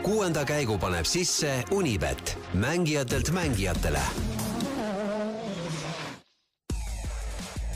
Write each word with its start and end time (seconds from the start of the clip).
kuuenda 0.00 0.44
käigu 0.44 0.78
paneb 0.78 1.04
sisse 1.04 1.64
Unibet, 1.70 2.38
mängijatelt 2.54 3.30
mängijatele. 3.30 4.00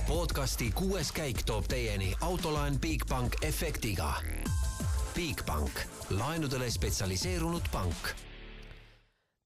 podcasti 0.09 0.71
kuues 0.75 1.13
käik 1.13 1.43
toob 1.47 1.65
teieni 1.69 2.15
autolaen 2.21 2.81
Bigbank 2.81 3.35
efektiga. 3.43 4.15
Bigbank, 5.15 5.71
laenudele 6.11 6.71
spetsialiseerunud 6.71 7.69
pank. 7.73 8.15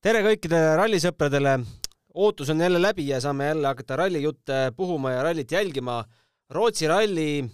tere 0.02 0.22
kõikidele 0.22 0.76
rallisõpradele. 0.76 1.60
ootus 2.14 2.50
on 2.50 2.60
jälle 2.60 2.82
läbi 2.82 3.08
ja 3.08 3.20
saame 3.20 3.46
jälle 3.46 3.66
hakata 3.66 3.96
rallijutte 3.96 4.72
puhuma 4.76 5.10
ja 5.10 5.22
rallit 5.22 5.50
jälgima. 5.52 6.04
Rootsi 6.50 6.88
ralli 6.88 7.50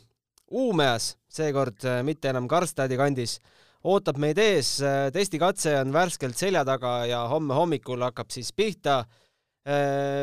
Uumeas, 0.51 1.17
seekord 1.29 1.77
mitte 2.03 2.29
enam 2.29 2.49
Karlstadi 2.49 2.97
kandis 2.97 3.41
ootab 3.85 4.19
meid 4.19 4.39
ees, 4.39 4.77
testikatse 5.13 5.75
on 5.81 5.93
värskelt 5.95 6.37
selja 6.39 6.65
taga 6.67 6.99
ja 7.07 7.25
homme 7.31 7.55
hommikul 7.55 8.03
hakkab 8.03 8.31
siis 8.31 8.53
pihta. 8.53 9.05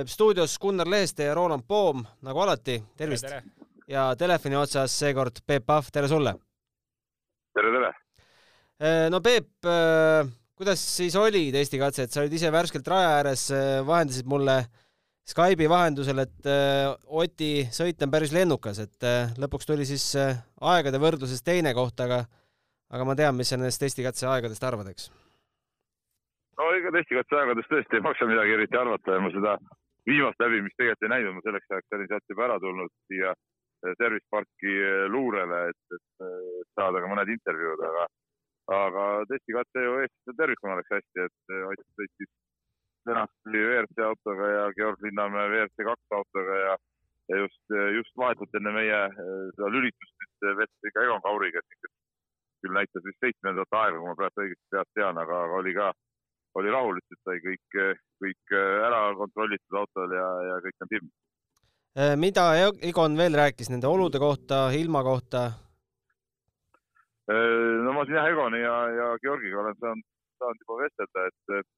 stuudios 0.08 0.58
Gunnar 0.60 0.88
Leheste 0.88 1.24
ja 1.24 1.34
Roland 1.36 1.64
Poom, 1.68 2.06
nagu 2.22 2.40
alati, 2.40 2.82
tervist! 2.98 3.28
ja 3.88 4.14
telefoni 4.16 4.56
otsas 4.56 4.94
seekord 5.00 5.42
Peep 5.46 5.66
Pahv, 5.66 5.90
tere 5.92 6.08
sulle! 6.08 6.34
tere, 7.54 7.72
tere! 7.76 9.10
no 9.12 9.20
Peep, 9.22 9.50
kuidas 10.56 10.86
siis 10.98 11.16
oli 11.20 11.50
testikatse, 11.52 12.08
et 12.08 12.14
sa 12.14 12.22
olid 12.24 12.34
ise 12.34 12.52
värskelt 12.52 12.88
raja 12.88 13.18
ääres, 13.20 13.50
vahendasid 13.86 14.30
mulle 14.32 14.64
Skype'i 15.28 15.70
vahendusel, 15.72 16.20
et 16.20 16.48
Oti 17.08 17.68
sõit 17.72 18.02
on 18.04 18.12
päris 18.12 18.34
lennukas, 18.36 18.80
et 18.84 19.06
lõpuks 19.40 19.68
tuli 19.68 19.86
siis 19.88 20.10
aegade 20.16 21.00
võrdluses 21.00 21.44
teine 21.44 21.72
koht, 21.76 22.00
aga 22.04 22.24
aga 22.94 23.06
ma 23.10 23.16
tean, 23.18 23.38
mis 23.38 23.50
sa 23.50 23.58
nendest 23.58 23.82
testikatse 23.82 24.28
aegadest 24.30 24.66
arvad, 24.68 24.90
eks? 24.94 25.10
no 26.60 26.70
ega 26.78 26.92
testikatse 26.94 27.40
aegadest 27.40 27.72
tõesti 27.72 27.98
ei 27.98 28.06
maksa 28.06 28.28
midagi 28.30 28.54
eriti 28.58 28.78
arvata 28.78 29.16
ja 29.16 29.24
ma 29.24 29.32
seda 29.34 29.56
viimast 30.10 30.42
läbimist 30.44 30.78
tegelikult 30.78 31.08
ei 31.08 31.14
näinud, 31.16 31.38
ma 31.38 31.46
selleks 31.46 31.72
ajaks 31.72 31.98
olin 31.98 32.10
sealt 32.12 32.34
juba 32.34 32.46
ära 32.48 32.60
tulnud 32.62 32.94
siia 33.10 33.32
eh, 33.34 33.96
Service 34.02 34.28
Parki 34.36 34.76
eh, 34.76 35.06
luurele, 35.16 35.62
et, 35.72 35.98
et 35.98 36.28
saada 36.78 37.02
ka 37.02 37.10
mõned 37.10 37.34
intervjuud, 37.34 37.84
aga, 37.90 38.08
aga 38.78 39.10
testikatse 39.32 39.86
ju 39.88 40.00
Eestis 40.04 40.40
tervikuna 40.40 40.80
läks 40.80 40.98
hästi, 40.98 41.28
et 41.28 41.56
eh, 41.56 41.68
Ott 41.72 41.86
sõitis 41.98 42.34
kenasti 43.08 43.60
WRC 43.60 44.06
autoga 44.06 44.50
ja 44.58 44.68
Georg 44.78 45.02
Linnamäe 45.04 45.50
WRC 45.50 45.88
kaks 45.90 46.18
autoga 46.20 46.60
ja, 46.68 46.76
ja 47.32 47.42
just, 47.42 47.64
just 47.98 48.14
vahetult 48.20 48.54
enne 48.60 48.72
meie 48.76 49.02
seda 49.18 49.72
lülitust 49.74 50.14
siis 50.22 50.56
veetsid 50.62 50.94
ka 50.96 51.04
Egon 51.08 51.24
Kauri, 51.26 51.52
kes 51.56 51.92
küll 52.64 52.78
näitas 52.78 53.06
vist 53.06 53.20
seitsmendat 53.24 53.78
aega, 53.80 54.00
kui 54.00 54.10
ma 54.10 54.16
praegu 54.20 54.46
õigesti 54.46 54.76
peast 54.76 54.92
tean, 54.98 55.20
aga, 55.20 55.42
aga 55.48 55.60
oli 55.60 55.76
ka, 55.76 55.90
oli 56.62 56.72
rahul, 56.74 57.02
ütles, 57.02 57.20
et 57.20 57.30
sai 57.30 57.44
kõik, 57.44 57.82
kõik 58.24 58.56
ära 58.60 59.04
kontrollitud 59.20 59.82
autol 59.84 60.16
ja, 60.18 60.30
ja 60.50 60.62
kõik 60.66 60.86
on 60.86 60.94
timm. 60.96 61.12
Äh, 61.94 62.16
mida 62.18 62.48
Egon 62.82 63.20
veel 63.20 63.36
rääkis 63.38 63.70
nende 63.70 63.86
olude 63.86 64.18
kohta, 64.22 64.66
ilma 64.74 65.04
kohta? 65.06 65.44
Äh, 67.30 67.84
no 67.86 67.94
ma 67.96 68.04
siin 68.08 68.18
jah, 68.18 68.32
Egoni 68.32 68.60
ja, 68.64 68.76
ja 68.98 69.12
Georgiga 69.24 69.62
olen 69.62 69.78
saanud, 69.80 70.08
saanud 70.42 70.64
juba 70.66 70.80
vestelda, 70.82 71.28
et 71.30 71.70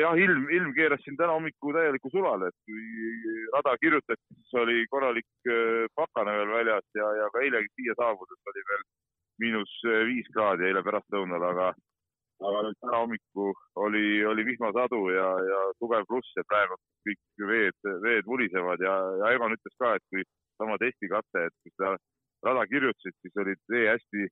jah, 0.00 0.16
ilm, 0.24 0.44
ilm 0.50 0.72
keeras 0.76 1.02
siin 1.04 1.16
täna 1.18 1.36
hommikul 1.36 1.74
täieliku 1.76 2.10
sulale, 2.12 2.50
et 2.50 2.58
kui 2.66 3.46
rada 3.54 3.74
kirjutati, 3.82 4.22
siis 4.34 4.58
oli 4.62 4.84
korralik 4.90 5.28
äh, 5.48 5.86
pakane 5.98 6.34
veel 6.38 6.52
väljas 6.56 6.88
ja, 6.98 7.08
ja 7.20 7.30
ka 7.34 7.42
eilegi 7.44 7.72
siia 7.76 7.96
saabudes 8.00 8.52
oli 8.52 8.66
veel 8.70 8.84
miinus 9.44 9.72
äh, 9.88 10.04
viis 10.10 10.28
kraadi 10.34 10.68
eile 10.68 10.84
pärastlõunal, 10.86 11.46
aga, 11.50 11.72
aga 12.50 12.62
nüüd 12.66 12.78
täna 12.84 13.02
hommikul 13.04 13.52
oli, 13.86 14.06
oli 14.32 14.46
vihmasadu 14.52 15.02
ja, 15.16 15.28
ja 15.50 15.60
tugev 15.82 16.06
pluss 16.10 16.38
ja 16.38 16.46
praegu 16.48 16.78
kõik 17.08 17.46
veed, 17.50 17.90
veed 18.06 18.28
vulisevad 18.28 18.82
ja, 18.84 18.94
ja 19.22 19.34
Egon 19.34 19.56
ütles 19.56 19.76
ka, 19.78 19.96
et 19.96 20.06
kui 20.12 20.24
sama 20.60 20.78
testikatse, 20.78 21.48
et 21.48 21.56
kui 21.64 21.74
sa 21.80 21.96
rada 22.46 22.64
kirjutasid, 22.70 23.14
siis 23.22 23.42
oli 23.42 23.54
tee 23.70 23.88
hästi 23.90 24.28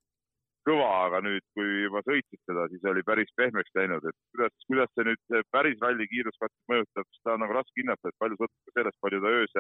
kõva, 0.68 0.88
aga 1.06 1.20
nüüd, 1.24 1.44
kui 1.56 1.68
juba 1.84 2.02
sõitsid 2.06 2.40
seda, 2.48 2.66
siis 2.72 2.84
oli 2.90 3.02
päris 3.06 3.30
pehmeks 3.38 3.72
läinud, 3.78 4.04
et 4.08 4.16
kuidas, 4.34 4.52
kuidas 4.68 4.90
see 4.94 5.06
nüüd 5.08 5.38
päris 5.54 5.78
ralli 5.84 6.08
kiiruskatset 6.10 6.72
mõjutab, 6.72 7.08
seda 7.18 7.36
on 7.36 7.44
nagu 7.44 7.56
raske 7.56 7.80
hinnata, 7.80 8.10
et 8.10 8.20
palju 8.22 8.38
sõltub 8.40 8.74
sellest, 8.76 8.98
palju 9.04 9.22
ta 9.24 9.32
öös 9.38 9.56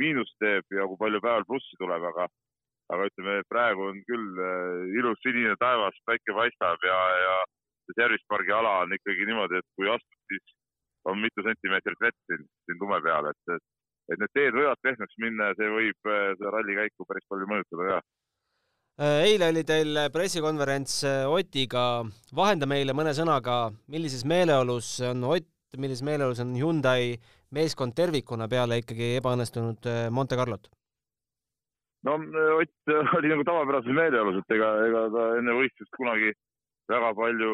miinust 0.00 0.36
teeb 0.40 0.64
ja 0.72 0.86
kui 0.88 1.00
palju 1.00 1.20
päeval 1.24 1.44
plussi 1.48 1.76
tuleb, 1.80 2.04
aga, 2.12 2.28
aga 2.94 3.08
ütleme, 3.10 3.42
praegu 3.52 3.90
on 3.90 4.00
küll 4.08 4.40
äh, 4.40 4.96
ilus 5.00 5.20
sinine 5.24 5.52
taevas, 5.60 5.98
päike 6.08 6.36
paistab 6.38 6.86
ja, 6.88 6.98
ja 7.26 7.36
see 7.86 7.98
Service 7.98 8.24
pargi 8.30 8.54
ala 8.56 8.78
on 8.86 8.96
ikkagi 8.96 9.28
niimoodi, 9.28 9.60
et 9.60 9.68
kui 9.76 9.90
astud, 9.92 10.20
siis 10.32 10.56
on 11.10 11.20
mitu 11.20 11.44
sentimeetrit 11.44 12.00
vett 12.00 12.18
siin, 12.30 12.48
siin 12.64 12.80
lume 12.80 13.02
peal, 13.04 13.28
et, 13.28 13.54
et, 13.56 13.64
et 14.14 14.22
need 14.22 14.34
teed 14.38 14.56
võivad 14.56 14.80
pehmeks 14.86 15.20
minna 15.20 15.50
ja 15.50 15.60
see 15.60 15.70
võib 15.76 16.12
äh, 16.14 16.32
seda 16.38 16.56
ralli 16.56 16.78
käiku 16.80 17.08
päris 17.10 17.28
palju 17.28 17.50
mõjutada 17.52 17.90
ka 17.90 18.02
eile 19.02 19.48
oli 19.50 19.62
teil 19.66 19.98
pressikonverents 20.14 21.00
äh, 21.08 21.24
Otiga, 21.30 22.04
vahenda 22.36 22.68
meile 22.70 22.94
mõne 22.94 23.14
sõnaga, 23.16 23.72
millises 23.90 24.22
meeleolus 24.28 24.94
on 25.08 25.24
Ott, 25.26 25.48
millises 25.80 26.04
meeleolus 26.06 26.42
on 26.44 26.52
Hyundai 26.54 27.16
meeskond 27.56 27.96
tervikuna 27.98 28.46
peale 28.52 28.78
ikkagi 28.82 29.16
ebaõnnestunud 29.18 29.88
äh, 29.90 30.06
Monte 30.14 30.38
Carlot? 30.38 30.70
no 32.06 32.16
Ott 32.60 32.94
oli 33.18 33.32
nagu 33.32 33.46
tavapärases 33.48 33.96
meeleolus, 33.96 34.38
et 34.42 34.56
ega, 34.58 34.70
ega 34.86 35.04
ta 35.16 35.26
enne 35.40 35.58
võistlust 35.58 35.98
kunagi 35.98 36.32
väga 36.92 37.12
palju 37.18 37.52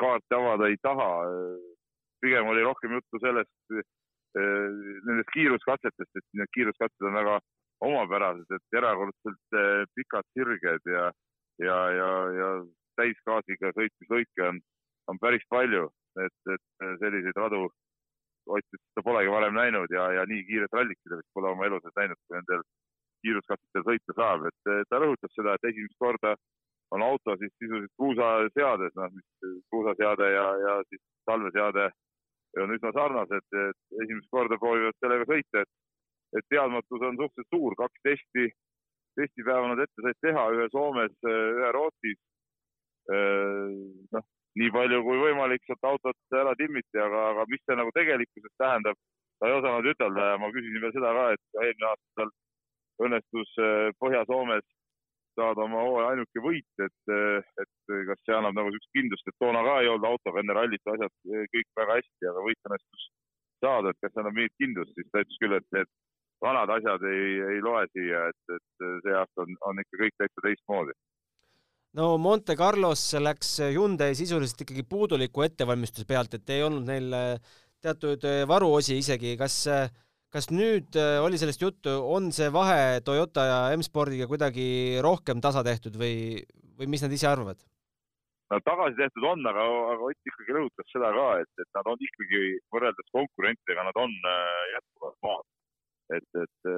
kaarte 0.00 0.36
avada 0.36 0.68
ei 0.70 0.76
taha. 0.80 1.10
pigem 2.20 2.46
oli 2.46 2.62
rohkem 2.62 2.92
juttu 2.92 3.18
sellest, 3.20 3.84
nendest 4.36 5.32
kiiruskatsetest, 5.34 6.12
et 6.16 6.26
need 6.36 6.52
kiiruskatsed 6.54 7.08
on 7.08 7.16
väga 7.16 7.40
omapärased, 7.86 8.50
et 8.56 8.78
erakordselt 8.80 9.58
eh, 9.60 9.84
pikad 9.96 10.26
sirged 10.36 10.90
ja, 10.94 11.06
ja, 11.64 11.78
ja, 11.96 12.10
ja 12.38 12.50
täisgaasiga 13.00 13.72
sõitmislõike 13.76 14.48
on, 14.48 14.60
on 15.08 15.20
päris 15.22 15.44
palju, 15.52 15.88
et, 16.24 16.52
et 16.54 16.90
selliseid 17.02 17.38
radu 17.38 17.68
Ott 18.50 18.64
ütles, 18.64 18.92
ta 18.96 19.02
polegi 19.04 19.30
varem 19.30 19.52
näinud 19.54 19.92
ja, 19.94 20.06
ja 20.16 20.22
nii 20.26 20.46
kiiret 20.48 20.72
rallit 20.74 21.10
vist 21.12 21.28
pole 21.36 21.50
oma 21.52 21.66
elus 21.68 21.84
näinud, 21.96 22.18
kui 22.24 22.38
nendel 22.38 22.62
kiiruskatsetel 23.22 23.84
sõita 23.86 24.16
saab, 24.16 24.46
et 24.48 24.70
ta 24.88 24.98
rõhutas 24.98 25.34
seda, 25.36 25.54
et 25.54 25.68
esimest 25.70 25.98
korda 26.00 26.32
on 26.96 27.04
auto 27.06 27.36
siis 27.38 27.52
sisuliselt 27.60 27.92
kruusaseades, 28.00 28.94
noh, 28.98 29.18
kruusaseade 29.70 30.30
ja, 30.32 30.46
ja 30.64 30.76
siis 30.88 31.02
talveseade 31.28 31.90
on 32.64 32.74
üsna 32.74 32.92
sarnased, 32.96 33.58
et 33.66 34.00
esimest 34.04 34.30
korda 34.34 34.58
proovivad 34.58 34.98
sellega 34.98 35.28
sõita, 35.28 35.62
et 35.62 35.70
et 36.38 36.46
teadmatus 36.52 37.06
on 37.06 37.18
suhteliselt 37.18 37.54
suur, 37.54 37.76
kaks 37.78 38.02
testi, 38.06 38.48
testipäeva 39.18 39.70
nad 39.72 39.82
ette 39.84 40.04
said 40.04 40.18
teha, 40.26 40.44
ühe 40.56 40.66
Soomes, 40.74 41.16
ühe 41.26 41.70
Rootsis. 41.76 42.20
noh, 44.14 44.26
nii 44.60 44.70
palju 44.74 45.00
kui 45.06 45.18
võimalik 45.18 45.64
sealt 45.66 45.86
autot 45.88 46.36
ära 46.42 46.52
timmiti, 46.58 46.98
aga, 46.98 47.30
aga 47.32 47.46
mis 47.50 47.62
see 47.64 47.78
nagu 47.78 47.90
tegelikkuses 47.96 48.54
tähendab, 48.60 48.98
ta 49.38 49.48
ei 49.48 49.56
osanud 49.56 49.88
ütelda. 49.92 50.26
Ja 50.32 50.36
ma 50.42 50.50
küsisin 50.54 50.82
veel 50.84 50.94
seda 50.94 51.14
ka, 51.16 51.24
et 51.34 51.62
eelmine 51.64 51.88
aasta 51.90 52.20
tal 52.20 52.30
õnnestus 53.06 53.54
Põhja-Soomes 54.02 54.66
saada 55.38 55.64
oma 55.64 55.82
hooaja 55.86 56.10
ainuke 56.12 56.42
võit, 56.44 56.84
et, 56.84 57.12
et 57.62 57.94
kas 58.10 58.22
see 58.26 58.36
annab 58.36 58.56
nagu 58.58 58.70
niisugust 58.70 58.96
kindlust, 58.96 59.30
et 59.30 59.38
toona 59.40 59.62
ka 59.66 59.78
ei 59.80 59.90
olnud 59.90 60.08
autoga 60.10 60.42
enne 60.42 60.56
rallit 60.58 60.92
asjad 60.94 61.14
kõik 61.54 61.68
väga 61.80 61.98
hästi, 62.00 62.30
aga 62.32 62.46
võit 62.46 62.68
õnnestus 62.68 63.06
saada, 63.64 63.92
et 63.92 64.00
kas 64.02 64.12
see 64.12 64.22
annab 64.24 64.36
mingit 64.36 64.56
kindlust, 64.60 64.92
siis 64.98 65.08
ta 65.12 65.22
ütles 65.24 65.40
küll, 65.42 65.56
et, 65.56 65.78
et 65.80 65.92
vanad 66.44 66.72
asjad 66.76 67.04
ei, 67.10 67.38
ei 67.54 67.62
loe 67.64 67.84
siia, 67.92 68.26
et, 68.32 68.56
et 68.56 68.84
see 69.04 69.16
aasta 69.16 69.44
on, 69.44 69.56
on 69.70 69.80
ikka 69.82 70.02
kõik 70.02 70.18
täitsa 70.18 70.44
teistmoodi. 70.46 70.96
no 72.00 72.12
Monte 72.22 72.56
Carlos 72.56 73.02
läks 73.20 73.56
Hyundai 73.74 74.14
sisuliselt 74.18 74.62
ikkagi 74.64 74.86
puuduliku 74.88 75.44
ettevalmistuse 75.46 76.08
pealt, 76.08 76.36
et 76.38 76.54
ei 76.54 76.62
olnud 76.66 76.86
neil 76.88 77.10
äh, 77.16 77.56
teatud 77.82 78.24
äh, 78.28 78.44
varuosi 78.48 78.98
isegi, 79.00 79.36
kas 79.40 79.64
kas 80.30 80.46
nüüd 80.54 80.94
äh, 80.94 81.18
oli 81.24 81.40
sellest 81.40 81.62
juttu, 81.62 81.96
on 82.14 82.30
see 82.34 82.48
vahe 82.54 83.02
Toyota 83.04 83.46
ja 83.48 83.58
M-spordiga 83.74 84.30
kuidagi 84.30 85.00
rohkem 85.02 85.42
tasa 85.42 85.64
tehtud 85.66 85.98
või, 85.98 86.38
või 86.78 86.90
mis 86.94 87.04
nad 87.04 87.12
ise 87.16 87.28
arvavad? 87.30 87.58
no 88.50 88.58
tagasi 88.66 88.96
tehtud 88.98 89.26
on, 89.26 89.42
aga, 89.46 89.64
aga 89.94 90.06
Ott 90.10 90.30
ikkagi 90.32 90.54
rõhutas 90.54 90.88
seda 90.90 91.10
ka, 91.14 91.26
et, 91.42 91.50
et 91.62 91.70
nad 91.76 91.90
on 91.90 92.00
ikkagi 92.06 92.44
võrreldes 92.74 93.10
konkurentidega, 93.14 93.84
nad 93.86 93.98
on 93.98 94.14
jätkuvalt 94.76 95.18
maas 95.26 95.49
et, 96.16 96.28
et, 96.42 96.70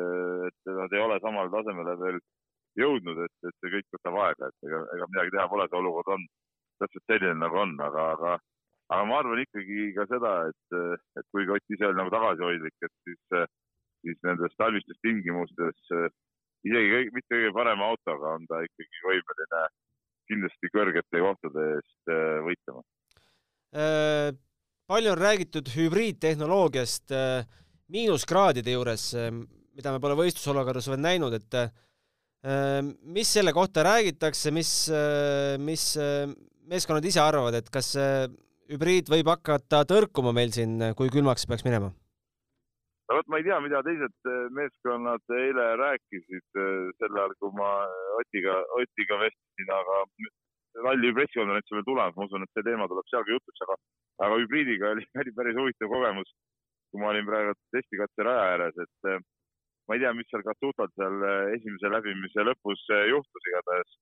et 0.48 0.72
nad 0.78 0.94
ei 0.94 1.02
ole 1.02 1.18
samale 1.24 1.52
tasemele 1.52 1.96
veel 2.00 2.20
jõudnud, 2.80 3.20
et, 3.26 3.34
et 3.48 3.56
see 3.60 3.74
kõik 3.74 3.96
võtab 3.96 4.18
aega, 4.26 4.48
et 4.48 4.68
ega, 4.68 4.80
ega 4.96 5.10
midagi 5.10 5.34
teha 5.34 5.46
pole, 5.52 5.68
see 5.68 5.80
olukord 5.80 6.14
on 6.16 6.24
täpselt 6.82 7.06
selline, 7.10 7.36
nagu 7.40 7.60
on, 7.62 7.74
aga, 7.86 8.06
aga, 8.16 8.32
aga 8.94 9.08
ma 9.08 9.18
arvan 9.20 9.42
ikkagi 9.44 9.90
ka 9.96 10.06
seda, 10.10 10.32
et, 10.50 10.78
et 11.20 11.28
kuigi 11.34 11.54
Ott 11.56 11.76
ise 11.76 11.88
oli 11.88 12.00
nagu 12.00 12.12
tagasihoidlik, 12.14 12.76
et 12.88 12.94
siis, 13.06 13.46
siis 14.02 14.22
nendes 14.26 14.56
talvistes 14.60 15.00
tingimustes 15.04 15.92
isegi 16.66 16.92
kõik, 16.94 17.12
mitte 17.16 17.36
kõige 17.36 17.52
parema 17.56 17.90
autoga 17.92 18.36
on 18.38 18.46
ta 18.50 18.62
ikkagi 18.64 19.04
võimeline 19.08 19.62
kindlasti 20.30 20.72
kõrgete 20.72 21.22
kohtade 21.22 21.68
eest 21.76 22.12
võitlema. 22.46 22.84
palju 24.92 25.12
on 25.12 25.18
räägitud 25.18 25.68
hübriidtehnoloogiast 25.74 27.14
miinuskraadide 27.92 28.74
juures, 28.76 29.10
mida 29.76 29.94
me 29.94 30.02
pole 30.02 30.18
võistlusolukorras 30.18 30.88
veel 30.90 31.02
näinud, 31.04 31.36
et 31.36 31.58
mis 33.14 33.28
selle 33.36 33.52
kohta 33.54 33.84
räägitakse, 33.86 34.50
mis, 34.50 34.72
mis 35.62 35.84
meeskonnad 36.72 37.06
ise 37.06 37.22
arvavad, 37.22 37.60
et 37.60 37.68
kas 37.70 37.92
hübriid 38.72 39.12
võib 39.12 39.30
hakata 39.30 39.84
tõrkuma 39.88 40.32
meil 40.34 40.50
siin, 40.54 40.80
kui 40.98 41.12
külmaks 41.12 41.46
peaks 41.46 41.66
minema? 41.68 41.92
no 43.12 43.18
vot, 43.18 43.28
ma 43.28 43.40
ei 43.40 43.46
tea, 43.46 43.58
mida 43.60 43.82
teised 43.84 44.30
äh, 44.30 44.44
meeskonnad 44.56 45.34
eile 45.36 45.66
rääkisid 45.80 46.60
äh, 46.60 46.92
sel 46.96 47.18
ajal, 47.18 47.34
kui 47.42 47.52
ma 47.58 47.72
Otiga, 48.20 48.54
Otiga 48.78 49.18
vestlesin, 49.20 49.72
aga 49.76 49.98
ralli 50.86 51.12
pressikonverents 51.18 51.72
on 51.72 51.78
veel 51.78 51.88
tulemas, 51.90 52.16
ma 52.16 52.28
usun, 52.28 52.46
et 52.46 52.56
see 52.56 52.66
teema 52.68 52.88
tuleb 52.88 53.10
sealgi 53.12 53.36
jutuks, 53.36 53.64
aga, 53.66 53.76
aga 54.26 54.38
hübriidiga 54.40 54.94
oli 54.94 55.04
päris 55.38 55.58
huvitav 55.60 55.92
kogemus, 55.92 56.32
kui 56.92 57.00
ma 57.00 57.12
olin 57.12 57.28
praegu 57.28 57.56
testikatse 57.74 58.28
raja 58.28 58.48
ääres, 58.54 58.78
et 58.84 59.10
äh, 59.10 59.20
ma 59.88 59.96
ei 59.96 60.04
tea, 60.04 60.14
mis 60.16 60.28
seal 60.30 60.44
Katutal 60.46 60.90
seal 60.94 61.26
esimese 61.56 61.90
läbimise 61.90 62.46
lõpus 62.46 62.84
juhtus, 63.10 63.50
igatahes 63.50 63.98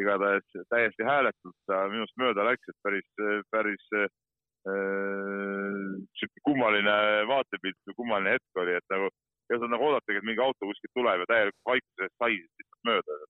igatahes 0.00 0.46
täiesti 0.72 1.04
hääletult 1.04 1.58
ta 1.68 1.82
minust 1.92 2.16
mööda 2.20 2.46
läks, 2.48 2.70
et 2.70 2.78
päris, 2.86 3.08
päris 3.52 3.84
sihuke 3.92 6.38
äh, 6.38 6.44
kummaline 6.48 6.94
vaatepilt 7.28 7.90
või 7.90 7.98
kummaline 8.00 8.36
hetk 8.36 8.62
oli, 8.62 8.78
et 8.78 8.94
nagu 8.94 9.10
ei 9.50 9.58
osanud 9.58 9.74
nagu 9.74 9.88
oodatagi, 9.88 10.20
et 10.20 10.28
mingi 10.28 10.44
auto 10.44 10.68
kuskilt 10.68 10.94
tuleb 10.96 11.22
ja 11.22 11.30
täielikult 11.32 11.68
vaikuses 11.68 12.12
sai 12.16 12.38
lihtsalt 12.38 12.82
mööda. 12.88 13.20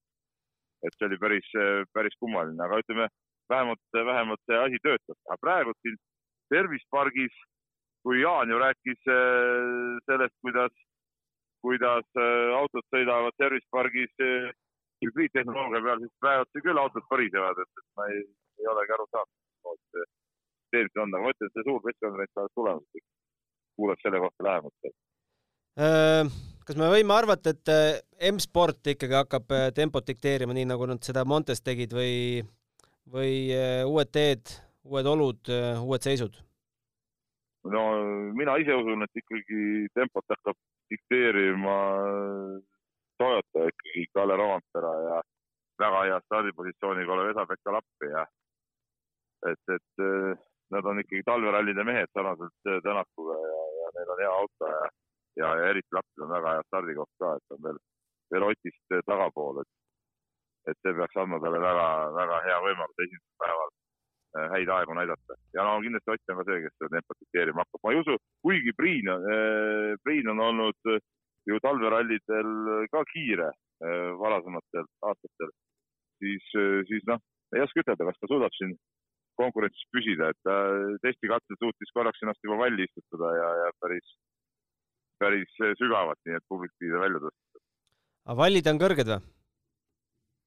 et 0.83 0.97
see 0.99 1.07
oli 1.07 1.19
päris, 1.23 1.49
päris 1.95 2.17
kummaline, 2.19 2.59
aga 2.63 2.81
ütleme 2.83 3.07
vähemalt, 3.53 3.83
vähemalt 3.95 4.43
see 4.47 4.59
asi 4.59 4.79
töötab. 4.87 5.19
aga 5.29 5.43
praegu 5.47 5.75
siin 5.81 5.97
Service 6.53 6.87
pargis, 6.91 7.35
kui 8.03 8.21
Jaan 8.21 8.51
ju 8.51 8.59
rääkis 8.59 9.11
äh, 9.11 9.99
sellest, 10.09 10.37
kuidas, 10.45 10.75
kuidas 11.65 12.09
äh, 12.19 12.51
autod 12.59 12.87
sõidavad 12.95 13.37
Service 13.39 13.69
pargis 13.71 14.13
hübriidtehnoloogia 15.03 15.85
peal, 15.87 16.03
siis 16.03 16.19
praegu 16.23 16.65
küll 16.67 16.83
autod 16.83 17.07
parisevad, 17.11 17.63
et, 17.63 17.71
et 17.81 17.89
ma 17.99 18.09
ei, 18.15 18.27
ei 18.63 18.69
olegi 18.75 18.95
aru 18.97 19.07
saanud, 19.11 19.81
see 19.93 20.11
süsteem 20.73 21.03
on, 21.03 21.15
aga 21.15 21.25
ma 21.25 21.33
ütlen, 21.35 21.51
et 21.51 21.57
see 21.57 21.67
suur 21.67 21.81
pressikonverents 21.85 22.41
alles 22.41 22.55
tulemas, 22.57 23.05
kuulaks 23.77 24.07
selle 24.07 24.21
kohta 24.23 24.47
lähemalt. 24.47 24.95
Äh, 25.83 26.33
kas 26.67 26.79
me 26.79 26.91
võime 26.93 27.17
arvata, 27.17 27.53
et 27.53 27.73
äh, 27.73 28.31
M-sport 28.33 28.93
ikkagi 28.95 29.19
hakkab 29.19 29.53
äh, 29.57 29.69
tempot 29.77 30.07
dikteerima, 30.09 30.57
nii 30.57 30.69
nagu 30.73 30.89
nad 30.89 31.03
seda 31.05 31.25
Montes 31.29 31.63
tegid 31.65 31.95
või, 31.97 32.43
või 33.13 33.35
uued 33.89 34.13
teed, 34.13 34.57
uued 34.89 35.07
olud, 35.07 35.53
uued 35.83 36.05
seisud? 36.05 36.41
No 37.70 37.82
mina 38.35 38.56
ise 38.59 38.75
usun, 38.75 39.05
et 39.06 39.23
ikkagi 39.23 39.88
tempot 39.94 40.25
hakkab 40.35 40.59
dikteerima 40.91 41.76
Toyota 43.19 43.67
ikkagi 43.70 44.06
Kalle 44.14 44.37
Rompera 44.37 44.93
ja 45.06 45.19
väga 45.82 46.00
hea 46.09 46.20
stardipositsiooniga 46.26 47.12
olev 47.12 47.31
Esa-Pekka 47.32 47.75
Lappi 47.76 48.11
ja 48.11 48.25
et, 49.50 49.62
et 49.76 50.03
äh, 50.06 50.35
nad 50.75 50.88
on 50.91 51.00
ikkagi 51.03 51.23
talverallide 51.26 51.85
mehed 51.85 52.11
sarnaselt 52.17 52.70
äh, 52.70 52.81
Tänakuga 52.87 53.38
ja, 53.43 53.62
ja 53.79 53.93
neil 53.97 54.12
on 54.15 54.23
hea 54.25 54.32
auto 54.41 54.73
ja, 54.75 54.82
ja, 55.41 55.55
ja 55.61 55.70
eriti 55.70 55.97
Lappil 55.99 56.26
on 56.26 56.35
väga 56.37 56.56
hea 56.56 56.67
stardikoht 56.69 57.12
ka, 57.23 57.35
et 57.38 57.56
on 57.56 57.62
veel, 57.67 57.81
veel 58.35 58.49
Otist 58.49 58.97
äh, 58.97 59.05
tagapool, 59.06 59.62
et, 59.62 59.73
et 60.70 60.82
see 60.82 60.99
peaks 60.99 61.23
andma 61.23 61.41
talle 61.44 61.62
väga, 61.62 61.87
väga 62.19 62.43
hea 62.49 62.58
võimaluse 62.67 63.08
esimesel 63.08 63.41
päeval 63.44 63.73
häid 64.52 64.70
aegu 64.73 64.94
näidata. 64.96 65.37
ja 65.55 65.64
no 65.67 65.81
kindlasti 65.84 66.11
Ott 66.14 66.31
on 66.32 66.38
ka 66.40 66.44
see, 66.49 66.61
kes 66.64 66.76
seda 66.79 66.94
tempot 66.96 67.19
dikteerima 67.20 67.64
hakkab. 67.64 67.82
ma 67.84 67.93
ei 67.93 68.00
usu, 68.00 68.17
kuigi 68.44 68.73
Priin, 68.79 69.11
Priin 70.05 70.31
on 70.32 70.40
olnud 70.40 70.93
ju 71.49 71.58
talverallidel 71.62 72.50
ka 72.93 73.02
kiire 73.11 73.50
äh, 73.50 74.08
varasematel 74.23 74.87
aastatel, 75.08 75.52
siis, 76.23 76.44
äh, 76.58 76.81
siis 76.90 77.06
noh, 77.11 77.20
ei 77.56 77.64
oska 77.64 77.82
ütelda, 77.82 78.08
kas 78.08 78.20
ta 78.20 78.31
suudab 78.31 78.55
siin 78.56 78.76
konkurentsis 79.40 79.88
püsida, 79.94 80.31
et 80.31 80.40
ta 80.46 80.56
testikatsel 81.02 81.58
suutis 81.58 81.94
korraks 81.96 82.23
ennast 82.23 82.43
juba 82.44 82.61
valli 82.61 82.87
istutada 82.87 83.32
ja, 83.38 83.49
ja 83.62 83.70
päris, 83.82 84.17
päris 85.23 85.55
sügavalt, 85.81 86.20
nii 86.26 86.38
et 86.38 86.50
publik 86.52 86.75
pidi 86.79 86.94
välja 86.94 87.23
tõsta. 87.25 87.62
aga 88.29 88.38
vallid 88.44 88.69
on 88.70 88.82
kõrged 88.84 89.14
või? 89.14 89.23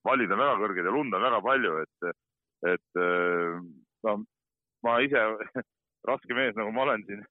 vallid 0.05 0.31
on 0.31 0.43
väga 0.43 0.61
kõrged 0.61 0.87
ja 0.87 0.93
lund 0.93 1.17
on 1.17 1.27
väga 1.27 1.41
palju, 1.49 1.75
et, 1.81 2.09
et 2.71 3.01
äh, 3.01 3.57
no 4.07 4.19
ma 4.85 4.99
ise 5.03 5.25
raske 6.09 6.37
mees, 6.37 6.55
nagu 6.55 6.71
ma 6.71 6.85
olen 6.85 7.03
siin 7.07 7.25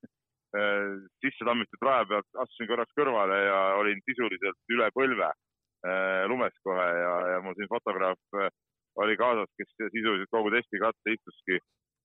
Äh, 0.54 1.02
sisse 1.18 1.42
tammitud 1.48 1.82
raja 1.82 2.04
pealt 2.06 2.36
astusin 2.42 2.68
korraks 2.70 2.94
kõrvale 2.94 3.38
ja 3.42 3.56
olin 3.80 3.98
sisuliselt 4.06 4.74
üle 4.74 4.86
põlve 4.94 5.26
äh, 5.26 6.20
lumes 6.30 6.54
kohe 6.66 6.84
ja, 6.84 7.14
ja 7.32 7.40
mul 7.42 7.56
siin 7.58 7.70
fotograaf 7.72 8.20
oli 9.02 9.16
kaasas, 9.18 9.50
kes 9.58 9.72
sisuliselt 9.80 10.30
kogu 10.30 10.52
testi 10.54 10.78
katse 10.78 11.16
istuski 11.16 11.58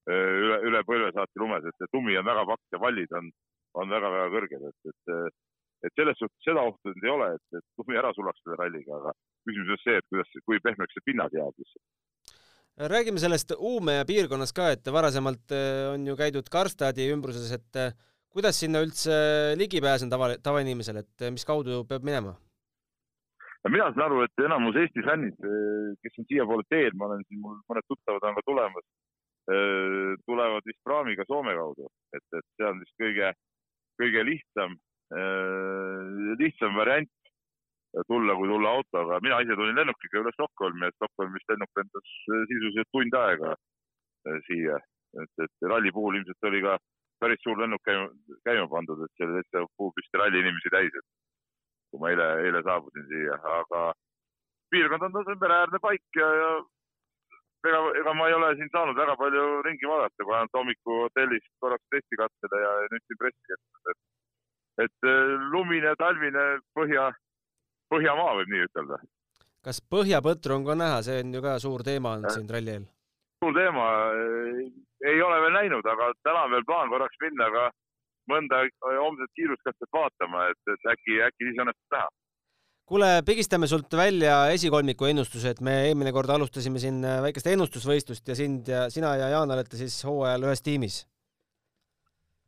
üle, 0.09 0.57
üle 0.65 0.81
põlve 0.87 1.11
saati 1.13 1.43
lumes, 1.43 1.67
et 1.69 1.77
see 1.77 1.91
tumi 1.93 2.17
on 2.17 2.25
väga 2.25 2.47
paks 2.49 2.73
ja 2.73 2.81
vallid 2.81 3.13
on, 3.19 3.29
on 3.77 3.93
väga-väga 3.93 4.33
kõrged, 4.33 4.65
et, 4.71 4.89
et, 4.89 5.37
et 5.85 6.01
selles 6.01 6.17
suhtes 6.17 6.47
seda 6.47 6.65
ohtu 6.71 6.95
nüüd 6.95 7.05
ei 7.05 7.13
ole, 7.13 7.27
et, 7.37 7.59
et 7.59 7.67
tumi 7.77 8.01
ära 8.01 8.09
sulaks 8.17 8.41
selle 8.41 8.57
ralliga, 8.63 8.97
aga 8.97 9.13
küsimus 9.45 9.75
on 9.75 9.83
see, 9.83 9.99
et 10.01 10.09
kuidas, 10.09 10.33
kui 10.49 10.63
pehmeks 10.65 10.97
see 10.97 11.05
pinnad 11.11 11.37
jääb 11.37 11.53
lihtsalt 11.53 11.85
räägime 12.79 13.19
sellest 13.19 13.51
Uumeja 13.57 14.05
piirkonnas 14.07 14.53
ka, 14.55 14.69
et 14.75 14.87
varasemalt 14.93 15.51
on 15.93 16.05
ju 16.07 16.15
käidud 16.19 16.47
Karstadi 16.51 17.09
ümbruses, 17.11 17.51
et 17.51 17.79
kuidas 18.31 18.59
sinna 18.61 18.83
üldse 18.85 19.15
ligi 19.59 19.81
pääsen 19.83 20.11
tava, 20.11 20.31
tavainimesel, 20.43 21.01
et 21.03 21.27
mis 21.33 21.45
kaudu 21.47 21.83
peab 21.89 22.05
minema? 22.07 22.37
mina 23.69 23.89
saan 23.91 24.05
aru, 24.05 24.21
et 24.23 24.41
enamus 24.45 24.77
Eesti 24.79 25.03
fännid, 25.03 25.35
kes 25.99 26.21
on 26.21 26.27
siiapoole 26.29 26.63
teel, 26.71 26.93
ma 26.95 27.09
olen 27.09 27.25
siin, 27.27 27.41
mul 27.43 27.57
mõned 27.67 27.85
tuttavad 27.91 28.23
on 28.29 28.37
ka 28.37 28.43
tulemas, 28.47 28.85
tulevad 30.29 30.69
vist 30.69 30.79
praamiga 30.87 31.25
Soome 31.27 31.55
kaudu, 31.57 31.89
et, 32.15 32.23
et 32.39 32.45
see 32.55 32.69
on 32.69 32.79
vist 32.79 32.95
kõige, 33.03 33.33
kõige 33.99 34.23
lihtsam, 34.29 34.77
lihtsam 36.39 36.79
variant 36.79 37.11
tulla, 38.07 38.35
kui 38.35 38.47
tulla 38.47 38.69
autoga. 38.77 39.19
mina 39.25 39.41
ise 39.41 39.55
tulin 39.55 39.75
lennukiga 39.75 40.21
üle 40.21 40.31
Stockholmi 40.35 40.85
ja 40.85 40.95
Stockholmist 40.95 41.49
lennuk 41.49 41.71
lendas 41.79 42.15
sisuliselt 42.51 42.89
tund 42.93 43.17
aega 43.23 43.55
siia, 44.47 44.77
et, 45.23 45.33
et 45.45 45.69
ralli 45.71 45.91
puhul 45.91 46.19
ilmselt 46.19 46.49
oli 46.51 46.61
ka 46.65 46.77
päris 47.19 47.41
suur 47.43 47.57
lennuk 47.59 47.81
käima, 47.83 48.09
käima 48.47 48.67
pandud, 48.71 49.01
et 49.05 49.13
seal 49.17 49.33
täitsa 49.37 49.65
puupüsti 49.77 50.21
ralli 50.21 50.43
inimesi 50.43 50.73
täis, 50.75 50.99
et 50.99 51.07
kui 51.91 52.01
ma 52.01 52.11
eile, 52.13 52.27
eile 52.45 52.61
saabusin 52.67 53.07
siia, 53.09 53.39
aga 53.59 53.85
piirkond 54.71 55.07
on 55.07 55.33
mereäärne 55.41 55.81
paik 55.81 56.19
ja, 56.21 56.29
ja 56.41 56.51
ega, 57.67 57.81
ega 58.03 58.13
ma 58.13 58.29
ei 58.29 58.37
ole 58.37 58.53
siin 58.59 58.69
saanud 58.75 58.99
väga 59.01 59.17
palju 59.19 59.47
ringi 59.65 59.89
vaadata, 59.89 60.23
kui 60.23 60.35
ainult 60.37 60.59
hommiku 60.59 61.01
hotellis 61.05 61.49
korraks 61.63 61.95
testikatsele 61.95 62.61
ja 62.65 62.71
nüüd 62.93 63.05
siin 63.07 63.21
pressikeskuses, 63.23 63.95
et 63.95 64.07
et 64.79 65.07
eh, 65.11 65.31
lumine 65.53 65.91
talvine 65.99 66.45
põhja, 66.77 67.09
Põhjamaa 67.89 68.35
võib 68.37 68.53
nii 68.53 68.67
ütelda. 68.67 69.01
kas 69.65 69.81
põhjapõtru 69.91 70.55
on 70.55 70.65
ka 70.65 70.75
näha, 70.77 71.01
see 71.03 71.19
on 71.23 71.33
ju 71.35 71.41
ka 71.43 71.57
suur 71.59 71.83
teema 71.83 72.15
olnud 72.15 72.31
siin 72.31 72.49
ralli 72.49 72.75
eel? 72.77 72.87
suur 73.43 73.55
teema, 73.55 73.85
ei 75.07 75.21
ole 75.23 75.41
veel 75.43 75.55
näinud, 75.55 75.85
aga 75.87 76.11
täna 76.27 76.45
on 76.45 76.55
veel 76.55 76.65
plaan 76.67 76.89
korraks 76.91 77.21
minna 77.23 77.47
ka 77.55 77.67
mõnda 78.29 78.63
homset 78.99 79.31
kiiruskastet 79.37 79.91
vaatama, 79.95 80.47
et, 80.51 80.73
et 80.73 80.89
äkki, 80.93 81.19
äkki 81.27 81.47
siis 81.47 81.61
õnnestub 81.63 81.95
näha. 81.95 82.09
kuule, 82.89 83.09
pigistame 83.25 83.69
sult 83.69 83.93
välja 83.97 84.35
esikolmiku 84.55 85.07
ennustuse, 85.09 85.53
et 85.53 85.61
me 85.65 85.75
eelmine 85.87 86.13
kord 86.15 86.33
alustasime 86.35 86.81
siin 86.83 86.99
väikest 87.25 87.47
ennustusvõistlust 87.53 88.27
ja 88.31 88.35
sind 88.35 88.69
ja 88.73 88.83
sina 88.93 89.15
ja 89.21 89.31
Jaan 89.35 89.55
olete 89.55 89.79
siis 89.79 89.97
hooajal 90.07 90.49
ühes 90.49 90.65
tiimis. 90.65 90.99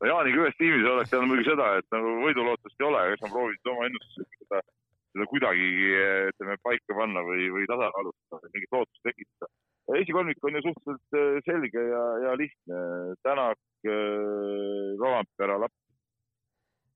no 0.01 0.11
Jaaniga 0.11 0.45
ühes 0.45 0.59
tiimis 0.59 0.87
oleks 0.91 1.11
tähendab 1.13 1.33
muidugi 1.33 1.49
seda, 1.53 1.71
et 1.79 1.97
nagu 1.97 2.19
võidulootust 2.27 2.79
ei 2.79 2.89
ole, 2.91 3.07
eks 3.13 3.25
ma 3.25 3.33
proovisin 3.35 3.73
oma 3.75 3.89
ennustusega 3.89 4.43
seda, 4.43 4.63
seda 5.11 5.27
kuidagigi 5.31 5.91
ütleme 6.31 6.55
paika 6.63 6.97
panna 6.97 7.23
või, 7.27 7.49
või 7.53 7.67
tasakaalustada, 7.69 8.49
mingit 8.55 8.77
lootust 8.77 9.03
tekitada 9.07 9.51
esikolmik 9.99 10.43
on 10.43 10.55
ju 10.55 10.61
suhteliselt 10.61 11.17
äh, 11.17 11.41
selge 11.45 11.83
ja, 11.89 12.03
ja 12.25 12.31
lihtne. 12.37 12.79
Tänak, 13.23 13.59
äh, 13.85 14.97
Rovampera, 15.01 15.59
Lapp. 15.59 15.73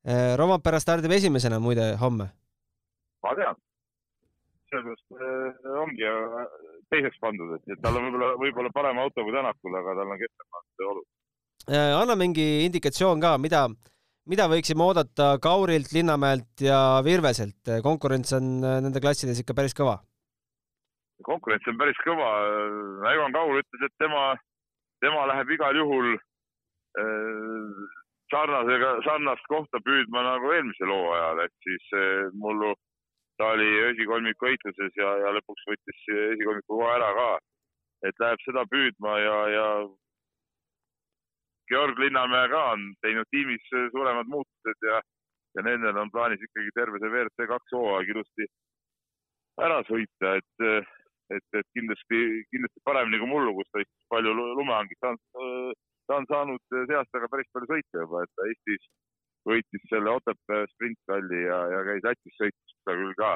Äh, 0.07 0.37
Rovampera 0.37 0.79
stardib 0.79 1.11
esimesena 1.11 1.59
muide 1.59 1.95
homme. 2.01 2.29
ma 3.25 3.35
tean. 3.35 3.55
sellepärast 4.69 5.77
ongi 5.81 6.07
teiseks 6.93 7.17
pandud, 7.21 7.53
et 7.57 7.79
tal 7.81 7.97
on 7.97 8.05
võib-olla, 8.05 8.27
võib-olla 8.41 8.71
parem 8.73 8.99
auto 9.01 9.23
kui 9.23 9.33
Tänakul, 9.33 9.77
aga 9.79 9.93
tal 9.97 10.13
on 10.13 10.19
kehvemad 10.21 10.83
olud. 10.91 11.07
anna 12.01 12.15
mingi 12.19 12.45
indikatsioon 12.65 13.21
ka, 13.21 13.37
mida, 13.41 13.63
mida 14.31 14.49
võiksime 14.51 14.83
oodata 14.85 15.35
Kaurilt, 15.41 15.93
Linnamäelt 15.93 16.65
ja 16.65 17.01
Virveselt, 17.05 17.77
konkurents 17.83 18.33
on 18.37 18.59
nende 18.61 19.01
klassides 19.03 19.39
ikka 19.41 19.57
päris 19.57 19.77
kõva 19.77 19.99
konkurents 21.23 21.67
on 21.69 21.77
päris 21.79 21.99
kõva. 22.03 22.29
Ivan 23.13 23.35
Kaur 23.35 23.59
ütles, 23.59 23.85
et 23.87 23.95
tema, 24.01 24.35
tema 25.03 25.25
läheb 25.31 25.53
igal 25.55 25.77
juhul 25.79 26.15
äh, 26.15 27.85
sarnasega, 28.33 28.95
sarnast 29.07 29.47
kohta 29.51 29.81
püüdma 29.85 30.25
nagu 30.25 30.53
eelmisel 30.55 30.91
hooajal, 30.91 31.43
et 31.45 31.55
siis 31.67 31.89
äh, 31.95 32.29
mullu 32.33 32.73
ta 33.39 33.51
oli 33.51 33.67
esikolmiku 33.91 34.47
heitluses 34.47 34.95
ja, 34.95 35.11
ja 35.25 35.33
lõpuks 35.35 35.67
võttis 35.67 36.07
esikolmiku 36.31 36.77
koha 36.77 36.95
ära 36.95 37.11
ka. 37.19 37.29
et 38.07 38.19
läheb 38.21 38.41
seda 38.45 38.63
püüdma 38.71 39.17
ja, 39.19 39.37
ja 39.51 39.67
Georg 41.71 41.99
Linnamäe 41.99 42.49
ka 42.49 42.61
on 42.73 42.91
teinud 43.01 43.29
tiimis 43.33 43.65
suuremad 43.91 44.29
muutused 44.29 44.87
ja, 44.89 44.99
ja 45.57 45.63
nendel 45.65 45.97
on 45.97 46.11
plaanis 46.13 46.43
ikkagi 46.47 46.73
terve 46.75 47.01
see 47.01 47.11
WRC 47.13 47.47
kaks 47.51 47.73
hooaeg 47.77 48.11
ilusti 48.13 48.47
ära 49.65 49.79
sõita, 49.87 50.35
et, 50.41 50.65
et, 51.37 51.47
et 51.59 51.67
kindlasti, 51.77 52.19
kindlasti 52.51 52.83
paremini 52.89 53.21
kui 53.21 53.31
mullu, 53.31 53.55
kus 53.57 53.71
ta 53.71 53.81
istus 53.81 54.09
palju 54.11 54.35
lumehangit, 54.35 54.99
ta 55.01 55.13
on, 55.13 55.21
ta 56.09 56.19
on 56.19 56.29
saanud 56.31 56.75
see 56.75 56.99
aasta 56.99 57.23
ka 57.23 57.31
päris 57.31 57.49
palju 57.55 57.71
sõita 57.71 58.03
juba, 58.03 58.23
et 58.25 58.33
ta 58.35 58.49
Eestis 58.51 58.87
võitis 59.47 59.89
selle 59.89 60.11
Otepää 60.19 60.67
sprintralli 60.73 61.41
ja, 61.45 61.59
ja 61.71 61.81
käis 61.87 62.05
Lätis 62.05 62.39
sõitmas 62.41 62.77
seda 62.77 62.99
küll 63.01 63.17
ka. 63.21 63.33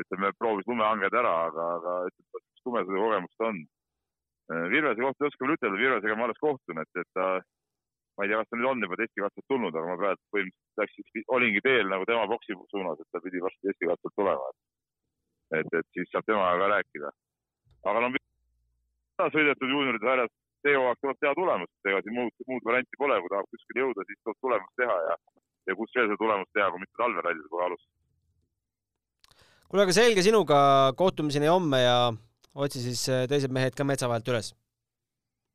ütleme, 0.00 0.32
proovis 0.38 0.66
lumehanged 0.66 1.14
ära, 1.14 1.34
aga, 1.50 1.64
aga 1.78 1.92
ütleme, 2.08 2.44
tumesõidukogemust 2.64 3.44
on 3.46 3.60
Äh, 3.62 3.83
Virvese 4.52 5.00
kohta 5.00 5.24
ei 5.24 5.30
oska 5.30 5.46
veel 5.46 5.56
ütelda, 5.56 5.80
Virvesega 5.80 6.16
ma 6.18 6.26
alles 6.28 6.40
kohtun, 6.42 6.80
et, 6.82 7.00
et 7.00 7.10
ta, 7.16 7.28
ma 8.16 8.24
ei 8.24 8.30
tea, 8.30 8.40
kas 8.42 8.50
ta 8.50 8.58
nüüd 8.58 8.70
on 8.70 8.84
juba 8.84 8.98
testikatselt 9.00 9.46
tulnud, 9.48 9.74
aga 9.78 9.88
ma 9.88 9.96
praegu 10.02 10.20
põhimõtteliselt 10.34 10.82
läksin, 10.82 11.26
olingi 11.38 11.62
teel 11.64 11.88
nagu 11.88 12.04
tema 12.10 12.26
boksi 12.28 12.56
suunas, 12.72 13.00
et 13.00 13.08
ta 13.10 13.22
pidi 13.24 13.40
varsti 13.44 13.70
testikatselt 13.70 14.16
tulema. 14.20 14.52
et, 15.54 15.68
et 15.78 15.88
siis 15.96 16.08
saab 16.12 16.26
temaga 16.28 16.60
ka 16.60 16.68
rääkida. 16.74 17.10
aga 17.88 18.00
no 18.04 18.12
sõidetud 19.32 19.70
juunioride 19.70 20.04
sarjas, 20.04 20.32
see 20.64 20.76
hooaeg 20.76 21.00
tuleb 21.00 21.18
teha 21.20 21.34
tulemust, 21.38 21.74
ega 21.88 22.00
siin 22.04 22.16
muud, 22.18 22.46
muud 22.50 22.68
varianti 22.68 23.00
pole, 23.00 23.18
kui 23.20 23.32
tahab 23.32 23.48
kuskile 23.52 23.84
jõuda, 23.84 24.06
siis 24.08 24.20
tuleb 24.24 24.38
tulemust 24.44 24.80
teha 24.80 24.96
ja, 25.08 25.16
ja 25.70 25.76
kus 25.78 25.96
veel 25.96 26.08
seda 26.08 26.20
tulemust 26.20 26.52
teha, 26.56 26.70
kui 26.72 26.84
mitte 26.84 27.00
talverallide 27.00 27.50
kohe 27.52 27.66
alustada. 27.68 28.00
kuule, 29.68 29.84
aga 29.86 29.96
selge 29.96 30.24
sinuga, 30.26 30.58
kohtumiseni 31.00 31.48
homme 31.52 31.80
ja 31.84 31.98
otsi 32.54 32.82
siis 32.82 33.08
äh, 33.08 33.24
teised 33.28 33.52
mehed 33.52 33.74
ka 33.74 33.84
metsa 33.84 34.08
vahelt 34.08 34.28
üles. 34.30 34.52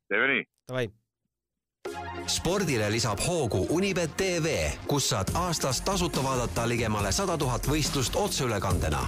teeme 0.08 0.26
nii. 0.32 0.44
Davai. 0.68 0.86
spordile 2.26 2.90
lisab 2.92 3.20
hoogu 3.24 3.66
Unibet 3.74 4.16
tv, 4.16 4.70
kus 4.86 5.08
saad 5.12 5.32
aastas 5.34 5.80
tasuta 5.80 6.22
vaadata 6.22 6.68
ligemale 6.68 7.12
sada 7.12 7.38
tuhat 7.38 7.66
võistlust 7.66 8.16
otseülekandena. 8.16 9.02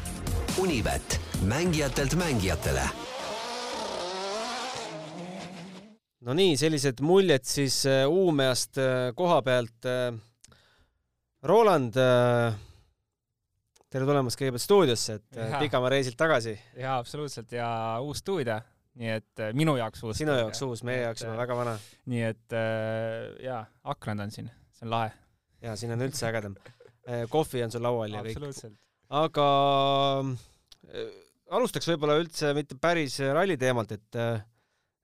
Unibet, 0.58 1.20
mängijatelt 1.48 2.14
mängijatele. 2.14 2.88
no 6.20 6.34
nii, 6.34 6.56
sellised 6.56 7.00
muljed 7.00 7.44
siis 7.44 7.84
äh, 7.86 8.08
Uumeast 8.08 8.78
äh, 8.78 9.14
koha 9.14 9.42
pealt. 9.42 9.90
Roland 11.42 11.96
tere 13.92 14.08
tulemast 14.08 14.40
kõigepealt 14.40 14.64
stuudiosse, 14.64 15.18
et 15.20 15.40
äh, 15.40 15.56
pikamaa 15.60 15.90
reisilt 15.92 16.16
tagasi. 16.20 16.54
jaa, 16.80 16.96
absoluutselt 17.02 17.52
ja 17.52 17.66
uus 18.04 18.22
stuudio, 18.22 18.56
nii 19.00 19.10
et 19.18 19.42
äh, 19.44 19.52
minu 19.56 19.74
jaoks 19.76 20.04
uus. 20.06 20.16
sinu 20.20 20.36
jaoks 20.38 20.62
uus, 20.64 20.84
meie 20.88 21.02
jaoks 21.04 21.26
on 21.28 21.36
väga 21.36 21.58
vana. 21.58 21.74
nii 22.12 22.22
et 22.30 22.56
äh, 22.56 23.26
jaa, 23.44 23.60
aknad 23.94 24.24
on 24.24 24.32
siin, 24.32 24.48
see 24.72 24.88
on 24.88 24.94
lahe. 24.94 25.12
jaa, 25.66 25.76
siin 25.76 25.92
on 25.96 26.06
üldse 26.08 26.28
ägedam. 26.30 26.56
kohvi 27.28 27.64
on 27.66 27.74
sul 27.74 27.84
laual 27.84 28.16
ja 28.16 28.24
kõik. 28.24 28.64
aga 29.20 29.46
alustaks 31.52 31.92
võib-olla 31.92 32.20
üldse 32.22 32.54
mitte 32.56 32.78
päris 32.80 33.20
ralli 33.20 33.58
teemalt, 33.60 33.92
et 33.92 34.22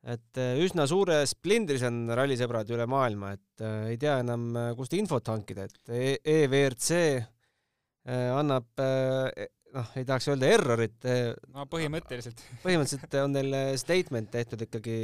et 0.08 0.38
üsna 0.64 0.86
suures 0.88 1.34
plindris 1.36 1.82
on 1.84 2.06
rallisõbrad 2.16 2.70
üle 2.72 2.86
maailma, 2.88 3.34
et 3.36 3.64
ei 3.90 3.98
tea 4.00 4.20
enam, 4.22 4.54
kust 4.78 4.94
infot 4.96 5.28
hankida, 5.28 5.66
et 5.68 5.92
e 5.92 6.14
EVRC 6.38 6.94
Äh, 6.98 7.37
annab 8.08 8.82
äh, 8.82 9.48
noh, 9.74 9.88
ei 9.98 10.06
tahaks 10.08 10.30
öelda 10.32 10.52
errorit. 10.56 10.98
Äh, 11.08 11.32
no 11.54 11.66
põhimõtteliselt. 11.70 12.42
põhimõtteliselt 12.64 13.18
on 13.22 13.36
neil 13.36 13.58
statement 13.80 14.32
tehtud 14.34 14.68
ikkagi 14.68 15.00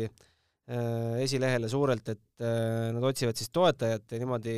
esilehele 0.64 1.68
suurelt, 1.68 2.06
et 2.08 2.40
nad 2.40 3.04
otsivad 3.04 3.36
siis 3.36 3.50
toetajat 3.52 4.14
ja 4.14 4.20
niimoodi 4.22 4.54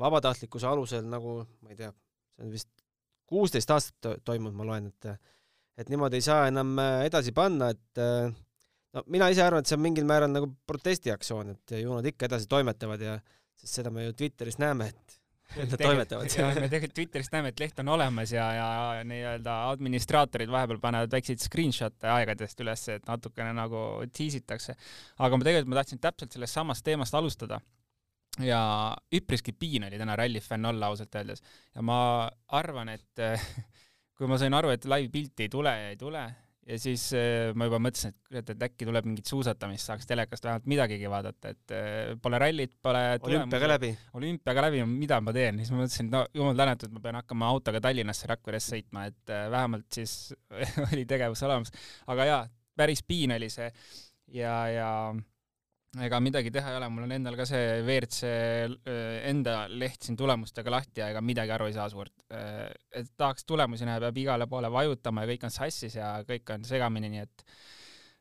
vabatahtlikkuse 0.00 0.64
alusel 0.64 1.02
nagu, 1.04 1.34
ma 1.60 1.74
ei 1.74 1.76
tea, 1.76 1.90
see 2.32 2.46
on 2.46 2.54
vist 2.54 2.70
kuusteist 3.28 3.74
aastat 3.74 4.22
toimunud, 4.24 4.56
ma 4.56 4.64
loen, 4.70 4.86
et 4.88 5.10
et 5.82 5.92
niimoodi 5.92 6.16
ei 6.16 6.24
saa 6.24 6.46
enam 6.48 6.72
edasi 7.04 7.36
panna, 7.36 7.68
et 7.76 8.00
no 8.96 9.04
mina 9.12 9.28
ise 9.28 9.44
arvan, 9.44 9.60
et 9.60 9.68
see 9.68 9.76
on 9.76 9.84
mingil 9.84 10.08
määral 10.08 10.32
nagu 10.32 10.48
protestiaktsioon, 10.72 11.52
et 11.52 11.76
ju 11.82 11.92
nad 11.92 12.08
ikka 12.08 12.30
edasi 12.30 12.48
toimetavad 12.48 13.04
ja 13.04 13.20
sest 13.60 13.82
seda 13.82 13.92
me 13.92 14.08
ju 14.08 14.16
Twitteris 14.16 14.56
näeme, 14.64 14.88
et 14.94 15.19
et 15.56 15.72
nad 15.72 15.82
toimetavad. 15.82 16.30
ja 16.36 16.48
me 16.54 16.68
tegelikult 16.68 16.94
Twitterist 16.98 17.34
näeme, 17.34 17.52
et 17.52 17.62
leht 17.62 17.82
on 17.82 17.90
olemas 17.96 18.32
ja, 18.34 18.46
ja 18.54 18.68
nii-öelda 19.06 19.56
administraatorid 19.72 20.50
vahepeal 20.52 20.80
panevad 20.82 21.12
väikseid 21.14 21.42
screenshot'e 21.42 22.10
aegadest 22.14 22.62
üles, 22.64 22.86
et 22.94 23.06
natukene 23.08 23.52
nagu 23.56 23.84
tiisitakse. 24.16 24.76
aga 25.18 25.36
ma 25.38 25.48
tegelikult, 25.48 25.72
ma 25.74 25.80
tahtsin 25.80 26.02
täpselt 26.02 26.36
sellest 26.36 26.58
samast 26.58 26.86
teemast 26.86 27.16
alustada. 27.18 27.60
ja 28.40 28.60
üpriski 29.14 29.52
piin 29.52 29.84
oli 29.88 29.98
täna 29.98 30.14
rallifänn 30.16 30.68
olla 30.70 30.86
ausalt 30.86 31.14
öeldes 31.18 31.42
ja 31.74 31.82
ma 31.82 32.30
arvan, 32.48 32.88
et 32.94 33.24
kui 34.16 34.30
ma 34.30 34.38
sain 34.38 34.54
aru, 34.54 34.70
et 34.70 34.84
live 34.84 35.10
pilti 35.10 35.48
ei 35.48 35.52
tule 35.52 35.72
ja 35.74 35.90
ei 35.90 35.98
tule, 35.98 36.22
ja 36.70 36.78
siis 36.78 37.04
äh, 37.16 37.50
ma 37.58 37.66
juba 37.66 37.80
mõtlesin, 37.82 38.14
et 38.14 38.28
kurat, 38.28 38.52
et 38.54 38.64
äkki 38.66 38.86
tuleb 38.88 39.08
mingit 39.08 39.30
suusatamist, 39.30 39.88
saaks 39.90 40.08
telekast 40.08 40.46
vähemalt 40.46 40.68
midagigi 40.70 41.10
vaadata, 41.10 41.54
et 41.54 41.74
äh, 41.74 42.12
pole 42.22 42.40
rallit, 42.42 42.76
pole 42.82 43.02
olümpia 43.26 43.62
ka 43.62 43.70
läbi. 43.72 43.90
olümpia 44.18 44.54
ka 44.56 44.66
läbi, 44.66 44.84
mida 44.90 45.20
ma 45.24 45.34
teen, 45.36 45.58
siis 45.62 45.72
ma 45.74 45.82
mõtlesin, 45.82 46.12
no 46.12 46.22
jumal 46.36 46.62
tänatud, 46.62 46.94
ma 46.94 47.02
pean 47.06 47.18
hakkama 47.20 47.50
autoga 47.50 47.82
Tallinnasse 47.88 48.30
Rakveresse 48.30 48.76
sõitma, 48.76 49.08
et 49.10 49.34
äh, 49.34 49.48
vähemalt 49.52 49.88
siis 49.98 50.14
oli 50.90 51.06
tegevus 51.10 51.42
olemas. 51.48 51.74
aga 52.10 52.28
jaa, 52.28 52.44
päris 52.78 53.02
piin 53.06 53.34
oli 53.34 53.50
see 53.52 53.70
ja, 54.36 54.54
ja 54.70 54.90
ega 55.98 56.20
midagi 56.22 56.52
teha 56.54 56.70
ei 56.70 56.78
ole, 56.78 56.88
mul 56.92 57.06
on 57.08 57.14
endal 57.16 57.34
ka 57.38 57.44
see 57.48 57.80
WRC 57.82 58.28
äh, 58.28 59.16
enda 59.30 59.64
leht 59.70 60.06
siin 60.06 60.18
tulemustega 60.18 60.70
lahti 60.70 61.02
ja 61.02 61.08
ega 61.10 61.22
midagi 61.24 61.54
aru 61.54 61.66
ei 61.66 61.74
saa 61.74 61.88
suurt. 61.90 62.14
Äh, 62.30 62.68
et 63.00 63.10
tahaks 63.18 63.46
tulemusi 63.48 63.88
näha, 63.88 63.98
peab 64.04 64.20
igale 64.22 64.46
poole 64.50 64.70
vajutama 64.70 65.24
ja 65.24 65.32
kõik 65.32 65.48
on 65.48 65.54
sassis 65.54 65.98
ja 65.98 66.12
kõik 66.28 66.54
on 66.54 66.68
segamini, 66.68 67.10
nii 67.10 67.24
et 67.24 67.44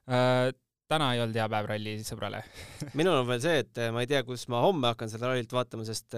äh, 0.10 0.48
täna 0.90 1.12
ei 1.14 1.22
olnud 1.22 1.38
hea 1.38 1.46
päev 1.54 1.70
rallisõbrale 1.70 2.42
minul 2.98 3.22
on 3.22 3.30
veel 3.30 3.46
see, 3.46 3.62
et 3.68 3.84
äh, 3.86 3.94
ma 3.94 4.02
ei 4.02 4.10
tea, 4.10 4.24
kus 4.26 4.48
ma 4.50 4.64
homme 4.66 4.90
hakkan 4.90 5.14
seda 5.14 5.30
rallit 5.30 5.54
vaatama, 5.54 5.86
sest 5.86 6.18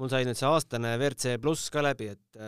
mul 0.00 0.08
sai 0.08 0.24
nüüd 0.24 0.40
see 0.40 0.48
aastane 0.48 0.96
WRC 0.96 1.36
pluss 1.42 1.68
ka 1.74 1.84
läbi, 1.84 2.14
et 2.16 2.42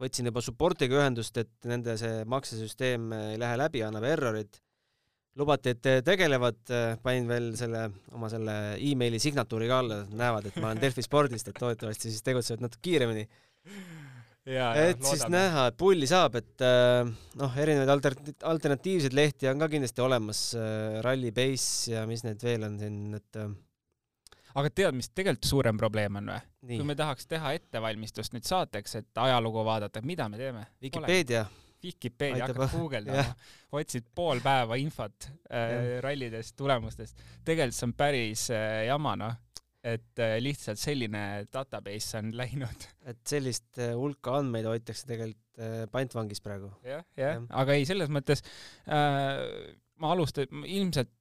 võtsin 0.00 0.26
juba 0.26 0.42
supportiga 0.42 0.98
ühendust, 0.98 1.38
et 1.38 1.70
nende 1.70 1.94
see 2.00 2.24
maksesüsteem 2.28 3.12
ei 3.14 3.38
lähe 3.40 3.62
läbi, 3.62 3.86
annab 3.86 4.10
errorit 4.10 4.58
lubati, 5.36 5.74
et 5.74 5.88
tegelevad, 6.06 6.62
panin 7.02 7.28
veel 7.28 7.50
selle 7.58 7.82
oma 8.16 8.30
selle 8.32 8.54
emaili 8.80 9.20
signatuuri 9.22 9.68
ka 9.70 9.82
alla, 9.82 10.00
näevad, 10.08 10.48
et 10.48 10.56
ma 10.62 10.70
olen 10.70 10.80
Delfi 10.80 11.04
spordist, 11.04 11.50
et 11.50 11.60
loodetavasti 11.60 12.12
siis 12.12 12.24
tegutsevad 12.24 12.64
natuke 12.64 12.82
kiiremini. 12.88 13.26
et 14.46 15.02
siis 15.02 15.24
loodame. 15.24 15.34
näha, 15.34 15.66
et 15.72 15.76
pulli 15.76 16.08
saab, 16.08 16.38
et 16.40 16.64
äh, 16.64 17.10
noh, 17.40 17.60
erinevaid 17.60 17.92
alter-, 17.96 18.34
alternatiivseid 18.48 19.16
lehti 19.16 19.50
on 19.50 19.60
ka 19.60 19.68
kindlasti 19.72 20.04
olemas, 20.04 20.42
äh, 20.56 21.00
Rally 21.04 21.32
Base 21.36 21.92
ja 21.92 22.06
mis 22.08 22.24
need 22.24 22.42
veel 22.46 22.64
on 22.68 22.78
siin, 22.80 23.00
et 23.18 23.40
aga 24.56 24.72
tead, 24.72 24.96
mis 24.96 25.10
tegelikult 25.12 25.50
suurem 25.50 25.80
probleem 25.80 26.22
on 26.22 26.32
või? 26.32 26.40
kui 26.78 26.88
me 26.88 26.96
tahaks 26.98 27.28
teha 27.30 27.52
ettevalmistust 27.58 28.34
nüüd 28.34 28.46
saateks, 28.48 28.96
et 29.02 29.22
ajalugu 29.26 29.62
vaadata, 29.66 30.02
mida 30.06 30.30
me 30.32 30.40
teeme? 30.40 30.64
Vikipeedia 30.82 31.44
Ole 31.44 31.65
Vikipeedia 31.82 32.46
hakkad 32.46 32.72
guugeldama, 32.76 33.24
otsid 33.76 34.06
pool 34.14 34.40
päeva 34.44 34.78
infot 34.80 35.28
äh, 35.50 35.98
rallidest, 36.04 36.56
tulemustest. 36.58 37.20
tegelikult 37.44 37.76
see 37.78 37.88
on 37.88 37.96
päris 37.98 38.46
äh, 38.54 38.84
jama, 38.90 39.16
noh. 39.20 39.42
Et 39.86 40.18
äh, 40.18 40.40
lihtsalt 40.42 40.80
selline 40.82 41.46
database 41.52 42.18
on 42.18 42.32
läinud. 42.40 42.86
et 43.06 43.20
sellist 43.28 43.78
äh, 43.78 43.92
hulka 43.94 44.40
andmeid 44.40 44.66
hoitakse 44.66 45.06
tegelikult 45.06 45.62
äh, 45.62 45.84
pantvangis 45.92 46.42
praegu. 46.42 46.72
jah, 46.86 47.04
jah, 47.18 47.44
aga 47.62 47.76
ei, 47.78 47.86
selles 47.86 48.10
mõttes 48.10 48.42
äh, 48.90 49.44
ma 50.02 50.10
alustan, 50.16 50.64
ilmselt 50.66 51.12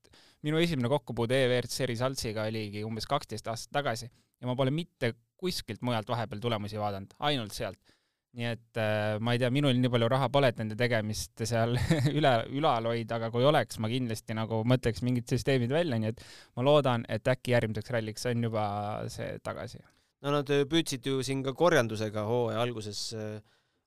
minu 0.45 0.59
esimene 0.62 0.89
kokkupuude 0.91 1.38
EVRC 1.45 1.88
Resultsiga 1.89 2.45
oligi 2.50 2.83
umbes 2.85 3.07
kaksteist 3.09 3.47
aastat 3.50 3.74
tagasi 3.79 4.09
ja 4.09 4.50
ma 4.50 4.55
pole 4.57 4.74
mitte 4.74 5.13
kuskilt 5.39 5.81
mujalt 5.85 6.09
vahepeal 6.09 6.41
tulemusi 6.41 6.79
vaadanud, 6.79 7.13
ainult 7.27 7.53
sealt 7.55 7.94
nii 8.35 8.47
et 8.49 8.79
äh, 8.81 9.15
ma 9.23 9.33
ei 9.35 9.39
tea, 9.39 9.49
minul 9.53 9.77
nii 9.79 9.91
palju 9.91 10.09
raha 10.11 10.27
pole, 10.33 10.49
et 10.51 10.59
nende 10.59 10.75
tegemist 10.79 11.43
seal 11.47 11.77
üle, 12.17 12.33
ülal 12.57 12.89
hoida, 12.89 13.19
aga 13.19 13.31
kui 13.31 13.47
oleks, 13.47 13.79
ma 13.79 13.89
kindlasti 13.91 14.35
nagu 14.35 14.61
mõtleks 14.67 15.03
mingid 15.07 15.29
süsteemid 15.31 15.71
välja, 15.71 15.99
nii 16.01 16.11
et 16.11 16.23
ma 16.57 16.65
loodan, 16.67 17.05
et 17.11 17.27
äkki 17.31 17.55
järgmiseks 17.55 17.93
ralliks 17.95 18.27
on 18.31 18.47
juba 18.49 18.65
see 19.13 19.37
tagasi. 19.45 19.79
no 20.25 20.35
nad 20.35 20.51
äh, 20.51 20.65
püüdsid 20.67 21.07
ju 21.07 21.23
siin 21.23 21.45
ka 21.45 21.55
korjandusega 21.55 22.25
hooaja 22.27 22.63
alguses 22.65 23.07
äh, 23.15 23.37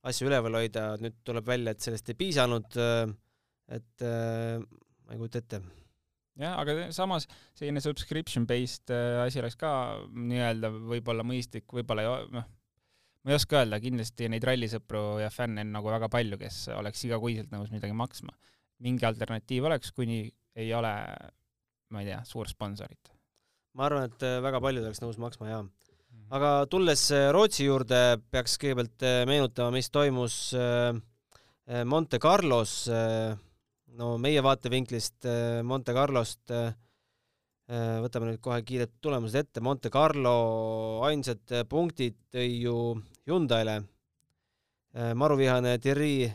asju 0.09 0.31
üleval 0.31 0.61
hoida, 0.63 0.91
nüüd 1.03 1.21
tuleb 1.27 1.49
välja, 1.49 1.75
et 1.75 1.85
sellest 1.85 2.09
ei 2.09 2.17
piisanud 2.17 2.79
et 3.69 4.05
ma 4.05 5.13
ei 5.13 5.19
kujuta 5.19 5.43
ette. 5.43 5.59
jah, 6.41 6.55
aga 6.63 6.87
samas 6.95 7.27
selline 7.59 7.83
subscription 7.85 8.47
based 8.49 8.95
asi 8.95 9.43
oleks 9.43 9.59
ka 9.61 9.73
nii-öelda 10.15 10.71
võib-olla 10.95 11.27
mõistlik, 11.27 11.67
võib-olla 11.75 12.23
noh, 12.33 12.47
ma 13.29 13.35
ei 13.35 13.37
oska 13.37 13.59
öelda, 13.61 13.77
kindlasti 13.77 14.25
neid 14.33 14.45
rallisõpru 14.49 15.19
ja 15.21 15.29
fänne 15.29 15.61
on 15.61 15.75
nagu 15.75 15.91
väga 15.93 16.07
palju, 16.09 16.39
kes 16.41 16.63
oleks 16.73 17.03
igakuiselt 17.05 17.51
nõus 17.53 17.69
midagi 17.69 17.93
maksma. 17.93 18.33
mingi 18.81 19.05
alternatiiv 19.05 19.67
oleks, 19.69 19.91
kuni 19.93 20.23
ei 20.57 20.71
ole, 20.73 20.93
ma 21.93 22.01
ei 22.01 22.07
tea, 22.09 22.23
suur 22.25 22.49
sponsorit. 22.49 23.11
ma 23.77 23.85
arvan, 23.85 24.09
et 24.09 24.25
äh, 24.25 24.39
väga 24.41 24.63
paljud 24.65 24.87
oleks 24.87 25.03
nõus 25.05 25.19
maksma, 25.21 25.49
jaa 25.51 25.67
aga 26.39 26.53
tulles 26.73 27.03
äh, 27.13 27.27
Rootsi 27.37 27.67
juurde, 27.67 27.99
peaks 28.33 28.57
kõigepealt 28.63 29.05
äh, 29.05 29.19
meenutama, 29.29 29.77
mis 29.77 29.93
toimus 29.93 30.39
Monte 31.85 32.17
Carlos, 32.17 32.89
no 34.01 34.07
meie 34.17 34.41
vaatevinklist 34.41 35.27
Monte 35.69 35.93
Carlost 35.93 36.49
võtame 36.49 38.31
nüüd 38.31 38.41
kohe 38.41 38.63
kiired 38.65 38.95
tulemused 39.05 39.37
ette, 39.37 39.61
Monte 39.61 39.91
Carlo 39.93 40.33
ainsad 41.05 41.53
punktid 41.69 42.17
tõi 42.33 42.47
ju 42.63 42.79
Hyundai'le 43.29 43.79
maruvihane 45.15 45.77
Thierry 45.79 46.27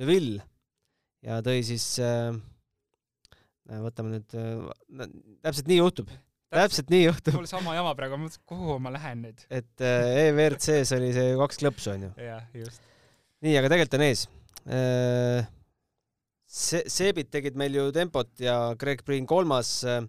Neville 0.00 0.40
ja 1.26 1.40
tõi 1.44 1.64
siis, 1.66 1.84
võtame 3.66 4.14
nüüd, 4.14 4.36
täpselt 5.42 5.68
nii 5.68 5.80
juhtub 5.82 6.14
täpselt 6.50 6.90
nii 6.90 7.04
juhtub. 7.04 7.36
mul 7.38 7.48
sama 7.48 7.74
jama 7.76 7.94
praegu, 7.98 8.18
ma 8.18 8.26
mõtlesin, 8.26 8.42
kuhu 8.50 8.76
ma 8.82 8.92
lähen 8.94 9.22
nüüd. 9.26 9.44
et 9.46 9.84
äh, 9.86 10.26
EVRC-s 10.26 10.94
oli 10.96 11.12
see 11.14 11.34
kaks 11.38 11.62
klõpsu, 11.62 11.92
onju. 11.94 12.10
jah, 12.18 12.44
just. 12.56 12.82
nii, 13.44 13.54
aga 13.60 13.72
tegelikult 13.72 13.98
on 14.00 14.06
ees 14.08 14.26
äh,. 14.66 15.48
See, 16.50 16.82
Seebid 16.90 17.28
tegid 17.30 17.54
meil 17.54 17.76
ju 17.78 17.84
tempot 17.94 18.40
ja 18.42 18.74
Greg 18.78 19.04
Priin 19.06 19.28
kolmas 19.30 19.84
äh,. 19.86 20.02
äh 20.02 20.08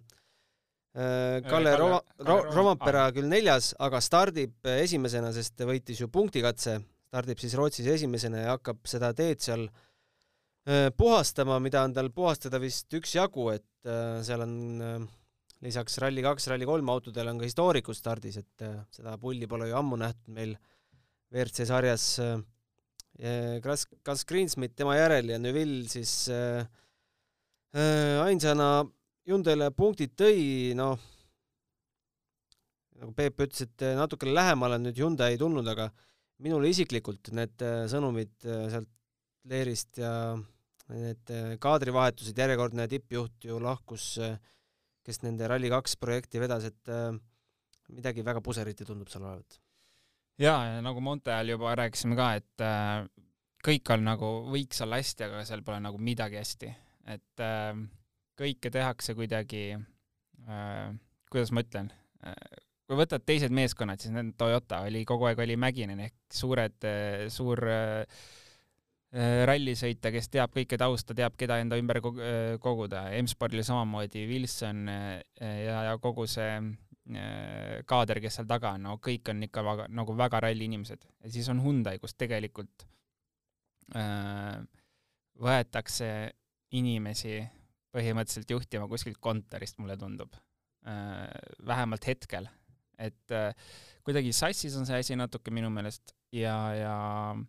Kalle 0.92 1.70
Roma, 1.80 2.02
Ro, 2.28 2.34
Rompera 2.52 3.06
küll 3.16 3.24
neljas, 3.24 3.70
aga 3.80 3.96
stardib 4.04 4.68
esimesena, 4.74 5.30
sest 5.32 5.62
võitis 5.64 6.02
ju 6.02 6.10
punktikatse. 6.12 6.74
stardib 7.08 7.40
siis 7.40 7.54
Rootsis 7.56 7.88
esimesena 7.94 8.42
ja 8.42 8.50
hakkab 8.58 8.84
seda 8.88 9.12
teed 9.16 9.40
seal 9.40 9.64
äh, 9.68 10.90
puhastama, 10.96 11.58
mida 11.64 11.82
on 11.84 11.94
tal 11.96 12.10
puhastada 12.12 12.60
vist 12.60 12.92
üksjagu, 12.92 13.48
et 13.54 13.88
äh, 13.88 14.20
seal 14.24 14.44
on 14.44 14.54
äh, 14.84 15.08
lisaks 15.64 15.98
Rally2, 16.02 16.50
Rally3 16.52 16.92
autodel 16.92 17.32
on 17.32 17.40
ka 17.40 17.48
histoorikud 17.48 17.96
stardis, 17.96 18.40
et 18.42 18.66
äh, 18.66 18.80
seda 18.92 19.16
pulli 19.20 19.48
pole 19.48 19.70
ju 19.70 19.78
ammu 19.78 19.98
nähtud 20.00 20.34
meil 20.34 20.56
WRC 21.32 21.66
sarjas. 21.68 22.06
Kas, 23.62 23.84
äh, 23.86 23.98
kas 24.06 24.24
Greensmith 24.28 24.74
tema 24.76 24.96
järel 24.96 25.34
ja 25.34 25.38
Neville 25.40 25.88
siis 25.90 26.28
äh, 26.32 26.64
äh, 27.76 28.18
ainsana 28.24 28.86
Hyundai'le 29.28 29.70
punktid 29.76 30.14
tõi, 30.18 30.72
noh, 30.78 30.98
nagu 32.98 33.12
Peep 33.18 33.44
ütles, 33.44 33.66
et 33.66 33.84
natukene 33.98 34.34
lähemale 34.34 34.80
nüüd 34.82 34.98
Hyundai 34.98 35.36
tulnud, 35.38 35.66
aga 35.68 35.90
minule 36.42 36.70
isiklikult 36.72 37.30
need 37.36 37.62
sõnumid 37.90 38.34
sealt 38.42 38.90
Leerist 39.50 39.98
ja 39.98 40.34
need 40.92 41.30
kaadrivahetused, 41.62 42.38
järjekordne 42.38 42.88
tippjuht 42.90 43.46
ju 43.46 43.58
lahkus 43.62 44.16
kes 45.06 45.22
nende 45.24 45.48
Rally2 45.50 45.98
projekti 46.00 46.40
vedas, 46.42 46.68
et 46.70 46.92
midagi 47.92 48.24
väga 48.24 48.42
puseriti 48.44 48.86
tundub 48.86 49.10
seal 49.10 49.24
olevat. 49.26 49.58
jaa, 50.40 50.60
ja 50.66 50.84
nagu 50.84 51.00
Monte 51.00 51.32
ajal 51.34 51.54
juba 51.56 51.74
rääkisime 51.78 52.16
ka, 52.18 52.28
et 52.38 52.64
kõik 53.62 53.92
on 53.94 54.06
nagu, 54.06 54.30
võiks 54.50 54.80
olla 54.84 54.98
hästi, 55.00 55.26
aga 55.28 55.42
seal 55.46 55.62
pole 55.66 55.80
nagu 55.82 55.98
midagi 55.98 56.38
hästi. 56.38 56.72
et 57.12 57.42
äh, 57.42 57.74
kõike 58.38 58.70
tehakse 58.72 59.16
kuidagi 59.18 59.64
äh,, 60.48 60.92
kuidas 61.32 61.52
ma 61.52 61.64
ütlen 61.64 61.90
äh,, 62.24 62.36
kui 62.86 62.98
võtad 62.98 63.24
teised 63.24 63.52
meeskonnad, 63.54 64.02
siis 64.02 64.14
need 64.14 64.34
Toyota 64.40 64.82
oli 64.88 65.04
kogu 65.08 65.30
aeg 65.30 65.40
oli 65.44 65.56
Mäkinen 65.56 66.00
ehk 66.08 66.16
suured, 66.32 66.78
äh, 66.88 67.26
suur 67.32 67.62
äh, 67.68 68.06
Äh, 69.12 69.42
rallisõitja, 69.44 70.08
kes 70.08 70.30
teab 70.32 70.54
kõike 70.56 70.78
tausta, 70.80 71.12
teab, 71.12 71.34
keda 71.36 71.58
enda 71.60 71.76
ümber 71.76 71.98
äh, 72.00 72.54
koguda, 72.64 73.10
M-spordil 73.18 73.60
samamoodi, 73.66 74.22
Wilson 74.30 74.86
ja, 74.88 75.82
ja 75.90 75.98
kogu 76.00 76.24
see 76.30 76.48
kaader, 77.90 78.20
kes 78.22 78.38
seal 78.38 78.46
taga 78.48 78.70
on, 78.78 78.86
no 78.86 78.94
kõik 79.02 79.28
on 79.28 79.42
ikka 79.44 79.64
väga, 79.66 79.88
nagu 79.92 80.14
väga 80.16 80.40
ralli 80.46 80.64
inimesed. 80.70 81.04
ja 81.20 81.32
siis 81.34 81.50
on 81.52 81.60
Hyundai, 81.60 81.98
kus 82.00 82.14
tegelikult 82.16 82.86
äh, 84.00 84.62
võetakse 85.36 86.08
inimesi 86.72 87.36
põhimõtteliselt 87.92 88.50
juhtima 88.50 88.88
kuskilt 88.88 89.20
kontorist, 89.20 89.78
mulle 89.78 89.96
tundub 90.00 90.36
äh,. 90.88 91.28
vähemalt 91.66 92.06
hetkel. 92.06 92.48
et 92.98 93.34
äh, 93.34 93.54
kuidagi 94.04 94.32
sassis 94.32 94.76
on 94.76 94.86
see 94.86 94.98
asi 94.98 95.16
natuke 95.16 95.50
minu 95.50 95.70
meelest 95.70 96.14
ja, 96.32 96.56
ja 96.74 96.96
äh, 97.32 97.42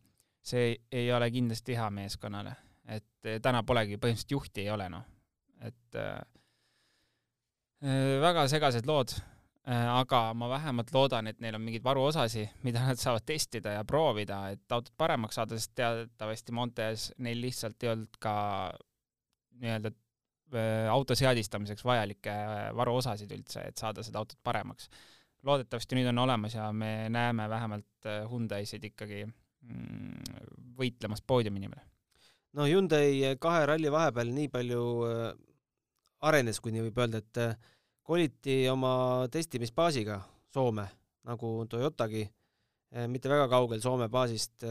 see 0.43 0.75
ei 0.91 1.11
ole 1.13 1.31
kindlasti 1.31 1.75
hea 1.77 1.89
meeskonnale, 1.93 2.55
et 2.91 3.27
eh, 3.29 3.39
täna 3.43 3.63
polegi, 3.63 3.97
põhimõtteliselt 3.97 4.35
juhti 4.35 4.65
ei 4.65 4.71
ole, 4.73 4.89
noh. 4.91 5.05
et 5.63 5.99
äh, 5.99 6.19
väga 8.23 8.45
segased 8.51 8.87
lood 8.87 9.15
äh,, 9.15 9.87
aga 9.95 10.25
ma 10.37 10.49
vähemalt 10.51 10.91
loodan, 10.95 11.31
et 11.31 11.39
neil 11.43 11.55
on 11.55 11.63
mingeid 11.63 11.85
varuosasi, 11.85 12.45
mida 12.67 12.83
nad 12.89 12.99
saavad 12.99 13.25
testida 13.27 13.77
ja 13.77 13.85
proovida, 13.87 14.43
et 14.55 14.75
autot 14.75 14.93
paremaks 14.99 15.39
saada, 15.39 15.59
sest 15.59 15.75
teatavasti 15.79 16.55
Montes 16.55 17.11
neil 17.23 17.39
lihtsalt 17.43 17.83
ei 17.83 17.93
olnud 17.95 18.19
ka 18.23 18.35
nii-öelda 19.63 19.93
auto 20.91 21.15
seadistamiseks 21.15 21.85
vajalikke 21.85 22.33
varuosasid 22.75 23.31
üldse, 23.35 23.67
et 23.69 23.77
saada 23.77 24.03
seda 24.03 24.19
autot 24.21 24.39
paremaks. 24.43 24.89
loodetavasti 25.43 25.95
nüüd 25.95 26.07
on 26.07 26.23
olemas 26.23 26.53
ja 26.55 26.71
me 26.71 27.09
näeme 27.09 27.49
vähemalt 27.49 28.07
Hyundai'sid 28.29 28.83
ikkagi 28.91 29.25
Mm, 29.63 30.39
võitlemas 30.75 31.21
poodiumi 31.23 31.61
nimel? 31.63 31.83
no 32.57 32.65
Hyundai 32.67 33.37
kahe 33.41 33.63
ralli 33.69 33.89
vahepeal 33.91 34.31
nii 34.35 34.49
palju 34.51 34.81
äh, 35.07 35.29
arenes, 36.27 36.59
kui 36.59 36.73
nii 36.75 36.83
võib 36.89 36.99
öelda, 36.99 37.21
et 37.23 37.39
äh, 37.39 37.53
koliti 38.03 38.57
oma 38.69 38.93
testimisbaasiga 39.31 40.19
Soome, 40.53 40.83
nagu 41.29 41.53
Toyotagi, 41.71 42.25
äh, 42.27 43.07
mitte 43.09 43.31
väga 43.31 43.47
kaugel 43.55 43.79
Soome 43.81 44.09
baasist. 44.11 44.67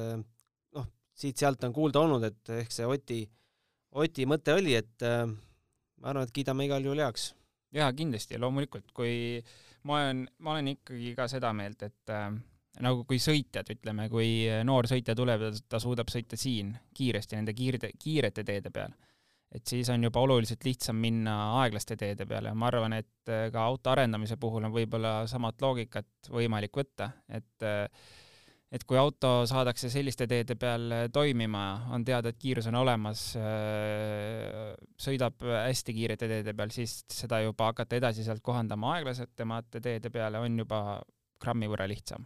noh, 0.77 0.90
siit-sealt 1.16 1.64
on 1.64 1.73
kuulda 1.73 2.05
olnud, 2.05 2.29
et 2.29 2.53
ehk 2.61 2.77
see 2.77 2.87
Oti, 2.87 3.23
Oti 3.97 4.29
mõte 4.29 4.53
oli, 4.59 4.77
et 4.77 5.09
ma 6.03 6.12
arvan, 6.12 6.27
et 6.27 6.35
kiidame 6.35 6.67
igal 6.67 6.85
juhul 6.85 7.03
heaks. 7.05 7.33
jaa, 7.73 7.93
kindlasti, 7.97 8.38
loomulikult, 8.41 8.91
kui 8.93 9.43
ma 9.88 10.01
olen, 10.01 10.27
ma 10.45 10.57
olen 10.57 10.75
ikkagi 10.75 11.15
ka 11.17 11.29
seda 11.31 11.53
meelt, 11.57 11.83
et 11.87 12.12
äh, 12.12 12.33
nagu 12.85 13.07
kui 13.09 13.21
sõitjad, 13.23 13.69
ütleme, 13.75 14.09
kui 14.12 14.35
noor 14.67 14.88
sõitja 14.91 15.17
tuleb 15.19 15.47
ja 15.47 15.53
ta 15.69 15.81
suudab 15.83 16.12
sõita 16.12 16.38
siin 16.41 16.75
kiiresti 16.97 17.38
nende 17.38 17.55
kiirde, 17.57 17.93
kiirete 18.01 18.45
teede 18.49 18.73
peal, 18.75 18.95
et 19.53 19.69
siis 19.69 19.88
on 19.93 20.05
juba 20.05 20.23
oluliselt 20.25 20.65
lihtsam 20.65 20.99
minna 21.01 21.37
aeglaste 21.61 21.97
teede 22.01 22.27
peale 22.29 22.53
ja 22.53 22.59
ma 22.59 22.69
arvan, 22.71 22.97
et 22.99 23.33
äh, 23.33 23.47
ka 23.55 23.67
auto 23.69 23.93
arendamise 23.93 24.38
puhul 24.41 24.69
on 24.69 24.75
võib-olla 24.75 25.23
samat 25.31 25.61
loogikat 25.62 26.33
võimalik 26.33 26.77
võtta, 26.83 27.12
et 27.29 27.69
äh, 27.69 27.87
et 28.73 28.85
kui 28.89 28.97
auto 28.97 29.43
saadakse 29.49 29.91
selliste 29.93 30.25
teede 30.29 30.57
peal 30.57 31.11
toimima, 31.13 31.65
on 31.93 32.05
teada, 32.09 32.33
et 32.33 32.39
kiirus 32.41 32.71
on 32.71 32.79
olemas, 32.81 33.25
äh, 33.37 34.73
sõidab 34.97 35.45
hästi 35.45 35.97
kiirete 35.97 36.29
teede 36.31 36.55
peal, 36.57 36.73
siis 36.73 37.03
seda 37.13 37.43
juba 37.45 37.69
hakata 37.73 38.01
edasi 38.01 38.25
sealt 38.25 38.45
kohandama 38.45 38.95
aeglasemate 38.97 39.83
teede 39.85 40.13
peale 40.15 40.41
on 40.41 40.57
juba 40.65 40.81
grammi 41.43 41.69
võrra 41.69 41.89
lihtsam. 41.91 42.25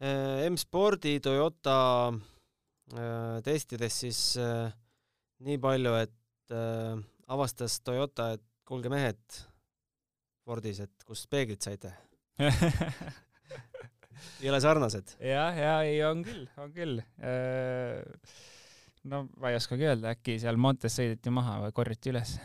Äh, 0.00 0.46
M-spordi 0.48 1.18
Toyota 1.20 1.76
äh, 2.10 3.38
testides 3.44 4.00
siis 4.00 4.20
äh, 4.40 4.72
nii 5.44 5.60
palju, 5.60 5.94
et 6.00 6.16
avastas 7.30 7.76
Toyota, 7.86 8.32
et 8.34 8.42
kuulge 8.66 8.90
mehed 8.90 9.20
Fordis, 10.42 10.80
et 10.82 11.04
kust 11.06 11.28
peeglid 11.30 11.62
saite 11.62 11.92
ei 14.42 14.52
ole 14.52 14.60
sarnased? 14.62 15.16
jah, 15.24 15.58
ja 15.58 15.74
ei, 15.86 15.98
on 16.06 16.24
küll, 16.26 16.46
on 16.60 16.72
küll. 16.76 17.00
no 19.10 19.24
ma 19.40 19.52
ei 19.52 19.58
oskagi 19.58 19.88
öelda, 19.88 20.14
äkki 20.16 20.38
seal 20.42 20.60
Montes 20.60 20.98
sõideti 21.00 21.32
maha 21.34 21.58
või 21.66 21.76
korjati 21.76 22.14
üles 22.14 22.36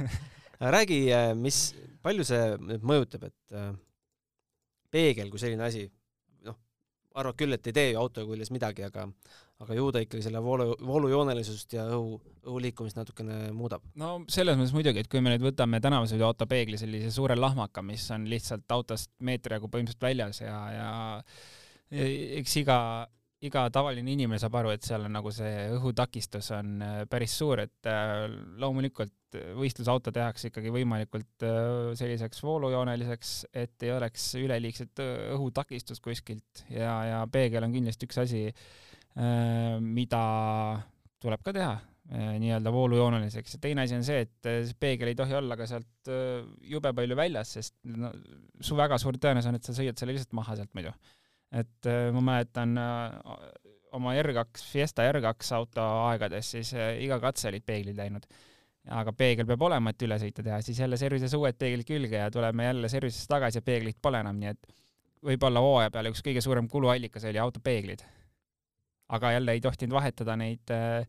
räägi, 0.76 1.02
mis, 1.40 1.62
palju 2.04 2.26
see 2.28 2.56
nüüd 2.60 2.84
mõjutab, 2.86 3.30
et 3.30 3.56
peegel 4.90 5.30
kui 5.32 5.40
selline 5.42 5.68
asi 5.68 5.86
arvad 7.18 7.38
küll, 7.38 7.54
et 7.56 7.66
ei 7.66 7.74
tee 7.74 7.88
ju 7.90 8.00
auto 8.00 8.24
küljes 8.28 8.52
midagi, 8.54 8.84
aga 8.86 9.06
aga 9.60 9.76
ju 9.76 9.90
ta 9.92 10.00
ikkagi 10.04 10.24
selle 10.24 10.40
voolu, 10.44 10.72
voolujoonelisust 10.86 11.76
ja 11.76 11.84
õhu, 11.92 12.16
õhu 12.46 12.62
liikumist 12.64 12.96
natukene 12.96 13.50
muudab. 13.56 13.84
no 14.00 14.16
selles 14.32 14.58
mõttes 14.58 14.74
muidugi, 14.76 15.04
et 15.04 15.10
kui 15.12 15.22
me 15.24 15.34
nüüd 15.34 15.44
võtame 15.50 15.82
tänavasõiduauto 15.84 16.48
peegli 16.50 16.80
sellise 16.80 17.12
suure 17.14 17.36
lahmaka, 17.38 17.84
mis 17.84 18.06
on 18.14 18.26
lihtsalt 18.30 18.70
autost 18.76 19.12
meetri 19.20 19.58
jagu 19.58 19.68
põhimõtteliselt 19.68 20.08
väljas 20.08 20.42
ja, 20.44 20.58
ja, 20.74 20.90
ja 21.92 22.12
eks 22.40 22.60
iga 22.62 22.78
iga 23.40 23.62
tavaline 23.72 24.12
inimene 24.12 24.36
saab 24.40 24.58
aru, 24.60 24.72
et 24.74 24.84
seal 24.84 25.06
on 25.06 25.14
nagu 25.16 25.30
see 25.32 25.64
õhutakistus 25.72 26.50
on 26.52 26.82
päris 27.08 27.32
suur, 27.40 27.62
et 27.62 27.88
loomulikult 28.60 29.38
võistlusauto 29.56 30.12
tehakse 30.12 30.50
ikkagi 30.50 30.72
võimalikult 30.74 31.46
selliseks 31.96 32.42
voolujooneliseks, 32.44 33.32
et 33.62 33.86
ei 33.86 33.94
oleks 33.94 34.26
üleliigset 34.42 35.00
õhutakistust 35.36 36.04
kuskilt 36.04 36.66
ja, 36.68 36.92
ja 37.08 37.24
peegel 37.32 37.64
on 37.64 37.72
kindlasti 37.78 38.10
üks 38.10 38.20
asi, 38.26 38.44
mida 39.80 40.20
tuleb 41.20 41.42
ka 41.44 41.52
teha 41.52 41.72
Äh, 42.10 42.32
nii-öelda 42.42 42.72
voolujooneliseks 42.74 43.52
ja 43.54 43.58
teine 43.62 43.84
asi 43.84 43.94
on 43.94 44.02
see, 44.02 44.24
et 44.24 44.46
äh, 44.50 44.64
see 44.66 44.74
peegel 44.82 45.12
ei 45.12 45.14
tohi 45.14 45.34
olla 45.38 45.54
ka 45.54 45.66
sealt 45.70 46.08
äh, 46.10 46.40
jube 46.66 46.90
palju 46.96 47.14
väljas, 47.14 47.52
sest 47.54 47.76
no 47.86 48.10
su 48.66 48.74
väga 48.74 48.98
suur 48.98 49.14
tõenäosus 49.22 49.46
on, 49.46 49.58
et 49.60 49.68
sa 49.68 49.74
sõidad 49.76 50.00
selle 50.00 50.16
lihtsalt 50.16 50.34
maha 50.34 50.56
sealt 50.58 50.74
muidu. 50.74 50.90
et 51.54 51.86
ma 52.14 52.20
mäletan 52.22 52.74
oma 53.98 54.16
R2, 54.24 54.64
Fiesta 54.72 55.06
R2 55.12 55.54
auto 55.54 55.86
aegades, 56.08 56.50
siis 56.56 56.74
iga 56.74 57.18
katse 57.22 57.48
olid 57.52 57.66
peeglid 57.66 57.98
läinud. 57.98 58.26
aga 58.90 59.14
peegel 59.14 59.46
peab 59.46 59.62
olema, 59.70 59.94
et 59.94 60.02
üle 60.02 60.18
sõita 60.18 60.42
teha, 60.42 60.58
siis 60.66 60.82
jälle 60.82 60.98
servises 60.98 61.34
uued 61.38 61.58
peeglid 61.62 61.86
külge 61.86 62.24
ja 62.24 62.30
tuleme 62.30 62.66
jälle 62.72 62.90
servisesse 62.90 63.30
tagasi 63.30 63.62
ja 63.62 63.62
peeglit 63.62 64.02
pole 64.02 64.24
enam, 64.24 64.38
nii 64.40 64.50
et 64.50 64.74
võib-olla 65.30 65.62
hooaja 65.62 65.94
peale 65.94 66.10
üks 66.10 66.26
kõige 66.26 66.42
suurem 66.42 66.66
kuluallikas 66.66 67.30
oli 67.30 67.38
auto 67.38 67.62
peeglid. 67.62 68.02
Aga 69.10 69.32
jälle 69.36 69.52
ei 69.56 69.60
tohtinud 69.60 69.94
vahetada 69.96 70.36
neid 70.38 70.70
äh, 70.74 71.06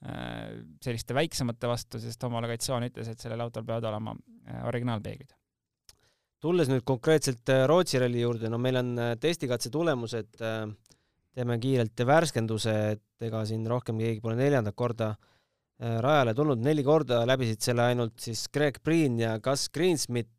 Äh, 0.00 0.62
selliste 0.80 1.12
väiksemate 1.12 1.68
vastu, 1.68 1.98
sest 2.00 2.22
homologatsioon 2.24 2.86
ütles, 2.86 3.10
et 3.10 3.20
sellel 3.20 3.42
autol 3.44 3.66
peavad 3.68 3.84
olema 3.90 4.14
äh, 4.16 4.62
originaalpeeglid. 4.70 5.34
tulles 6.40 6.70
nüüd 6.72 6.86
konkreetselt 6.88 7.50
äh, 7.52 7.66
Rootsi 7.68 8.00
ralli 8.00 8.22
juurde, 8.22 8.48
no 8.48 8.56
meil 8.56 8.80
on 8.80 8.94
testikatse 9.20 9.68
tulemused, 9.70 10.38
teeme 10.40 11.58
kiirelt 11.60 12.00
värskenduse, 12.08 12.76
et 12.94 13.26
ega 13.28 13.42
siin 13.44 13.66
rohkem 13.68 14.00
keegi 14.00 14.24
pole 14.24 14.38
neljandat 14.38 14.74
korda 14.74 15.10
rajale 15.80 16.32
tulnud, 16.36 16.64
neli 16.64 16.84
korda 16.84 17.20
läbisid 17.28 17.60
selle 17.64 17.90
ainult 17.92 18.16
siis 18.24 18.46
Greg 18.52 18.80
Priin 18.84 19.20
ja 19.20 19.34
Gus 19.40 19.68
Greensmit. 19.72 20.32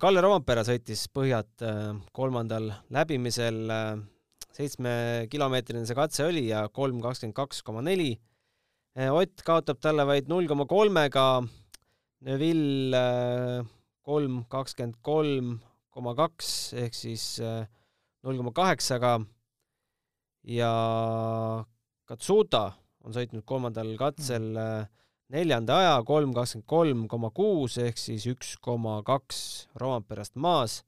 Kalle 0.00 0.24
Roompere 0.24 0.64
sõitis 0.68 1.06
põhjad 1.08 1.64
kolmandal 2.12 2.68
läbimisel 2.92 3.72
seitsmekilomeetrine 4.56 5.86
see 5.88 5.96
katse 5.96 6.26
oli 6.28 6.46
ja 6.50 6.66
kolm 6.74 7.00
kakskümmend 7.04 7.36
kaks 7.36 7.62
koma 7.66 7.82
neli. 7.84 8.12
Ott 9.08 9.40
kaotab 9.46 9.80
talle 9.80 10.04
vaid 10.04 10.28
null 10.28 10.48
koma 10.50 10.66
kolmega, 10.68 11.42
Neville 12.22 12.98
eh, 12.98 13.70
kolm 14.04 14.42
kakskümmend 14.52 15.00
kolm 15.02 15.56
koma 15.92 16.12
kaks 16.14 16.50
ehk 16.78 16.94
siis 16.94 17.24
eh, 17.42 17.64
null 18.22 18.38
koma 18.42 18.52
kaheksaga. 18.56 19.16
Ja 20.52 20.72
Katsuta 22.06 22.66
on 23.06 23.14
sõitnud 23.14 23.44
kolmandal 23.46 23.94
katsel 23.96 24.50
neljanda 25.32 25.78
aja, 25.80 25.92
kolm 26.04 26.34
kakskümmend 26.36 26.68
kolm 26.68 27.04
koma 27.08 27.30
kuus 27.34 27.78
ehk 27.80 27.98
siis 27.98 28.26
üks 28.28 28.56
koma 28.60 28.98
kaks 29.06 29.68
Roomperest 29.80 30.36
maas 30.36 30.82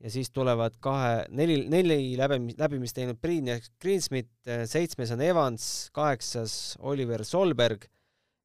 ja 0.00 0.10
siis 0.10 0.30
tulevad 0.30 0.76
kahe, 0.80 1.24
neli, 1.34 1.62
neli 1.70 2.16
läbimist, 2.18 2.58
läbimist 2.60 2.96
teinud 2.98 3.18
Priin 3.20 3.50
ja 3.50 3.58
Greensmit, 3.82 4.30
seitsmes 4.70 5.10
on 5.14 5.22
Evans, 5.24 5.88
kaheksas 5.92 6.76
Oliver 6.78 7.24
Solberg, 7.26 7.88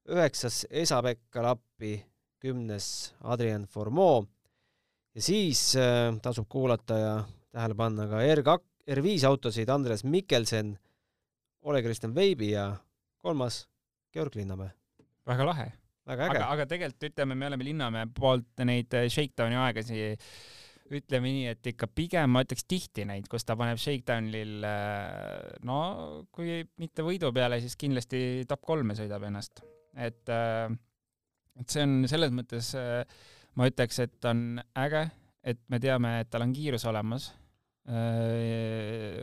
üheksas 0.09 0.63
Esa-Pekka 0.69 1.43
Lappi, 1.45 1.99
kümnes 2.43 3.13
Adrian 3.23 3.67
Formeau 3.69 4.25
ja 5.15 5.21
siis 5.21 5.75
äh, 5.79 6.09
tasub 6.21 6.49
kuulata 6.49 6.97
ja 6.99 7.13
tähele 7.53 7.77
panna 7.77 8.07
ka 8.09 8.23
R2, 8.25 8.57
R5 8.97 9.27
autosid 9.29 9.69
Andres 9.69 10.03
Mikkelsen, 10.03 10.73
Ole-Kristjan 11.63 12.15
Veibi 12.15 12.51
ja 12.51 12.73
kolmas 13.21 13.67
Georg 14.13 14.35
Linnamäe. 14.35 14.73
väga 15.27 15.45
lahe. 15.45 15.71
aga, 16.05 16.45
aga 16.49 16.65
tegelikult 16.67 17.11
ütleme, 17.11 17.35
me 17.35 17.47
oleme 17.47 17.63
Linnamäe 17.63 18.09
poolt 18.19 18.65
neid 18.65 18.91
Shakedowni 19.07 19.55
aegasi 19.55 20.01
ütleme 20.99 21.31
nii, 21.31 21.45
et 21.53 21.69
ikka 21.73 21.87
pigem 21.91 22.31
ma 22.33 22.43
ütleks 22.45 22.65
tihti 22.69 23.05
neid, 23.09 23.27
kus 23.31 23.45
ta 23.47 23.55
paneb 23.59 23.79
Shakedownil 23.81 24.65
äh, 24.67 25.59
no 25.67 25.77
kui 26.33 26.61
mitte 26.81 27.05
võidu 27.05 27.31
peale, 27.35 27.59
siis 27.63 27.77
kindlasti 27.79 28.43
top 28.49 28.63
kolme 28.65 28.97
sõidab 28.97 29.25
ennast. 29.29 29.63
et, 29.93 30.23
äh, 30.29 30.73
et 31.59 31.69
see 31.69 31.85
on 31.85 32.07
selles 32.09 32.33
mõttes, 32.35 32.73
äh, 32.79 33.03
ma 33.59 33.69
ütleks, 33.69 33.99
et 34.05 34.29
on 34.29 34.61
äge, 34.85 35.05
et 35.43 35.61
me 35.69 35.79
teame, 35.83 36.17
et 36.23 36.31
tal 36.33 36.47
on 36.47 36.53
kiirus 36.55 36.85
olemas. 36.89 37.31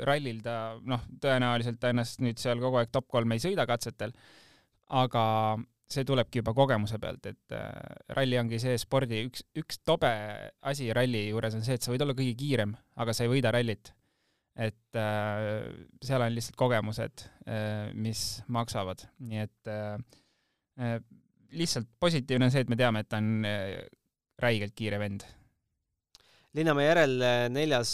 rallil 0.05 0.43
ta 0.45 0.77
noh, 0.85 1.01
tõenäoliselt 1.17 1.79
ta 1.81 1.95
ennast 1.95 2.21
nüüd 2.21 2.37
seal 2.37 2.61
kogu 2.61 2.77
aeg 2.77 2.91
top 2.93 3.07
kolm 3.09 3.33
ei 3.33 3.41
sõida 3.41 3.65
katsetel, 3.65 4.13
aga 5.01 5.23
see 5.91 6.07
tulebki 6.07 6.41
juba 6.41 6.55
kogemuse 6.57 6.99
pealt, 7.03 7.27
et 7.31 7.55
äh, 7.57 7.71
ralli 8.17 8.39
ongi 8.41 8.61
see 8.63 8.77
spordi 8.81 9.25
üks, 9.27 9.43
üks 9.59 9.81
tobe 9.87 10.11
asi 10.71 10.91
ralli 10.97 11.27
juures 11.29 11.57
on 11.59 11.65
see, 11.67 11.79
et 11.79 11.87
sa 11.87 11.93
võid 11.93 12.05
olla 12.05 12.17
kõige 12.19 12.37
kiirem, 12.39 12.75
aga 13.03 13.15
sa 13.17 13.27
ei 13.27 13.33
võida 13.33 13.53
rallit. 13.55 13.93
et 14.61 14.99
äh, 14.99 15.67
seal 16.05 16.23
on 16.25 16.35
lihtsalt 16.35 16.59
kogemused 16.59 17.23
äh,, 17.47 17.91
mis 17.95 18.43
maksavad, 18.51 19.07
nii 19.23 19.45
et 19.47 19.71
lihtsalt 21.55 21.89
positiivne 22.01 22.47
on 22.47 22.53
see, 22.53 22.65
et 22.65 22.71
me 22.73 22.79
teame, 22.79 23.03
et 23.03 23.09
ta 23.11 23.19
on 23.21 23.45
räigelt 24.41 24.73
kiire 24.79 24.99
vend. 25.03 25.27
Linnamäe 26.57 26.87
järel 26.87 27.25
neljas 27.53 27.93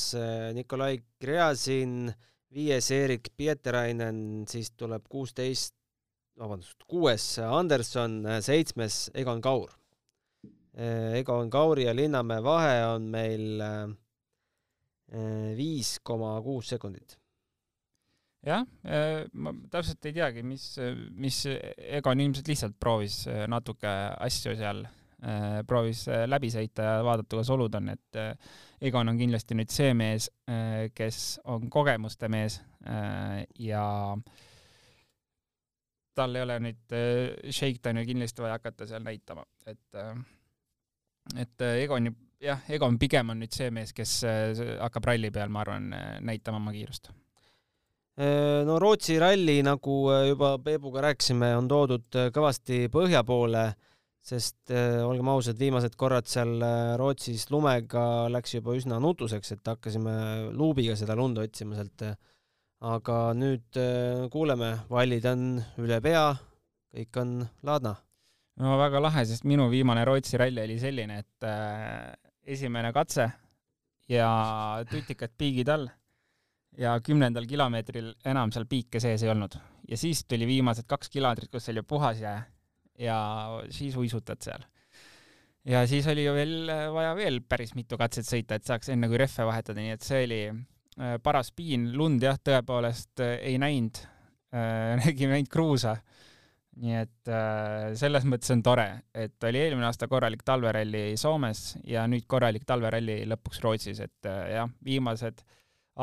Nikolai 0.54 1.00
Gräzin, 1.20 2.12
viies 2.54 2.90
Erik 2.94 3.32
Pieterainen, 3.36 4.46
siis 4.48 4.70
tuleb 4.78 5.08
kuusteist 5.10 5.75
vabandust, 6.40 6.84
kuues 6.88 7.24
Anderson, 7.44 8.20
seitsmes 8.44 9.06
Egon 9.16 9.42
Kaur. 9.44 9.72
Egon 10.76 11.48
Kauri 11.50 11.86
ja 11.86 11.94
Linnamäe 11.96 12.42
vahe 12.44 12.74
on 12.90 13.06
meil 13.08 13.62
eh, 13.64 15.54
viis 15.56 15.94
koma 16.04 16.34
kuus 16.44 16.74
sekundit. 16.74 17.16
jah, 18.46 18.66
eh, 18.84 19.24
ma 19.32 19.54
täpselt 19.72 20.04
ei 20.06 20.12
teagi, 20.18 20.44
mis, 20.44 20.66
mis 21.16 21.40
Egon 21.48 22.20
ilmselt 22.20 22.52
lihtsalt 22.52 22.76
proovis 22.78 23.22
eh, 23.32 23.46
natuke 23.48 23.94
asju 24.28 24.54
seal, 24.58 24.84
proovis 25.66 26.02
läbi 26.28 26.50
sõita 26.52 26.84
ja 26.84 26.96
vaadata, 27.02 27.32
kuidas 27.32 27.48
olud 27.50 27.74
on, 27.78 27.88
et 27.94 28.18
Egon 28.84 29.08
on 29.08 29.16
kindlasti 29.18 29.56
nüüd 29.56 29.72
see 29.72 29.94
mees, 29.96 30.28
kes 30.94 31.20
on 31.48 31.70
kogemuste 31.72 32.28
mees 32.30 32.58
ja 33.64 33.86
äh, 34.12 34.44
tal 36.16 36.36
ei 36.36 36.44
ole 36.46 36.56
nüüd 36.64 36.96
äh, 36.96 37.52
Shakedowni 37.52 38.06
kindlasti 38.08 38.44
vaja 38.44 38.56
hakata 38.58 38.88
seal 38.88 39.04
näitama, 39.04 39.44
et 39.68 40.00
äh, 40.00 40.14
et 41.42 41.64
äh, 41.64 41.82
Egon, 41.84 42.10
jah, 42.42 42.64
Egon 42.72 42.98
pigem 43.02 43.34
on 43.34 43.40
nüüd 43.42 43.54
see 43.54 43.70
mees, 43.74 43.92
kes 43.96 44.18
hakkab 44.24 45.08
ralli 45.10 45.32
peal, 45.34 45.50
ma 45.52 45.64
arvan, 45.64 45.88
näitama 46.26 46.60
oma 46.62 46.74
kiirust. 46.74 47.10
no 48.66 48.76
Rootsi 48.80 49.18
ralli, 49.20 49.58
nagu 49.66 49.96
juba 50.28 50.54
Peebuga 50.62 51.02
rääkisime, 51.08 51.50
on 51.58 51.66
toodud 51.68 52.20
kõvasti 52.32 52.86
põhja 52.92 53.24
poole, 53.26 53.66
sest 54.26 54.72
olgem 54.72 55.28
ausad, 55.34 55.58
viimased 55.58 55.98
korrad 55.98 56.30
seal 56.30 56.62
Rootsis 57.00 57.48
lumega 57.50 58.06
läks 58.32 58.54
juba 58.56 58.78
üsna 58.78 59.00
nutuseks, 59.02 59.52
et 59.56 59.72
hakkasime 59.74 60.14
luubiga 60.54 60.96
seda 60.96 61.18
lund 61.18 61.42
otsima 61.42 61.76
sealt 61.76 62.06
aga 62.84 63.20
nüüd 63.36 63.78
äh, 63.80 64.26
kuuleme, 64.32 64.72
vallid 64.90 65.24
on 65.30 65.46
üle 65.80 66.00
pea, 66.04 66.28
kõik 66.92 67.20
on 67.22 67.38
laadna. 67.64 67.94
no 68.60 68.76
väga 68.80 69.00
lahe, 69.00 69.24
sest 69.28 69.44
minu 69.44 69.68
viimane 69.72 70.04
Rootsi 70.04 70.36
ralli 70.40 70.62
oli 70.62 70.78
selline, 70.80 71.18
et 71.24 71.46
äh, 71.48 72.12
esimene 72.44 72.92
katse 72.92 73.30
ja 74.08 74.84
tutikad 74.90 75.32
piigid 75.38 75.68
all 75.72 75.88
ja 76.78 76.98
kümnendal 77.00 77.46
kilomeetril 77.48 78.12
enam 78.24 78.52
seal 78.52 78.68
piike 78.68 79.00
sees 79.00 79.24
ei 79.24 79.32
olnud. 79.32 79.56
ja 79.88 79.96
siis 79.96 80.24
tuli 80.28 80.46
viimased 80.46 80.86
kaks 80.86 81.08
kilomeetrit, 81.10 81.50
kus 81.50 81.68
oli 81.72 81.82
puhas 81.82 82.20
jää 82.20 82.44
ja 82.98 83.18
siis 83.70 83.96
uisutad 83.96 84.44
seal. 84.44 84.62
ja 85.64 85.86
siis 85.86 86.06
oli 86.06 86.24
ju 86.24 86.34
veel 86.34 86.70
vaja 86.92 87.16
veel 87.16 87.40
päris 87.40 87.74
mitu 87.74 87.96
katset 87.96 88.28
sõita, 88.28 88.60
et 88.60 88.64
saaks 88.68 88.92
enne 88.92 89.08
kui 89.08 89.18
rehve 89.18 89.48
vahetada, 89.48 89.80
nii 89.80 89.96
et 89.96 90.04
see 90.04 90.24
oli 90.28 90.42
Äh, 90.50 90.75
paras 91.22 91.52
piin, 91.52 91.90
lund 91.96 92.22
jah, 92.24 92.38
tõepoolest 92.40 93.22
äh, 93.24 93.36
ei 93.50 93.58
näinud, 93.62 94.00
äh, 94.54 94.94
nägime 95.04 95.38
ainult 95.38 95.52
kruusa. 95.52 95.96
nii 96.76 96.92
et 96.92 97.28
selles 97.96 98.26
mõttes 98.28 98.50
on 98.52 98.60
tore, 98.60 98.84
et 99.16 99.44
oli 99.48 99.62
eelmine 99.62 99.86
aasta 99.88 100.10
korralik 100.12 100.42
talveralli 100.44 101.14
Soomes 101.16 101.78
ja 101.88 102.02
nüüd 102.04 102.26
korralik 102.28 102.66
talveralli 102.68 103.22
lõpuks 103.30 103.62
Rootsis, 103.64 104.02
et 104.04 104.28
jah, 104.28 104.68
viimased 104.84 105.40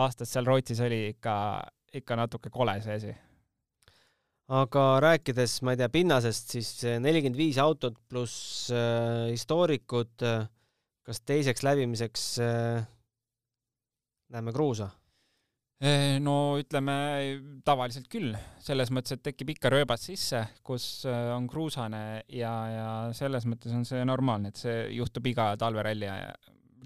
aastad 0.02 0.32
seal 0.32 0.50
Rootsis 0.50 0.82
oli 0.82 1.12
ikka, 1.12 1.36
ikka 1.94 2.18
natuke 2.18 2.50
kole 2.50 2.74
see 2.82 2.98
asi 2.98 3.14
aga 4.52 4.88
rääkides, 5.04 5.60
ma 5.62 5.74
ei 5.74 5.80
tea, 5.80 5.92
pinnasest, 5.94 6.56
siis 6.58 6.72
nelikümmend 7.02 7.38
viis 7.40 7.60
autot 7.62 7.96
pluss 8.10 8.68
äh, 8.74 9.30
histoorikud 9.32 10.26
äh,, 10.28 10.48
kas 11.04 11.22
teiseks 11.22 11.64
läbimiseks 11.66 12.26
äh, 12.44 12.84
näeme 14.34 14.54
kruusa? 14.54 14.90
Eh, 15.84 16.16
no 16.24 16.56
ütleme 16.62 16.94
tavaliselt 17.66 18.06
küll, 18.12 18.32
selles 18.64 18.92
mõttes, 18.94 19.18
et 19.18 19.24
tekib 19.26 19.50
ikka 19.56 19.72
rööbas 19.74 20.06
sisse, 20.08 20.40
kus 20.64 20.86
eh, 21.10 21.32
on 21.34 21.48
kruusane 21.52 22.24
ja, 22.32 22.54
ja 22.72 22.86
selles 23.18 23.44
mõttes 23.50 23.74
on 23.76 23.84
see 23.88 24.06
normaalne, 24.08 24.54
et 24.54 24.62
see 24.62 24.78
juhtub 24.96 25.28
iga 25.34 25.50
talveralli 25.60 26.08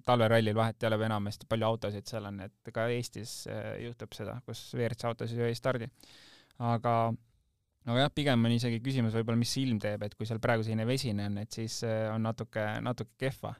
talverallil 0.08 0.56
vahet 0.56 0.82
ei 0.82 0.88
ole, 0.88 0.98
või 1.02 1.10
enamasti 1.10 1.50
palju 1.50 1.68
autosid 1.68 2.10
seal 2.10 2.30
on, 2.30 2.40
et 2.48 2.74
ka 2.74 2.88
Eestis 2.96 3.38
eh, 3.52 3.84
juhtub 3.86 4.18
seda, 4.18 4.40
kus 4.48 4.64
WRC 4.74 5.12
autosid 5.12 5.44
ju 5.44 5.46
ei 5.46 5.58
stardi. 5.58 5.92
aga 6.58 6.98
no 7.12 8.02
jah, 8.02 8.10
pigem 8.16 8.50
on 8.50 8.56
isegi 8.56 8.82
küsimus 8.82 9.14
võib-olla, 9.14 9.38
mis 9.38 9.54
silm 9.60 9.78
teeb, 9.84 10.08
et 10.08 10.18
kui 10.18 10.26
seal 10.26 10.42
praegu 10.42 10.66
selline 10.66 10.88
vesine 10.90 11.30
on, 11.30 11.38
et 11.44 11.54
siis 11.54 11.84
on 11.86 12.24
natuke, 12.32 12.66
natuke 12.82 13.14
kehva 13.28 13.54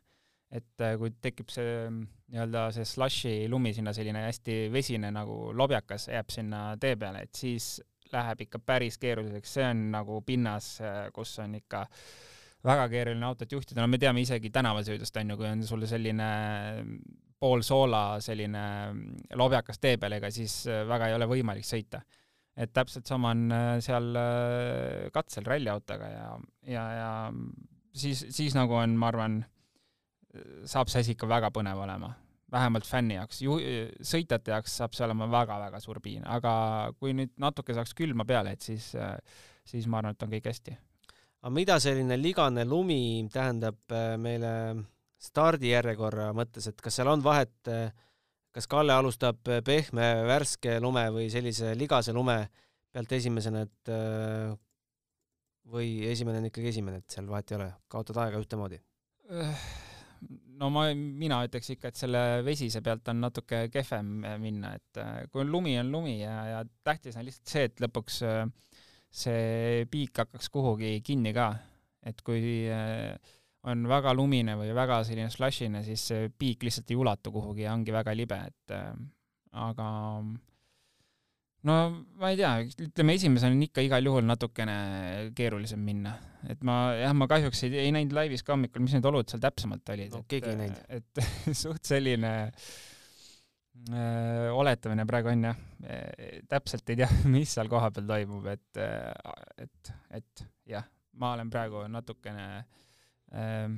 et 0.56 0.88
kui 0.98 1.12
tekib 1.22 1.52
see 1.52 1.90
nii-öelda 2.32 2.68
see 2.76 2.88
slush'i 2.88 3.36
lumi 3.52 3.72
sinna 3.76 3.94
selline 3.96 4.26
hästi 4.26 4.58
vesine 4.74 5.12
nagu 5.16 5.52
lobjakas 5.56 6.10
jääb 6.12 6.32
sinna 6.34 6.62
tee 6.82 6.98
peale, 7.00 7.24
et 7.28 7.40
siis 7.40 7.78
läheb 8.12 8.44
ikka 8.48 8.60
päris 8.64 8.98
keeruliseks, 9.00 9.54
see 9.58 9.68
on 9.68 9.86
nagu 9.94 10.20
pinnas, 10.28 10.78
äh, 10.84 11.08
kus 11.16 11.38
on 11.44 11.56
ikka 11.60 11.86
väga 12.68 12.88
keeruline 12.92 13.28
autot 13.28 13.52
juhtida, 13.52 13.82
no 13.82 13.88
me 13.92 14.00
teame 14.02 14.24
isegi 14.24 14.52
tänavasõidust 14.54 15.20
on 15.22 15.34
ju, 15.34 15.40
kui 15.40 15.50
on 15.50 15.64
sul 15.68 15.88
selline 15.88 16.30
mm, 16.84 17.18
poolsoola 17.40 18.04
selline 18.24 18.64
mm, 18.92 19.26
lobjakas 19.40 19.80
tee 19.80 19.96
peal, 20.02 20.18
ega 20.20 20.32
siis 20.34 20.62
äh, 20.68 20.84
väga 20.90 21.12
ei 21.12 21.20
ole 21.20 21.30
võimalik 21.32 21.68
sõita. 21.68 22.04
et 22.58 22.72
täpselt 22.74 23.06
sama 23.06 23.30
on 23.36 23.52
seal 23.86 24.16
katsel 25.14 25.46
ralliautoga 25.46 26.08
ja, 26.10 26.30
ja, 26.66 26.86
ja 26.98 27.10
siis, 27.94 28.24
siis 28.34 28.56
nagu 28.58 28.74
on, 28.74 28.96
ma 28.98 29.12
arvan, 29.12 29.44
saab 30.70 30.92
see 30.92 31.04
asi 31.04 31.16
ikka 31.16 31.30
väga 31.30 31.52
põnev 31.56 31.80
olema, 31.84 32.12
vähemalt 32.52 32.88
fänni 32.88 33.18
jaoks, 33.18 33.42
ju-, 33.44 33.60
sõitjate 34.12 34.54
jaoks 34.54 34.78
saab 34.82 34.96
see 34.96 35.06
olema 35.08 35.28
väga-väga 35.32 35.82
suur 35.84 36.00
piin, 36.04 36.26
aga 36.28 36.52
kui 37.00 37.16
nüüd 37.18 37.34
natuke 37.42 37.76
saaks 37.76 37.96
külma 37.98 38.26
peale, 38.28 38.56
et 38.56 38.66
siis, 38.66 38.92
siis 39.68 39.88
ma 39.88 40.02
arvan, 40.02 40.16
et 40.16 40.28
on 40.28 40.36
kõik 40.36 40.52
hästi. 40.52 40.78
aga 41.42 41.54
mida 41.54 41.80
selline 41.80 42.18
ligane 42.20 42.66
lumi 42.66 43.28
tähendab 43.34 43.80
äh, 43.94 44.16
meile 44.20 44.52
stardijärjekorra 45.22 46.32
mõttes, 46.38 46.70
et 46.70 46.82
kas 46.82 47.00
seal 47.00 47.10
on 47.12 47.24
vahet, 47.24 47.58
äh, 47.72 47.92
kas 48.54 48.68
Kalle 48.68 48.94
alustab 48.94 49.44
pehme 49.66 50.08
värske 50.26 50.80
lume 50.82 51.04
või 51.14 51.28
sellise 51.30 51.76
ligase 51.78 52.14
lume 52.14 52.40
pealt 52.94 53.12
esimesena, 53.12 53.66
et 53.68 53.92
äh, 53.94 54.56
või 55.68 55.92
esimene 56.08 56.42
on 56.42 56.48
ikkagi 56.50 56.72
esimene, 56.72 57.04
et 57.04 57.18
seal 57.18 57.28
vahet 57.30 57.52
ei 57.52 57.60
ole, 57.60 57.68
kaotad 57.92 58.24
aega 58.24 58.42
ühtemoodi? 58.42 58.80
No 60.58 60.70
ma, 60.74 60.88
mina 60.94 61.40
ütleks 61.48 61.72
ikka, 61.76 61.92
et 61.92 62.00
selle 62.00 62.22
vesise 62.46 62.82
pealt 62.86 63.08
on 63.12 63.22
natuke 63.26 63.66
kehvem 63.74 64.14
minna, 64.42 64.74
et 64.78 65.02
äh, 65.02 65.24
kui 65.32 65.44
on 65.44 65.52
lumi, 65.54 65.78
on 65.82 65.92
lumi 65.94 66.20
ja, 66.22 66.36
ja 66.52 66.62
tähtis 66.88 67.18
on 67.18 67.28
lihtsalt 67.28 67.54
see, 67.54 67.66
et 67.70 67.84
lõpuks 67.84 68.22
äh, 68.28 68.44
see 69.24 69.86
piik 69.92 70.24
hakkaks 70.24 70.52
kuhugi 70.54 70.98
kinni 71.06 71.34
ka. 71.36 71.52
et 72.08 72.22
kui 72.24 72.68
äh, 72.72 73.16
on 73.68 73.88
väga 73.90 74.14
lumine 74.16 74.56
või 74.56 74.72
väga 74.76 75.02
selline 75.04 75.30
slushine, 75.34 75.84
siis 75.84 76.06
see 76.12 76.30
piik 76.32 76.64
lihtsalt 76.64 76.92
ei 76.94 77.00
ulatu 77.00 77.34
kuhugi 77.36 77.66
ja 77.66 77.74
ongi 77.76 77.92
väga 77.92 78.14
libe, 78.16 78.38
et 78.48 78.76
aga 79.58 79.88
no 81.68 81.78
ma 82.20 82.32
ei 82.32 82.40
tea, 82.40 82.52
ütleme 82.88 83.16
esimesena 83.18 83.56
on 83.56 83.64
ikka 83.66 83.84
igal 83.86 84.10
juhul 84.10 84.26
natukene 84.28 84.78
keerulisem 85.38 85.82
minna, 85.84 86.14
et 86.52 86.62
ma 86.68 86.78
jah, 86.98 87.16
ma 87.18 87.28
kahjuks 87.30 87.66
ei, 87.68 87.74
ei 87.86 87.94
näinud 87.96 88.16
laivis 88.18 88.46
ka 88.46 88.56
hommikul, 88.56 88.84
mis 88.86 88.96
need 88.98 89.08
olud 89.10 89.30
seal 89.30 89.44
täpsemalt 89.44 89.94
olid 89.96 90.16
no,. 90.16 90.24
keegi 90.30 90.54
ei 90.54 90.62
näinud. 90.62 90.86
et 91.00 91.24
suht 91.64 91.90
selline 91.90 92.34
öö, 93.92 94.54
oletamine 94.54 95.08
praegu 95.10 95.34
on 95.34 95.50
jah, 95.50 95.60
täpselt 96.50 96.94
ei 96.94 97.02
tea, 97.04 97.10
mis 97.36 97.58
seal 97.58 97.72
kohapeal 97.72 98.08
toimub, 98.10 98.48
et, 98.54 98.82
et, 99.68 99.94
et 100.22 100.48
jah, 100.78 100.88
ma 101.20 101.36
olen 101.38 101.52
praegu 101.54 101.86
natukene 101.92 102.48
öö, 103.34 103.70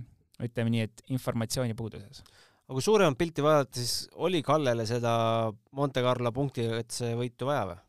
ütleme 0.45 0.71
nii, 0.71 0.85
et 0.87 1.01
informatsiooni 1.11 1.75
puuduses 1.75 2.23
aga 2.69 2.77
kui 2.77 2.85
suuremat 2.85 3.17
pilti 3.17 3.41
vaadata, 3.41 3.81
siis 3.81 4.09
oli 4.21 4.43
Kallele 4.45 4.85
seda 4.85 5.11
Monte 5.73 6.03
Carlo 6.05 6.29
punkti, 6.31 6.67
et 6.77 6.93
see 6.93 7.15
võitu 7.17 7.49
vaja 7.49 7.63
või? 7.71 7.79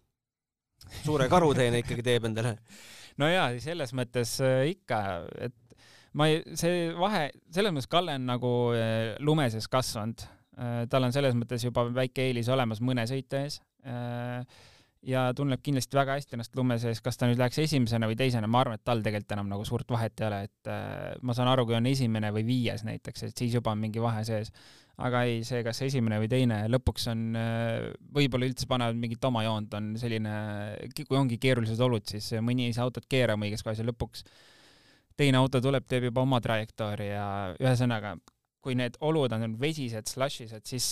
suure 1.04 1.26
karuteene 1.28 1.82
ikkagi 1.82 2.02
teeb 2.02 2.24
endale. 2.30 2.54
no 3.20 3.28
jaa, 3.28 3.50
selles 3.60 3.92
mõttes 3.92 4.38
äh, 4.40 4.70
ikka, 4.72 5.00
et 5.36 5.76
ma 6.16 6.30
ei, 6.32 6.40
see 6.56 6.88
vahe, 6.96 7.26
selles 7.52 7.76
mõttes 7.76 7.90
Kalle 7.92 8.16
on 8.16 8.24
nagu 8.32 8.54
äh, 8.72 9.12
lumeses 9.20 9.68
kasvanud. 9.68 10.24
Äh, 10.56 10.82
tal 10.90 11.04
on 11.04 11.12
selles 11.12 11.36
mõttes 11.36 11.68
juba 11.68 11.84
väike 12.00 12.30
eelis 12.30 12.48
olemas 12.48 12.80
mõne 12.80 13.04
sõitja 13.10 13.44
ees 13.44 13.60
ja 15.06 15.22
tunneb 15.36 15.62
kindlasti 15.64 15.96
väga 15.96 16.16
hästi 16.18 16.36
ennast 16.36 16.56
lume 16.58 16.76
sees, 16.80 17.00
kas 17.04 17.16
ta 17.16 17.28
nüüd 17.28 17.40
läheks 17.40 17.60
esimesena 17.62 18.08
või 18.10 18.18
teisena, 18.20 18.48
ma 18.50 18.60
arvan, 18.64 18.76
et 18.76 18.84
tal 18.84 19.00
tegelikult 19.04 19.32
enam 19.36 19.48
nagu 19.52 19.64
suurt 19.68 19.88
vahet 19.92 20.20
ei 20.20 20.26
ole, 20.26 20.40
et 20.48 20.70
äh, 20.70 21.16
ma 21.24 21.36
saan 21.36 21.48
aru, 21.52 21.64
kui 21.68 21.76
on 21.78 21.88
esimene 21.88 22.32
või 22.36 22.44
viies 22.48 22.84
näiteks, 22.86 23.30
et 23.30 23.42
siis 23.42 23.56
juba 23.56 23.72
on 23.72 23.80
mingi 23.80 24.02
vahe 24.02 24.24
sees. 24.28 24.52
aga 25.00 25.22
ei, 25.24 25.40
see, 25.48 25.62
kas 25.64 25.80
esimene 25.86 26.18
või 26.20 26.28
teine, 26.28 26.58
lõpuks 26.68 27.06
on 27.08 27.22
äh,, 27.40 27.86
võib-olla 28.12 28.50
üldse 28.50 28.66
panevad 28.68 28.98
mingit 29.00 29.24
oma 29.24 29.44
joont, 29.46 29.72
on 29.78 29.94
selline, 29.96 30.34
kui 30.98 31.16
ongi 31.16 31.38
keerulised 31.40 31.80
olud, 31.80 32.04
siis 32.04 32.34
mõni 32.44 32.68
ei 32.68 32.76
saa 32.76 32.84
autot 32.84 33.08
keerama 33.08 33.48
õiges 33.48 33.64
kohas 33.64 33.80
ja 33.80 33.88
lõpuks 33.88 34.26
teine 35.16 35.40
auto 35.40 35.60
tuleb, 35.64 35.86
teeb 35.88 36.10
juba 36.10 36.24
oma 36.24 36.40
trajektoori 36.44 37.08
ja 37.08 37.24
ühesõnaga 37.56 38.18
kui 38.60 38.76
need 38.76 38.96
olud 39.06 39.32
on 39.32 39.54
vesised, 39.60 40.08
slush'ised, 40.10 40.64
siis 40.68 40.86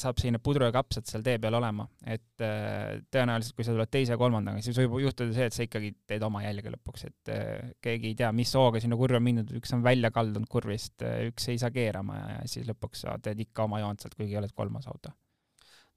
saab 0.00 0.20
selline 0.20 0.40
pudru 0.42 0.64
ja 0.64 0.72
kapsad 0.72 1.04
seal 1.08 1.24
tee 1.24 1.36
peal 1.40 1.56
olema, 1.58 1.84
et 2.00 2.44
äh, 2.44 3.02
tõenäoliselt 3.12 3.56
kui 3.58 3.66
sa 3.66 3.74
tuled 3.74 3.90
teise 3.92 4.14
ja 4.14 4.20
kolmandaga, 4.20 4.62
siis 4.64 4.78
võib 4.80 4.96
juhtuda 5.02 5.36
see, 5.36 5.48
et 5.50 5.56
sa 5.56 5.66
ikkagi 5.66 5.92
teed 6.08 6.24
oma 6.24 6.40
jälge 6.46 6.72
lõpuks, 6.72 7.04
et 7.10 7.32
äh, 7.34 7.74
keegi 7.84 8.12
ei 8.12 8.18
tea, 8.22 8.30
mis 8.36 8.54
hooga 8.56 8.80
sinna 8.80 8.96
kurvi 9.00 9.20
on 9.20 9.26
mindud, 9.26 9.52
üks 9.60 9.76
on 9.76 9.84
välja 9.84 10.08
kaldunud 10.14 10.48
kurvist, 10.50 10.96
äh, 11.04 11.26
üks 11.28 11.50
ei 11.52 11.60
saa 11.60 11.72
keerama 11.74 12.16
ja, 12.22 12.40
siis 12.50 12.64
lõpuks 12.70 13.04
sa 13.04 13.18
teed 13.22 13.44
ikka 13.44 13.68
oma 13.68 13.82
joont 13.84 14.00
sealt, 14.00 14.16
kuigi 14.16 14.40
oled 14.40 14.56
kolmas 14.56 14.88
auto. 14.88 15.12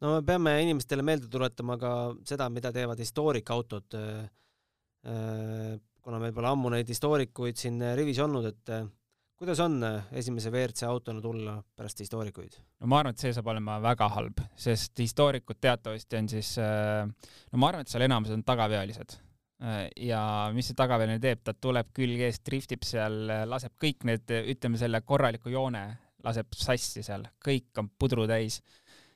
no 0.04 0.18
me 0.18 0.28
peame 0.28 0.58
inimestele 0.66 1.08
meelde 1.08 1.32
tuletama 1.32 1.80
ka 1.80 1.94
seda, 2.28 2.52
mida 2.52 2.74
teevad 2.76 3.00
historiikautod. 3.00 3.96
kuna 6.04 6.20
meil 6.20 6.34
pole 6.36 6.48
ammu 6.50 6.70
neid 6.74 6.90
historikuid 6.90 7.56
siin 7.56 7.80
rivis 7.96 8.20
olnud, 8.20 8.52
et 8.52 8.72
kuidas 9.38 9.60
on 9.62 9.78
äh, 9.84 10.02
esimese 10.18 10.50
WRC 10.50 10.88
autona 10.88 11.22
tulla 11.22 11.58
pärast 11.76 12.02
historikuid? 12.02 12.58
no 12.82 12.90
ma 12.90 13.02
arvan, 13.02 13.14
et 13.14 13.22
see 13.22 13.34
saab 13.36 13.52
olema 13.54 13.78
väga 13.84 14.10
halb, 14.16 14.42
sest 14.58 14.98
histoorikud 15.04 15.60
teatavasti 15.62 16.20
on 16.20 16.30
siis, 16.32 16.56
äh, 16.62 17.06
no 17.52 17.62
ma 17.62 17.72
arvan, 17.72 17.86
et 17.86 17.94
seal 17.94 18.08
enamus 18.08 18.34
on 18.34 18.44
tagaveolised. 18.48 19.18
Äh, 19.62 19.84
ja 20.10 20.22
mis 20.54 20.72
see 20.72 20.78
tagaveoline 20.78 21.22
teeb, 21.22 21.44
ta 21.46 21.54
tuleb 21.54 21.94
külge 21.98 22.30
eest, 22.30 22.44
driftib 22.50 22.86
seal, 22.88 23.24
laseb 23.50 23.78
kõik 23.82 24.06
need, 24.10 24.36
ütleme 24.56 24.82
selle 24.82 25.02
korraliku 25.06 25.54
joone, 25.54 25.86
laseb 26.26 26.58
sassi 26.58 27.06
seal, 27.06 27.30
kõik 27.46 27.82
on 27.82 27.94
pudru 27.94 28.28
täis. 28.30 28.62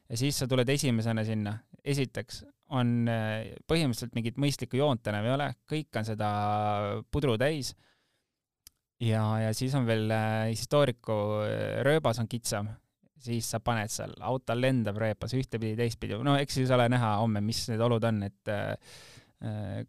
ja 0.09 0.17
siis 0.17 0.37
sa 0.37 0.47
tuled 0.47 0.69
esimesena 0.69 1.25
sinna, 1.25 1.57
esiteks 1.81 2.43
on 2.77 3.09
põhimõtteliselt 3.67 4.13
mingit 4.15 4.37
mõistlikku 4.39 4.77
joont 4.79 5.07
enam 5.09 5.25
ei 5.25 5.33
ole, 5.33 5.47
kõik 5.67 5.97
on 5.97 6.05
seda 6.07 6.29
pudru 7.11 7.33
täis 7.41 7.73
ja, 9.01 9.23
ja 9.47 9.53
siis 9.57 9.73
on 9.77 9.87
veel 9.87 10.11
äh, 10.13 10.51
historiku 10.51 11.17
äh, 11.45 11.81
rööbas 11.85 12.19
on 12.21 12.29
kitsam, 12.31 12.69
siis 13.21 13.49
sa 13.53 13.61
paned 13.63 13.91
seal, 13.93 14.13
auto 14.25 14.55
lendab 14.57 14.99
rööpas 15.01 15.33
ühtepidi, 15.37 15.75
teistpidi, 15.79 16.17
no 16.25 16.37
eks 16.39 16.59
siis 16.59 16.73
ole 16.73 16.87
näha 16.91 17.15
homme, 17.21 17.43
mis 17.45 17.63
need 17.71 17.81
olud 17.81 18.03
on, 18.09 18.23
et 18.27 18.51
äh, 18.51 18.73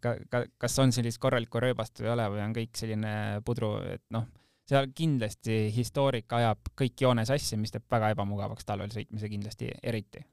ka, 0.01 0.15
ka, 0.29 0.45
kas 0.61 0.79
on 0.81 0.93
sellist 0.95 1.21
korralikku 1.21 1.61
rööbast 1.61 2.01
või 2.01 2.09
ei 2.09 2.15
ole 2.15 2.29
või 2.35 2.45
on 2.45 2.55
kõik 2.55 2.79
selline 2.79 3.15
pudru, 3.45 3.75
et 3.95 4.05
noh, 4.15 4.25
seal 4.69 4.89
kindlasti 4.95 5.67
historik 5.75 6.31
ajab 6.33 6.71
kõik 6.79 7.03
joone 7.05 7.25
sassi, 7.29 7.59
mis 7.59 7.73
teeb 7.73 7.85
väga 7.91 8.13
ebamugavaks 8.15 8.65
talvel 8.65 8.93
sõitmise 8.93 9.29
kindlasti 9.29 9.69
eriti. 9.83 10.23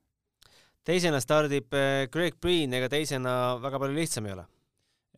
teisena 0.86 1.20
stardib 1.20 1.74
Greg 2.12 2.38
Green, 2.40 2.72
ega 2.78 2.88
teisena 2.88 3.58
väga 3.60 3.82
palju 3.82 3.98
lihtsam 3.98 4.30
ei 4.30 4.38
ole 4.38 4.46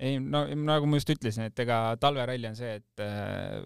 ei 0.01 0.19
no 0.21 0.45
nagu 0.57 0.89
ma 0.89 1.01
just 1.01 1.13
ütlesin, 1.15 1.49
et 1.51 1.65
ega 1.65 1.97
talveralli 2.01 2.49
on 2.49 2.59
see, 2.59 2.77
et 2.81 3.03
äh, 3.05 3.61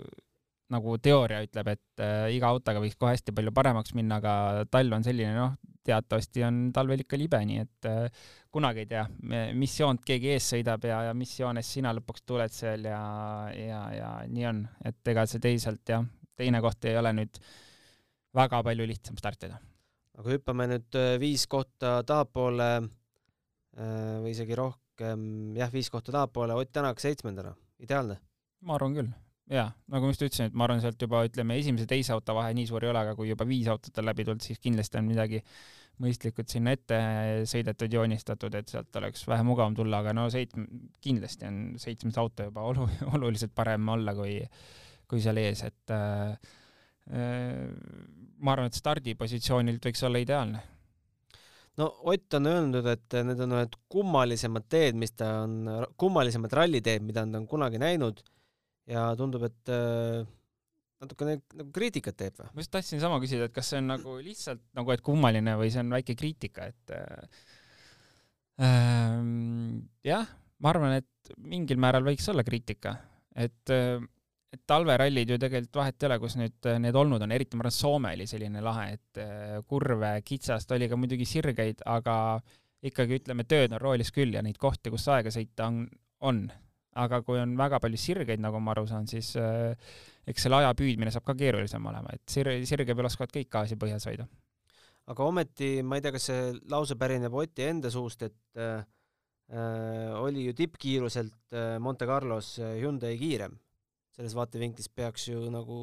nagu 0.75 0.97
teooria 1.03 1.43
ütleb, 1.47 1.71
et 1.77 2.03
äh, 2.03 2.27
iga 2.35 2.51
autoga 2.51 2.83
võiks 2.83 2.99
kohe 2.99 3.15
hästi 3.15 3.35
palju 3.37 3.53
paremaks 3.55 3.95
minna, 3.97 4.19
aga 4.19 4.67
talv 4.71 4.97
on 4.99 5.07
selline, 5.07 5.35
noh, 5.37 5.55
teatavasti 5.87 6.43
on 6.43 6.59
talvel 6.75 7.05
ikka 7.05 7.19
libe, 7.21 7.39
nii 7.47 7.61
et 7.62 7.89
äh, 7.91 8.25
kunagi 8.53 8.83
ei 8.83 8.91
tea, 8.91 9.05
mis 9.55 9.77
joont 9.79 10.03
keegi 10.07 10.33
ees 10.35 10.49
sõidab 10.55 10.85
ja, 10.89 11.05
ja 11.09 11.15
mis 11.15 11.35
joones 11.39 11.71
sina 11.77 11.93
lõpuks 11.95 12.25
tuled 12.27 12.55
seal 12.55 12.89
ja, 12.89 13.01
ja, 13.55 13.83
ja 13.95 14.11
nii 14.33 14.49
on, 14.51 14.65
et 14.89 15.12
ega 15.12 15.27
see 15.31 15.43
teisalt 15.45 15.95
jah, 15.95 16.03
teine 16.37 16.62
koht 16.65 16.89
ei 16.89 16.99
ole 16.99 17.15
nüüd 17.21 17.39
väga 18.37 18.61
palju 18.67 18.89
lihtsam 18.89 19.21
startida. 19.21 19.61
aga 20.17 20.33
hüppame 20.33 20.67
nüüd 20.73 20.99
äh, 20.99 21.15
viis 21.23 21.47
kohta 21.47 22.01
tahapoole 22.09 22.71
äh, 22.81 24.19
või 24.25 24.35
isegi 24.35 24.59
rohkem 24.59 24.86
jah, 25.01 25.73
viis 25.73 25.91
kohta 25.93 26.15
tahapoole, 26.15 26.57
Ott 26.57 26.73
Tänak 26.73 27.01
seitsmendana, 27.03 27.55
ideaalne? 27.83 28.19
ma 28.67 28.75
arvan 28.75 28.95
küll. 28.97 29.11
jaa, 29.53 29.71
nagu 29.93 30.09
ma 30.09 30.11
just 30.15 30.25
ütlesin, 30.27 30.51
et 30.51 30.55
ma 30.59 30.67
arvan, 30.67 30.81
sealt 30.83 31.03
juba 31.03 31.23
ütleme, 31.29 31.59
esimese-teise 31.61 32.15
auto 32.15 32.35
vahe 32.35 32.55
nii 32.57 32.67
suur 32.67 32.85
ei 32.85 32.91
ole, 32.91 33.03
aga 33.05 33.15
kui 33.19 33.29
juba 33.31 33.47
viis 33.47 33.69
autot 33.71 34.01
on 34.01 34.09
läbi 34.09 34.25
tulnud, 34.27 34.43
siis 34.43 34.59
kindlasti 34.63 34.99
on 34.99 35.07
midagi 35.07 35.43
mõistlikult 36.03 36.51
sinna 36.53 36.75
ette 36.77 36.99
sõidetud, 37.49 37.93
joonistatud, 37.93 38.55
et 38.59 38.69
sealt 38.69 38.99
oleks 39.01 39.25
vähe 39.29 39.45
mugavam 39.47 39.77
tulla, 39.77 40.03
aga 40.03 40.13
no 40.17 40.27
seitsme, 40.33 40.67
kindlasti 41.05 41.49
on 41.49 41.61
seitsmes 41.81 42.19
auto 42.21 42.49
juba 42.49 42.65
olu-, 42.71 42.89
oluliselt 43.17 43.55
parem 43.57 43.89
olla 43.95 44.15
kui, 44.17 44.39
kui 45.09 45.23
seal 45.25 45.41
ees, 45.41 45.63
et 45.69 45.95
äh, 45.95 46.37
äh, 47.13 47.63
ma 48.39 48.57
arvan, 48.57 48.73
et 48.73 48.79
stardipositsioonilt 48.79 49.89
võiks 49.89 50.05
olla 50.09 50.23
ideaalne. 50.23 50.65
No 51.81 51.91
Ott 52.12 52.39
on 52.39 52.49
öelnud, 52.51 52.87
et 52.93 53.19
need 53.27 53.43
on 53.45 53.59
ühed 53.59 53.77
kummalisemad 53.93 54.67
teed, 54.73 54.97
mis 54.99 55.12
ta 55.17 55.43
on, 55.45 55.59
kummalisemad 56.01 56.55
ralliteed, 56.57 57.05
mida 57.05 57.27
ta 57.27 57.41
on 57.41 57.47
kunagi 57.51 57.81
näinud 57.83 58.23
ja 58.91 59.11
tundub, 59.19 59.45
et 59.49 59.73
äh, 59.75 60.25
natukene 61.03 61.41
nagu 61.59 61.69
kriitikat 61.75 62.17
teeb 62.19 62.41
või? 62.41 62.49
ma 62.55 62.65
just 62.65 62.73
tahtsin 62.75 63.03
sama 63.03 63.19
küsida, 63.23 63.49
et 63.49 63.55
kas 63.55 63.73
see 63.73 63.83
on 63.83 63.91
nagu 63.93 64.17
lihtsalt 64.23 64.62
nagu, 64.79 64.95
et 64.95 65.05
kummaline 65.05 65.57
või 65.61 65.71
see 65.75 65.83
on 65.85 65.93
väike 65.97 66.17
kriitika, 66.19 66.71
et 66.73 66.95
äh, 66.97 67.47
ähm, 68.65 69.87
jah, 70.07 70.29
ma 70.62 70.73
arvan, 70.73 70.97
et 71.03 71.35
mingil 71.43 71.81
määral 71.83 72.07
võiks 72.07 72.29
olla 72.33 72.47
kriitika, 72.47 72.97
et 73.37 73.75
äh, 73.75 73.99
et 74.57 74.62
talverallid 74.69 75.31
ju 75.33 75.38
tegelikult 75.40 75.81
vahet 75.83 76.03
ei 76.03 76.09
ole, 76.09 76.19
kus 76.23 76.37
nüüd 76.40 76.69
äh, 76.71 76.79
need 76.83 76.97
olnud 76.97 77.23
on, 77.23 77.35
eriti 77.37 77.59
ma 77.59 77.66
arvan, 77.66 77.77
Soome 77.77 78.12
oli 78.16 78.27
selline 78.31 78.62
lahe, 78.64 78.87
et 78.97 79.21
äh, 79.23 79.57
kurve, 79.69 80.12
kitsast, 80.27 80.73
oli 80.77 80.88
ka 80.90 80.99
muidugi 80.99 81.29
sirgeid, 81.29 81.83
aga 81.92 82.16
ikkagi 82.87 83.21
ütleme, 83.21 83.47
tööd 83.49 83.75
on 83.75 83.83
roolis 83.83 84.12
küll 84.14 84.37
ja 84.37 84.45
neid 84.45 84.59
kohti, 84.62 84.92
kus 84.92 85.07
aega 85.12 85.33
sõita 85.35 85.69
on, 85.69 85.85
on. 86.29 86.47
aga 86.97 87.21
kui 87.27 87.40
on 87.40 87.53
väga 87.59 87.81
palju 87.83 88.01
sirgeid, 88.01 88.40
nagu 88.40 88.61
ma 88.62 88.73
aru 88.73 88.87
saan, 88.88 89.09
siis 89.11 89.35
äh, 89.40 89.77
eks 90.27 90.47
selle 90.47 90.62
aja 90.62 90.75
püüdmine 90.79 91.12
saab 91.12 91.27
ka 91.27 91.37
keerulisem 91.38 91.85
olema, 91.90 92.14
et 92.16 92.25
sir-, 92.33 92.55
sirge 92.69 92.97
peal 92.97 93.11
oskavad 93.11 93.35
kõik 93.35 93.51
gaasi 93.53 93.79
põhjas 93.81 94.09
hoida. 94.09 94.29
aga 95.12 95.27
ometi, 95.27 95.83
ma 95.83 95.99
ei 95.99 96.05
tea, 96.05 96.14
kas 96.16 96.31
see 96.31 96.53
lause 96.73 96.97
pärineb 96.99 97.35
Oti 97.35 97.66
enda 97.66 97.92
suust, 97.92 98.25
et 98.27 98.62
äh, 98.62 98.81
oli 100.19 100.49
ju 100.49 100.57
tippkiiruselt 100.59 101.55
äh, 101.55 101.77
Monte 101.79 102.09
Carlos 102.09 102.57
Hyundai 102.59 103.14
kiirem 103.21 103.55
selles 104.17 104.37
vaatevinklist 104.37 104.95
peaks 104.97 105.29
ju 105.29 105.47
nagu, 105.53 105.81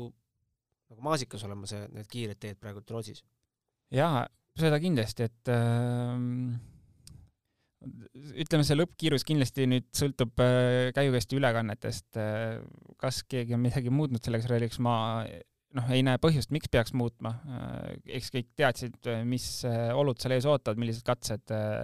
nagu 0.91 1.05
maasikas 1.05 1.45
olema 1.47 1.69
see, 1.69 1.85
need 1.93 2.09
kiired 2.11 2.41
teed 2.41 2.59
praegu 2.61 2.83
Rootsis. 2.89 3.23
jaa, 3.93 4.25
seda 4.59 4.79
kindlasti, 4.81 5.29
et 5.29 5.53
äh, 5.53 6.17
ütleme, 8.43 8.65
see 8.67 8.77
lõppkiirus 8.77 9.25
kindlasti 9.27 9.67
nüüd 9.69 9.89
sõltub 9.95 10.43
äh, 10.43 10.91
käigukästi 10.95 11.39
ülekannetest 11.39 12.19
äh,. 12.21 12.61
kas 13.01 13.23
keegi 13.27 13.57
on 13.57 13.63
midagi 13.63 13.91
muutnud 13.93 14.23
selleks 14.23 14.47
ralliks, 14.51 14.79
ma 14.83 14.95
noh, 15.77 15.89
ei 15.93 16.03
näe 16.05 16.19
põhjust, 16.21 16.53
miks 16.55 16.71
peaks 16.73 16.95
muutma 16.97 17.35
äh,. 17.43 18.01
eks 18.19 18.33
kõik 18.33 18.51
teadsid, 18.59 18.99
mis 19.29 19.47
äh, 19.69 19.91
olud 19.97 20.19
seal 20.21 20.37
ees 20.37 20.47
ootavad, 20.49 20.81
millised 20.81 21.05
katsed 21.07 21.53
äh, 21.55 21.83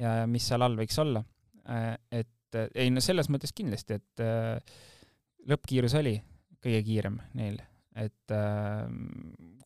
ja 0.00 0.22
mis 0.30 0.46
seal 0.48 0.64
all 0.64 0.78
võiks 0.78 0.98
olla 1.02 1.24
äh,. 1.66 1.94
et 2.22 2.58
äh, 2.58 2.70
ei 2.84 2.92
no 2.92 3.04
selles 3.04 3.30
mõttes 3.32 3.54
kindlasti, 3.56 4.00
et 4.00 4.24
äh, 4.24 4.58
lõppkiirus 5.50 5.96
oli 5.98 6.16
kõige 6.62 6.82
kiirem 6.86 7.18
neil, 7.38 7.58
et 7.98 8.34
äh, 8.34 8.86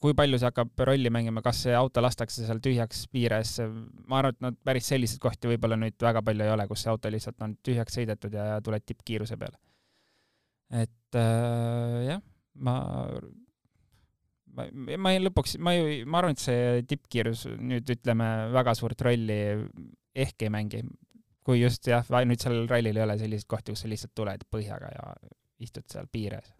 kui 0.00 0.16
palju 0.16 0.40
see 0.40 0.48
hakkab 0.48 0.84
rolli 0.88 1.12
mängima, 1.12 1.42
kas 1.44 1.62
see 1.66 1.74
auto 1.76 2.02
lastakse 2.04 2.46
seal 2.46 2.60
tühjaks 2.64 3.04
piires, 3.12 3.56
ma 4.08 4.20
arvan, 4.20 4.36
et 4.36 4.44
no 4.44 4.52
päris 4.66 4.88
selliseid 4.92 5.20
kohti 5.22 5.50
võib-olla 5.50 5.78
nüüd 5.80 5.98
väga 6.02 6.22
palju 6.26 6.46
ei 6.46 6.52
ole, 6.52 6.66
kus 6.70 6.84
see 6.84 6.92
auto 6.92 7.12
lihtsalt 7.12 7.42
on 7.44 7.56
tühjaks 7.66 7.98
sõidetud 7.98 8.36
ja, 8.36 8.60
tuled 8.64 8.86
tippkiiruse 8.86 9.38
peale. 9.40 9.60
et 10.84 11.20
äh, 11.20 11.98
jah, 12.10 12.22
ma 12.56 12.76
ma, 14.56 14.66
ma 14.72 15.14
ei 15.14 15.22
lõpuks, 15.22 15.56
ma 15.62 15.74
ei, 15.76 16.04
ma 16.08 16.20
arvan, 16.22 16.36
et 16.36 16.42
see 16.42 16.84
tippkiirus 16.90 17.46
nüüd 17.60 17.88
ütleme 17.96 18.28
väga 18.54 18.74
suurt 18.78 19.02
rolli 19.06 19.40
ehk 20.16 20.46
ei 20.46 20.52
mängi. 20.52 20.84
kui 21.46 21.60
just 21.60 21.86
jah, 21.86 22.06
nüüd 22.26 22.42
sellel 22.42 22.64
rallil 22.66 22.96
ei 22.96 23.04
ole 23.04 23.14
selliseid 23.20 23.46
kohti, 23.46 23.72
kus 23.72 23.84
sa 23.84 23.90
lihtsalt 23.90 24.16
tuled 24.18 24.40
põhjaga 24.50 24.88
ja 24.90 25.12
istud 25.62 25.86
seal 25.90 26.08
piires. 26.12 26.52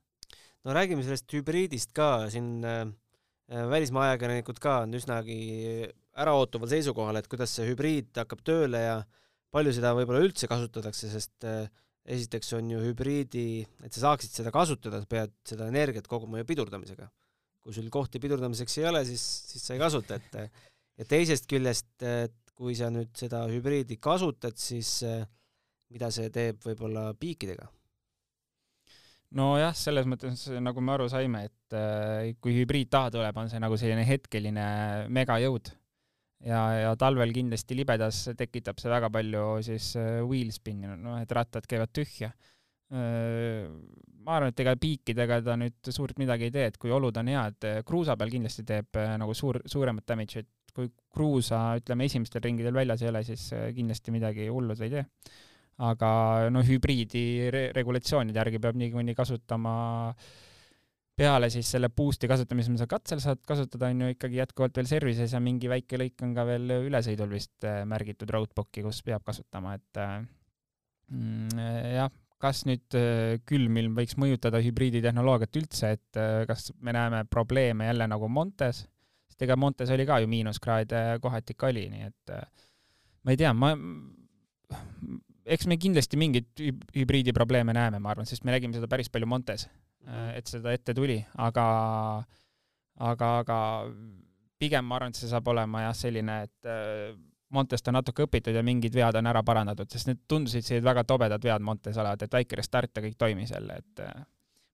no 0.65 0.75
räägime 0.75 1.05
sellest 1.07 1.31
hübriidist 1.33 1.93
ka, 1.97 2.29
siin 2.33 2.65
äh, 2.67 2.87
välismaa 3.47 4.11
ajakirjanikud 4.11 4.59
ka 4.63 4.81
on 4.85 4.97
üsnagi 4.99 5.41
äraootaval 6.17 6.71
seisukohal, 6.73 7.21
et 7.21 7.29
kuidas 7.31 7.53
see 7.55 7.69
hübriid 7.69 8.11
hakkab 8.17 8.43
tööle 8.47 8.81
ja 8.83 8.97
palju 9.55 9.75
seda 9.77 9.93
võib-olla 9.97 10.25
üldse 10.25 10.49
kasutatakse, 10.51 11.11
sest 11.13 11.47
äh, 11.47 11.69
esiteks 12.07 12.53
on 12.59 12.71
ju 12.71 12.81
hübriidi, 12.83 13.67
et 13.85 13.95
sa 13.95 14.09
saaksid 14.09 14.35
seda 14.41 14.53
kasutada, 14.55 15.01
sa 15.03 15.11
pead 15.11 15.35
seda 15.47 15.69
energiat 15.71 16.07
koguma 16.11 16.41
ju 16.41 16.49
pidurdamisega. 16.49 17.09
kui 17.67 17.75
sul 17.75 17.89
kohti 17.91 18.21
pidurdamiseks 18.23 18.77
ei 18.79 18.85
ole, 18.87 19.01
siis, 19.09 19.23
siis 19.51 19.65
sa 19.67 19.75
ei 19.75 19.81
kasuta, 19.83 20.21
et 20.21 20.37
ja 21.01 21.07
teisest 21.09 21.49
küljest, 21.51 21.89
et 21.99 22.37
kui 22.57 22.77
sa 22.79 22.89
nüüd 22.93 23.11
seda 23.19 23.43
hübriidi 23.51 23.99
kasutad, 24.01 24.57
siis 24.61 25.01
äh, 25.05 25.25
mida 25.93 26.11
see 26.15 26.31
teeb 26.33 26.63
võib-olla 26.65 27.11
piikidega? 27.21 27.69
Nojah, 29.37 29.75
selles 29.77 30.07
mõttes 30.09 30.47
nagu 30.63 30.83
me 30.85 30.95
aru 30.95 31.09
saime, 31.13 31.47
et 31.49 31.77
äh, 31.77 32.33
kui 32.43 32.55
hübriid 32.57 32.91
taha 32.93 33.13
tuleb, 33.15 33.37
on 33.41 33.51
see 33.53 33.61
nagu 33.63 33.79
selline 33.81 34.07
hetkeline 34.07 34.67
megajõud 35.13 35.71
ja, 36.47 36.63
ja 36.81 36.97
talvel 37.01 37.33
kindlasti 37.37 37.79
libedas 37.79 38.25
tekitab 38.39 38.81
see 38.81 38.93
väga 38.93 39.11
palju 39.13 39.47
siis 39.67 39.93
äh, 40.01 40.21
wheel 40.27 40.53
spin'i, 40.55 40.91
noh, 40.91 41.19
et 41.21 41.33
rattad 41.37 41.67
käivad 41.69 41.93
tühja. 41.97 42.33
Äh, 42.93 43.67
ma 44.27 44.39
arvan, 44.39 44.53
et 44.55 44.63
ega 44.63 44.77
piikidega 44.81 45.41
ta 45.47 45.57
nüüd 45.61 45.91
suurt 45.95 46.19
midagi 46.23 46.49
ei 46.49 46.55
tee, 46.55 46.69
et 46.73 46.79
kui 46.83 46.93
olud 46.95 47.17
on 47.21 47.31
head, 47.31 47.67
kruusa 47.87 48.17
peal 48.19 48.33
kindlasti 48.33 48.67
teeb 48.67 48.99
nagu 49.21 49.35
suur, 49.39 49.61
suuremat 49.71 50.07
damage'i, 50.09 50.43
et 50.43 50.75
kui 50.77 50.91
kruusa, 51.15 51.61
ütleme, 51.79 52.09
esimestel 52.09 52.43
ringidel 52.45 52.75
väljas 52.77 53.05
ei 53.05 53.13
ole, 53.13 53.23
siis 53.25 53.49
kindlasti 53.77 54.13
midagi 54.13 54.49
hullu 54.53 54.75
ta 54.77 54.85
ei 54.85 54.93
tee 54.93 55.05
aga 55.77 56.11
no 56.49 56.63
hübriidi 56.65 57.51
re 57.53 57.69
regulatsioonide 57.77 58.39
järgi 58.41 58.61
peab 58.63 58.79
niikuinii 58.81 59.17
kasutama 59.17 59.75
peale 61.17 61.49
siis 61.53 61.69
selle 61.73 61.89
boost'i 61.93 62.29
kasutamise, 62.29 62.71
mida 62.73 62.85
sa 62.85 62.91
katsel 62.91 63.23
saad 63.25 63.41
kasutada, 63.49 63.89
on 63.93 64.05
ju 64.05 64.13
ikkagi 64.13 64.41
jätkuvalt 64.43 64.77
veel 64.77 64.89
service'is 64.91 65.33
ja 65.33 65.41
mingi 65.41 65.71
väike 65.73 66.01
lõik 66.01 66.25
on 66.27 66.35
ka 66.37 66.45
veel 66.49 66.75
ülesõidul 66.77 67.33
vist 67.33 67.65
äh, 67.65 67.83
märgitud 67.89 68.31
roadbook'i, 68.37 68.85
kus 68.85 69.01
peab 69.07 69.25
kasutama, 69.25 69.77
et 69.79 70.01
äh, 70.03 70.19
mm, 71.15 71.63
jah, 71.97 72.13
kas 72.43 72.67
nüüd 72.69 72.99
äh, 73.01 73.39
külmilm 73.49 73.97
võiks 73.97 74.19
mõjutada 74.21 74.61
hübriiditehnoloogiat 74.65 75.61
üldse, 75.63 75.95
et 75.97 76.21
kas 76.51 76.69
me 76.85 76.93
näeme 76.97 77.25
probleeme 77.33 77.89
jälle 77.89 78.11
nagu 78.13 78.29
Montes, 78.29 78.85
sest 79.31 79.49
ega 79.49 79.57
Montes 79.57 79.93
oli 79.97 80.05
ka 80.09 80.21
ju 80.21 80.29
miinuskraade 80.29 81.07
kohati 81.25 81.57
ikka 81.57 81.73
oli, 81.73 81.89
nii 81.95 82.11
et 82.11 82.37
ma 83.25 83.33
ei 83.33 83.41
tea, 83.41 83.57
ma 83.57 83.73
eks 85.47 85.67
me 85.71 85.79
kindlasti 85.79 86.19
mingeid 86.19 86.63
hübriidi 86.97 87.35
probleeme 87.37 87.75
näeme, 87.77 88.01
ma 88.03 88.11
arvan, 88.11 88.27
sest 88.27 88.45
me 88.45 88.55
nägime 88.55 88.75
seda 88.75 88.89
päris 88.91 89.11
palju 89.13 89.27
Montes 89.31 89.69
-hmm. 90.07 90.35
et 90.39 90.51
seda 90.51 90.75
ette 90.75 90.95
tuli, 90.95 91.19
aga, 91.43 91.67
aga, 93.11 93.31
aga 93.43 93.59
pigem 94.61 94.87
ma 94.87 94.99
arvan, 94.99 95.15
et 95.15 95.21
see 95.21 95.31
saab 95.31 95.49
olema 95.53 95.87
jah, 95.87 95.97
selline, 95.97 96.43
et 96.49 96.71
äh, 96.71 97.17
Montest 97.55 97.87
on 97.87 97.95
natuke 97.95 98.25
õpitud 98.27 98.57
ja 98.59 98.63
mingid 98.67 98.95
vead 98.97 99.21
on 99.21 99.29
ära 99.31 99.43
parandatud, 99.47 99.91
sest 99.93 100.09
need 100.11 100.25
tundusid 100.29 100.67
sellised 100.67 100.87
väga 100.87 101.05
tobedad 101.07 101.43
vead 101.43 101.63
Montes 101.63 101.99
olevat, 102.03 102.27
et 102.27 102.39
väike 102.39 102.59
restart 102.59 102.99
ja 102.99 103.05
kõik 103.05 103.19
toimis 103.19 103.53
jälle, 103.55 103.79
et 103.83 104.03
äh, 104.03 104.25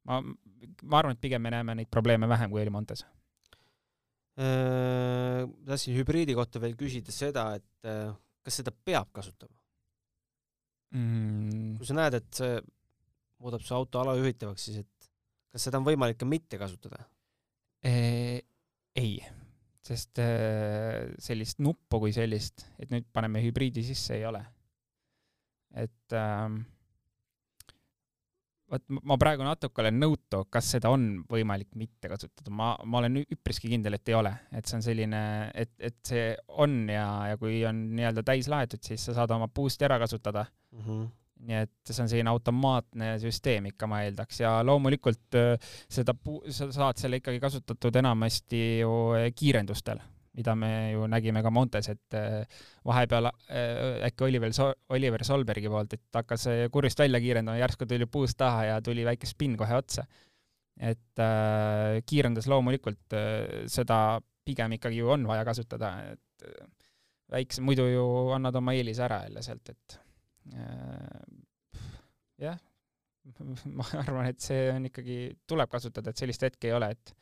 ma, 0.09 0.23
ma 0.23 1.03
arvan, 1.03 1.19
et 1.19 1.21
pigem 1.21 1.45
me 1.45 1.53
näeme 1.53 1.77
neid 1.79 1.91
probleeme 1.93 2.29
vähem, 2.29 2.51
kui 2.53 2.63
oli 2.65 2.73
Montes. 2.73 3.05
tahtsin 4.33 5.93
hübriidi 5.93 6.33
kohta 6.33 6.61
veel 6.61 6.73
küsida 6.81 7.13
seda, 7.13 7.51
et 7.59 7.89
kas 8.43 8.57
seda 8.63 8.73
peab 8.73 9.11
kasutama? 9.13 9.53
Mm.? 10.95 11.77
kui 11.81 11.89
sa 11.89 11.99
näed, 11.99 12.19
et 12.21 12.41
see 12.41 12.57
muudab 13.43 13.65
su 13.67 13.75
auto 13.77 14.03
alajuhitavaks, 14.03 14.69
siis 14.69 14.83
et 14.85 15.11
kas 15.53 15.69
seda 15.69 15.81
on 15.81 15.87
võimalik 15.89 16.21
ka 16.21 16.29
mitte 16.29 16.61
kasutada? 16.61 17.05
ei, 17.83 19.17
sest 19.83 20.21
sellist 21.27 21.59
nuppu 21.65 21.99
kui 22.05 22.13
sellist, 22.15 22.63
et 22.79 22.93
nüüd 22.95 23.09
paneme 23.11 23.43
hübriidi 23.43 23.83
sisse, 23.83 24.15
ei 24.21 24.27
ole. 24.29 24.45
et 25.83 26.15
ähm, 26.15 26.61
vot 28.73 29.01
ma 29.09 29.19
praegu 29.21 29.45
natuke 29.47 29.83
olen 29.83 29.99
nõutu, 30.01 30.43
kas 30.53 30.71
seda 30.77 30.93
on 30.93 31.07
võimalik 31.31 31.73
mitte 31.79 32.11
kasutada, 32.13 32.53
ma, 32.55 32.73
ma 32.85 33.03
olen 33.03 33.23
üpriski 33.23 33.71
kindel, 33.73 33.99
et 33.99 34.13
ei 34.13 34.19
ole, 34.19 34.33
et 34.53 34.69
see 34.69 34.79
on 34.79 34.85
selline, 34.85 35.23
et, 35.65 35.73
et 35.91 35.99
see 36.09 36.31
on 36.63 36.79
ja, 36.91 37.07
ja 37.33 37.41
kui 37.41 37.61
on 37.69 37.83
nii-öelda 37.97 38.25
täis 38.27 38.49
laetud, 38.53 38.83
siis 38.85 39.05
sa 39.09 39.17
saad 39.19 39.35
oma 39.37 39.51
boost'i 39.53 39.89
ära 39.89 40.01
kasutada. 40.03 40.47
Mm. 40.77 40.87
-hmm 40.87 41.11
nii 41.43 41.57
et 41.59 41.91
see 41.91 42.05
on 42.05 42.11
selline 42.11 42.31
automaatne 42.31 43.07
süsteem 43.19 43.65
ikka, 43.73 43.89
ma 43.91 44.05
eeldaks, 44.07 44.37
ja 44.45 44.53
loomulikult 44.63 45.35
äh, 45.35 45.73
seda, 45.91 46.15
sa 46.55 46.69
saad 46.71 47.03
selle 47.03 47.19
ikkagi 47.19 47.41
kasutatud 47.43 47.99
enamasti 47.99 48.61
ju 48.85 48.93
kiirendustel 49.35 49.99
mida 50.37 50.55
me 50.57 50.73
ju 50.95 51.07
nägime 51.13 51.43
ka 51.45 51.51
Montes, 51.53 51.91
et 51.93 52.17
vahepeal 52.89 53.29
äkki 54.09 54.25
Oliver 54.25 54.55
so-, 54.57 54.73
Oliver 54.97 55.25
Solbergi 55.29 55.69
poolt, 55.69 55.93
et 55.99 56.19
hakkas 56.21 56.47
kurjust 56.73 57.03
välja 57.05 57.21
kiirendama, 57.21 57.61
järsku 57.61 57.87
tuli 57.89 58.09
puust 58.09 58.39
taha 58.41 58.65
ja 58.71 58.79
tuli 58.85 59.05
väike 59.05 59.29
spinn 59.29 59.59
kohe 59.61 59.77
otsa. 59.77 60.07
et 60.81 61.21
äh, 61.21 62.01
kiirendas 62.09 62.47
loomulikult 62.49 63.13
äh, 63.13 63.67
seda 63.69 64.21
pigem 64.45 64.73
ikkagi 64.79 65.03
ju 65.03 65.11
on 65.15 65.27
vaja 65.29 65.45
kasutada, 65.47 65.93
et 66.15 66.47
äh, 66.49 66.67
väikse, 67.33 67.63
muidu 67.65 67.87
ju 67.91 68.05
annad 68.37 68.57
oma 68.61 68.75
eelise 68.77 69.05
ära 69.07 69.23
jälle 69.27 69.43
sealt, 69.45 69.73
et 69.73 69.99
äh, 70.55 71.21
jah, 72.43 72.59
ma 73.79 73.87
arvan, 74.03 74.31
et 74.33 74.43
see 74.43 74.67
on 74.73 74.89
ikkagi, 74.91 75.19
tuleb 75.49 75.71
kasutada, 75.71 76.11
et 76.11 76.23
sellist 76.25 76.43
hetke 76.49 76.71
ei 76.71 76.77
ole, 76.77 76.91
et 76.97 77.15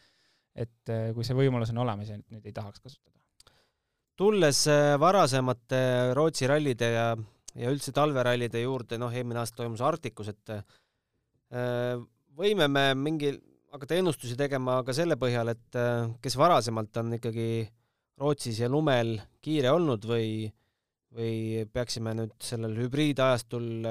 et 0.54 0.92
äh, 0.92 1.10
kui 1.14 1.26
see 1.26 1.36
võimalus 1.36 1.72
on 1.74 1.82
olemas 1.84 2.10
ja 2.10 2.18
nüüd 2.18 2.46
ei 2.46 2.54
tahaks 2.54 2.82
kasutada. 2.82 3.18
tulles 4.18 4.64
äh, 4.68 4.94
varasemate 5.00 5.82
Rootsi 6.16 6.48
rallide 6.50 6.90
ja, 6.94 7.06
ja 7.54 7.72
üldse 7.72 7.94
talverallide 7.96 8.62
juurde, 8.64 8.98
noh, 8.98 9.12
eelmine 9.14 9.42
aasta 9.42 9.62
toimus 9.62 9.82
Arktikus, 9.84 10.32
et 10.34 10.54
äh, 10.54 11.96
võime 12.36 12.68
me 12.68 12.90
mingil, 12.94 13.40
hakata 13.70 14.00
ennustusi 14.00 14.36
tegema 14.38 14.80
ka 14.86 14.94
selle 14.96 15.16
põhjal, 15.18 15.52
et 15.52 15.76
kes 16.22 16.36
varasemalt 16.38 16.96
on 17.02 17.14
ikkagi 17.18 17.50
Rootsis 18.20 18.58
ja 18.60 18.68
lumel 18.68 19.14
kiire 19.42 19.70
olnud 19.72 20.02
või, 20.04 20.48
või 21.14 21.62
peaksime 21.72 22.12
nüüd 22.18 22.34
sellel 22.44 22.74
hübriidajastul 22.82 23.86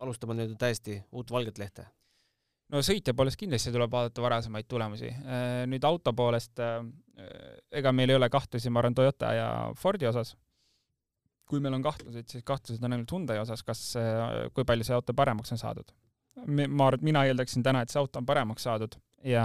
alustama 0.00 0.36
nii-öelda 0.36 0.58
täiesti 0.62 1.00
uut 1.10 1.34
valget 1.34 1.58
lehte? 1.58 1.90
No 2.70 2.82
sõitja 2.84 3.14
poolest 3.16 3.38
kindlasti 3.40 3.72
tuleb 3.74 3.92
vaadata 3.92 4.24
varasemaid 4.24 4.68
tulemusi. 4.70 5.10
Äh, 5.10 5.48
nüüd 5.70 5.84
auto 5.86 6.12
poolest, 6.16 6.60
äh, 6.62 6.78
ega 7.80 7.92
meil 7.96 8.12
ei 8.12 8.18
ole 8.18 8.30
kahtlusi, 8.32 8.70
ma 8.70 8.82
arvan, 8.82 8.96
Toyota 8.96 9.34
ja 9.36 9.48
Fordi 9.78 10.08
osas. 10.10 10.36
kui 11.50 11.58
meil 11.58 11.74
on 11.74 11.82
kahtlused, 11.82 12.28
siis 12.30 12.44
kahtlused 12.46 12.84
on 12.86 12.92
ainult 12.94 13.10
Hyundai 13.10 13.40
osas, 13.40 13.64
kas, 13.66 13.80
äh, 13.98 14.46
kui 14.54 14.62
palju 14.64 14.84
see 14.86 14.94
auto 14.94 15.14
paremaks 15.18 15.50
on 15.50 15.58
saadud. 15.58 15.88
ma 16.46 16.86
arvan, 16.86 17.00
et 17.00 17.02
mina 17.02 17.24
eeldaksin 17.26 17.62
täna, 17.62 17.82
et 17.82 17.90
see 17.90 17.98
auto 17.98 18.20
on 18.20 18.26
paremaks 18.26 18.62
saadud 18.62 18.94
ja 19.26 19.44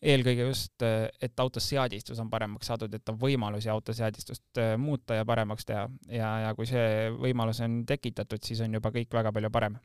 eelkõige 0.00 0.46
just, 0.46 0.82
et 0.82 1.40
auto 1.40 1.60
seadistus 1.60 2.20
on 2.22 2.30
paremaks 2.30 2.70
saadud, 2.70 2.94
et 2.94 3.08
on 3.10 3.18
võimalusi 3.18 3.68
auto 3.72 3.92
seadistust 3.92 4.60
muuta 4.78 5.18
ja 5.18 5.24
paremaks 5.26 5.66
teha 5.66 5.88
ja, 6.08 6.30
ja 6.46 6.54
kui 6.54 6.66
see 6.70 7.10
võimalus 7.18 7.60
on 7.66 7.82
tekitatud, 7.90 8.38
siis 8.46 8.62
on 8.62 8.78
juba 8.78 8.94
kõik 8.94 9.18
väga 9.18 9.32
palju 9.34 9.50
parem. 9.50 9.76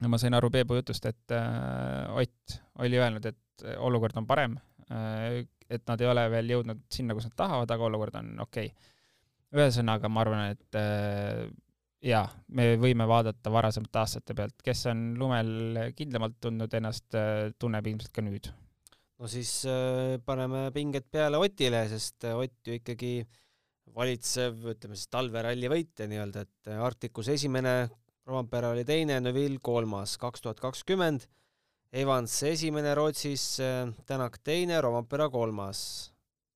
Ja 0.00 0.10
ma 0.10 0.20
sain 0.20 0.36
aru 0.38 0.50
Peebu 0.54 0.78
jutust, 0.78 1.06
et 1.10 1.34
äh, 1.34 2.10
Ott 2.14 2.58
oli 2.84 3.00
öelnud, 3.00 3.24
et 3.26 3.66
olukord 3.82 4.16
on 4.20 4.26
parem 4.26 4.58
äh,, 4.90 5.44
et 5.68 5.84
nad 5.90 6.00
ei 6.00 6.08
ole 6.08 6.24
veel 6.32 6.54
jõudnud 6.54 6.84
sinna, 6.92 7.16
kus 7.16 7.26
nad 7.28 7.36
tahavad, 7.36 7.70
aga 7.70 7.88
olukord 7.90 8.14
on 8.20 8.30
okei. 8.46 8.70
Okay.. 8.70 8.94
ühesõnaga, 9.58 10.08
ma 10.12 10.22
arvan, 10.24 10.54
et 10.54 10.78
äh, 10.80 11.48
jaa, 12.04 12.24
me 12.54 12.70
võime 12.80 13.08
vaadata 13.08 13.52
varasemate 13.52 14.00
aastate 14.00 14.36
pealt, 14.38 14.56
kes 14.64 14.86
on 14.92 15.10
lumel 15.18 15.92
kindlamalt 15.98 16.38
tundnud 16.40 16.78
ennast, 16.78 17.16
tunneb 17.58 17.90
ilmselt 17.90 18.14
ka 18.14 18.24
nüüd. 18.24 18.48
No 19.18 19.26
siis 19.26 19.50
äh, 19.66 20.16
paneme 20.22 20.68
pinged 20.74 21.08
peale 21.10 21.40
Otile, 21.42 21.82
sest 21.90 22.26
äh, 22.28 22.38
Ott 22.38 22.68
ju 22.68 22.76
ikkagi 22.78 23.12
valitsev, 23.96 24.60
ütleme 24.74 24.98
siis 24.98 25.10
talveralli 25.10 25.70
võitja 25.72 26.06
nii-öelda, 26.10 26.44
et 26.46 26.70
äh, 26.70 26.78
Arktikus 26.86 27.30
esimene, 27.34 27.88
Rompera 28.28 28.74
oli 28.74 28.84
teine, 28.84 29.16
Neville 29.24 29.56
kolmas, 29.64 30.18
kaks 30.20 30.42
tuhat 30.44 30.58
kakskümmend. 30.60 31.24
Evans 31.96 32.34
esimene 32.44 32.92
Rootsis, 32.98 33.56
Tänak 34.06 34.36
teine, 34.44 34.82
Rompera 34.84 35.30
kolmas, 35.32 35.80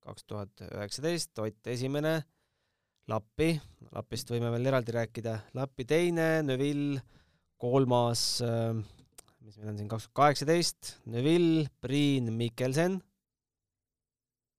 kaks 0.05 0.27
tuhat 0.29 0.65
üheksateist, 0.67 1.33
Ott 1.41 1.71
esimene, 1.73 2.19
Lappi, 3.09 3.55
Lapist 3.95 4.29
võime 4.35 4.51
veel 4.53 4.69
eraldi 4.69 4.93
rääkida, 4.99 5.39
Lappi 5.57 5.87
teine, 5.89 6.43
Neville 6.45 7.01
kolmas 7.63 8.43
äh,, 8.45 8.77
mis 9.41 9.57
meil 9.57 9.73
on 9.73 9.81
siin 9.81 9.89
kaks 9.89 10.11
tuhat 10.11 10.19
kaheksateist, 10.21 10.93
Neville, 11.15 11.65
Priin, 11.81 12.29
Mikkelsen, 12.37 13.01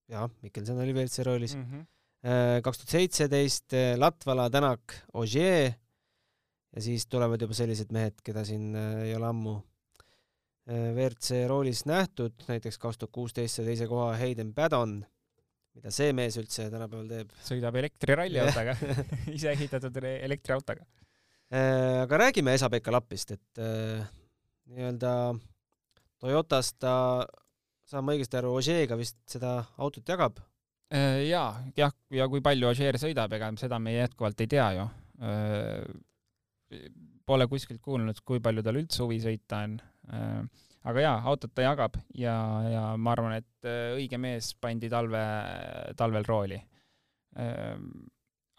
jah, 0.09 0.25
Mikkelsen 0.41 0.81
oli 0.81 0.97
WRC 0.97 1.29
roolis. 1.29 1.53
Mm, 1.59 1.69
-hmm. 1.69 2.65
kaks 2.65 2.81
tuhat 2.81 2.97
seitseteist 2.97 3.77
Latvala, 4.01 4.49
Tänak, 4.49 4.97
Ogier 5.13 5.75
ja 6.73 6.83
siis 6.83 7.05
tulevad 7.11 7.41
juba 7.41 7.55
sellised 7.57 7.93
mehed, 7.95 8.19
keda 8.25 8.45
siin 8.47 8.73
äh, 8.77 9.05
ei 9.07 9.15
ole 9.17 9.29
ammu 9.29 9.55
äh, 9.57 10.91
WRC 10.93 11.43
roolis 11.49 11.85
nähtud, 11.89 12.35
näiteks 12.49 12.79
kaks 12.81 13.01
tuhat 13.01 13.13
kuusteist 13.15 13.59
sai 13.59 13.67
teise 13.69 13.87
koha 13.91 14.13
Hayden 14.19 14.53
Paddon, 14.57 14.99
mida 15.77 15.93
see 15.93 16.13
mees 16.17 16.37
üldse 16.41 16.69
tänapäeval 16.73 17.09
teeb? 17.11 17.37
sõidab 17.45 17.79
elektriralliautoga 17.83 18.77
ise 19.35 19.53
ehitatud 19.53 20.01
elektriautoga. 20.03 20.85
aga 22.03 22.21
räägime 22.25 22.53
Esa-Pekka 22.57 22.93
Lapist, 22.93 23.35
et 23.37 23.63
nii-öelda 24.69 25.11
Toyotast 26.23 26.77
ta, 26.79 26.95
saan 27.83 28.05
ma 28.07 28.13
õigesti 28.15 28.39
aru, 28.39 28.53
Ožeega 28.55 28.95
vist 28.95 29.17
seda 29.27 29.57
autot 29.75 30.07
jagab? 30.07 30.39
Äh, 30.93 31.25
jaa, 31.27 31.49
jah, 31.75 31.91
ja 32.13 32.29
kui 32.31 32.41
palju 32.45 32.69
Ožeer 32.69 32.95
sõidab, 33.01 33.33
ega 33.35 33.49
seda 33.59 33.79
me 33.81 33.95
jätkuvalt 33.95 34.39
ei 34.45 34.49
tea 34.51 34.67
ju. 34.77 34.87
Äh, 36.73 36.91
pole 37.23 37.47
kuskilt 37.47 37.79
kuulnud, 37.79 38.17
kui 38.27 38.41
palju 38.43 38.63
tal 38.65 38.75
üldse 38.81 38.99
huvi 39.05 39.21
sõita 39.23 39.61
on. 39.63 39.77
Äh, 40.11 40.39
aga 40.91 41.05
jaa, 41.05 41.17
autot 41.31 41.53
ta 41.55 41.63
jagab 41.63 41.95
ja, 42.19 42.35
ja 42.67 42.81
ma 42.99 43.13
arvan, 43.13 43.37
et 43.39 43.67
õige 43.95 44.19
mees 44.19 44.49
pandi 44.59 44.89
talve, 44.91 45.21
talvel 45.95 46.27
rooli. 46.27 46.57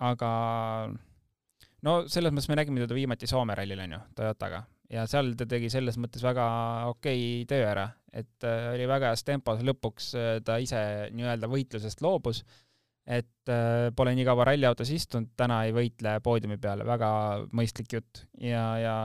aga 0.00 0.30
no 1.84 1.92
selles 2.08 2.32
mõttes 2.32 2.48
me 2.48 2.56
nägime 2.56 2.80
teda 2.80 2.96
viimati 2.96 3.28
Soome 3.28 3.54
rallil, 3.54 3.84
on 3.84 3.92
ju, 3.92 4.00
Toyotaga 4.16 4.62
ja 4.92 5.04
seal 5.10 5.32
ta 5.38 5.46
tegi 5.48 5.70
selles 5.72 5.98
mõttes 6.00 6.24
väga 6.24 6.44
okei 6.92 7.44
töö 7.50 7.64
ära, 7.66 7.86
et 8.12 8.46
äh, 8.46 8.70
oli 8.74 8.88
väga 8.88 9.12
heas 9.12 9.24
tempos, 9.26 9.62
lõpuks 9.64 10.10
äh, 10.18 10.36
ta 10.44 10.58
ise 10.62 10.80
nii-öelda 11.14 11.50
võitlusest 11.50 12.04
loobus, 12.04 12.44
et 13.04 13.52
äh, 13.52 13.90
pole 13.96 14.14
nii 14.16 14.24
kaua 14.24 14.48
ralliautos 14.50 14.90
istunud, 14.94 15.32
täna 15.36 15.62
ei 15.66 15.74
võitle 15.76 16.16
poodiumi 16.24 16.58
peal, 16.60 16.84
väga 16.88 17.10
mõistlik 17.52 17.92
jutt 17.98 18.24
ja, 18.40 18.64
ja 18.80 18.96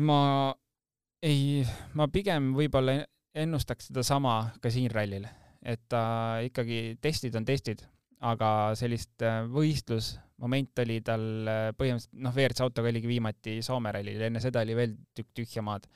ma 0.00 0.20
ei, 1.22 1.62
ma 1.94 2.08
pigem 2.08 2.52
võib-olla 2.56 3.02
ennustaks 3.34 3.90
sedasama 3.90 4.36
ka 4.60 4.72
siin 4.72 4.90
rallil, 4.92 5.26
et 5.62 5.84
ta 5.88 6.02
ikkagi, 6.44 6.98
testid 7.00 7.36
on 7.36 7.48
testid, 7.48 7.84
aga 8.22 8.72
sellist 8.78 9.24
võistlus 9.52 10.14
moment 10.42 10.82
oli 10.82 10.98
tal 11.06 11.24
äh, 11.48 11.64
põhimõtteliselt, 11.78 12.18
noh, 12.24 12.34
WRC 12.34 12.64
autoga 12.64 12.90
oligi 12.90 13.10
viimati 13.10 13.58
Soome 13.64 13.92
rallil, 13.94 14.20
enne 14.26 14.42
seda 14.42 14.64
oli 14.66 14.76
veel 14.78 14.96
tükk 15.16 15.30
tühja 15.38 15.64
maad. 15.66 15.86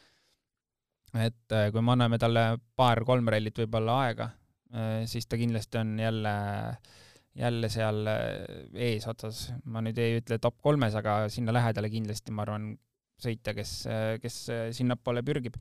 et 1.16 1.54
äh, 1.54 1.70
kui 1.72 1.82
me 1.82 1.94
anname 1.94 2.18
talle 2.20 2.44
paar-kolm 2.76 3.30
rallit 3.32 3.58
võib-olla 3.62 4.00
aega, 4.04 4.28
äh, 4.30 4.45
siis 5.08 5.28
ta 5.30 5.38
kindlasti 5.40 5.78
on 5.80 5.94
jälle, 6.00 6.32
jälle 7.36 7.70
seal 7.72 8.10
eesotsas, 8.74 9.46
ma 9.64 9.80
nüüd 9.84 9.98
ei 10.02 10.18
ütle 10.20 10.40
top 10.42 10.58
kolmes, 10.64 10.96
aga 10.98 11.22
sinna 11.32 11.54
lähedale 11.56 11.88
kindlasti, 11.92 12.34
ma 12.34 12.44
arvan, 12.44 12.74
sõitja, 13.22 13.54
kes, 13.56 13.72
kes 14.20 14.42
sinnapoole 14.76 15.24
pürgib 15.24 15.56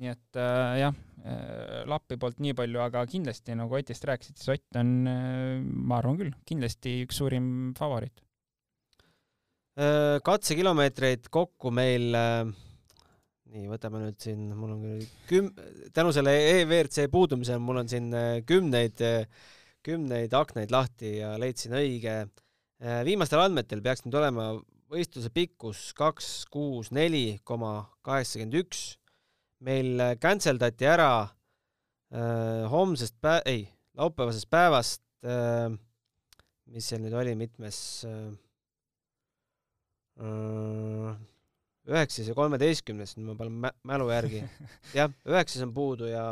nii 0.00 0.10
et 0.12 0.40
äh, 0.40 0.80
jah 0.80 0.94
äh,, 1.26 1.84
Lappi 1.88 2.16
poolt 2.20 2.40
nii 2.42 2.54
palju, 2.56 2.80
aga 2.84 3.04
kindlasti 3.08 3.56
nagu 3.58 3.76
Otist 3.76 4.04
rääkisid, 4.08 4.38
siis 4.40 4.54
Ott 4.54 4.80
on 4.80 4.92
äh,, 5.08 5.60
ma 5.60 5.98
arvan 6.00 6.18
küll, 6.20 6.32
kindlasti 6.48 7.02
üks 7.06 7.20
suurim 7.20 7.46
favoriit 7.78 8.22
äh,. 9.76 10.18
katsekilomeetreid 10.24 11.28
kokku 11.32 11.74
meil 11.74 12.16
äh, 12.16 12.52
nii, 13.52 13.66
võtame 13.68 14.00
nüüd 14.00 14.18
siin, 14.22 14.46
mul 14.56 14.74
on 14.74 14.84
küm-, 15.28 15.52
tänu 15.94 16.12
selle 16.16 16.32
EVRC 16.54 17.06
puudumisele 17.12 17.60
mul 17.62 17.82
on 17.82 17.90
siin 17.90 18.08
äh, 18.16 18.38
kümneid, 18.48 19.02
äh, 19.04 19.50
kümneid 19.84 20.32
aknaid 20.38 20.72
lahti 20.72 21.18
ja 21.18 21.34
leidsin 21.40 21.74
õige. 21.76 22.24
viimastel 23.06 23.38
andmetel 23.38 23.78
peaks 23.82 24.02
nüüd 24.02 24.16
olema 24.18 24.46
võistluse 24.90 25.30
pikkus 25.30 25.92
kaks, 25.94 26.30
kuus, 26.50 26.90
neli 26.90 27.38
koma 27.46 27.84
kaheksakümmend 28.02 28.56
üks 28.58 28.80
meil 29.62 30.00
äh, 30.00 30.16
cancel 30.20 30.58
dati 30.60 30.86
ära 30.88 31.10
äh, 31.22 32.64
homsest 32.70 33.16
pä-, 33.22 33.42
ei, 33.46 33.66
laupäevasest 33.98 34.50
päevast 34.50 35.02
äh,, 35.24 35.70
mis 36.72 36.88
seal 36.88 37.02
nüüd 37.04 37.14
oli, 37.16 37.34
mitmes 37.38 37.78
äh, 38.08 38.32
äh, 40.22 41.14
üheksas 41.90 42.30
ja 42.30 42.36
kolmeteistkümnes, 42.36 43.16
nüüd 43.18 43.32
ma 43.32 43.36
panen 43.38 43.58
mä-, 43.64 43.74
mälu 43.88 44.08
järgi. 44.12 44.42
jah, 44.98 45.12
üheksas 45.28 45.64
on 45.66 45.74
puudu 45.74 46.10
ja 46.10 46.26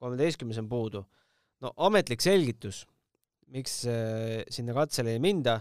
kolmeteistkümnes 0.00 0.60
on 0.62 0.68
puudu. 0.70 1.04
no 1.64 1.72
ametlik 1.80 2.20
selgitus, 2.20 2.84
miks 3.52 3.80
äh, 3.88 4.42
sinna 4.52 4.74
katsele 4.76 5.14
ei 5.16 5.22
minda, 5.22 5.60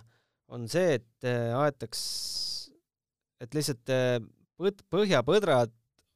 on 0.52 0.68
see, 0.72 1.00
et 1.00 1.28
äh, 1.28 1.54
aetaks, 1.56 2.02
et 3.42 3.56
lihtsalt 3.56 3.92
äh, 3.94 4.20
põd-, 4.60 4.84
põhjapõdrad 4.92 5.74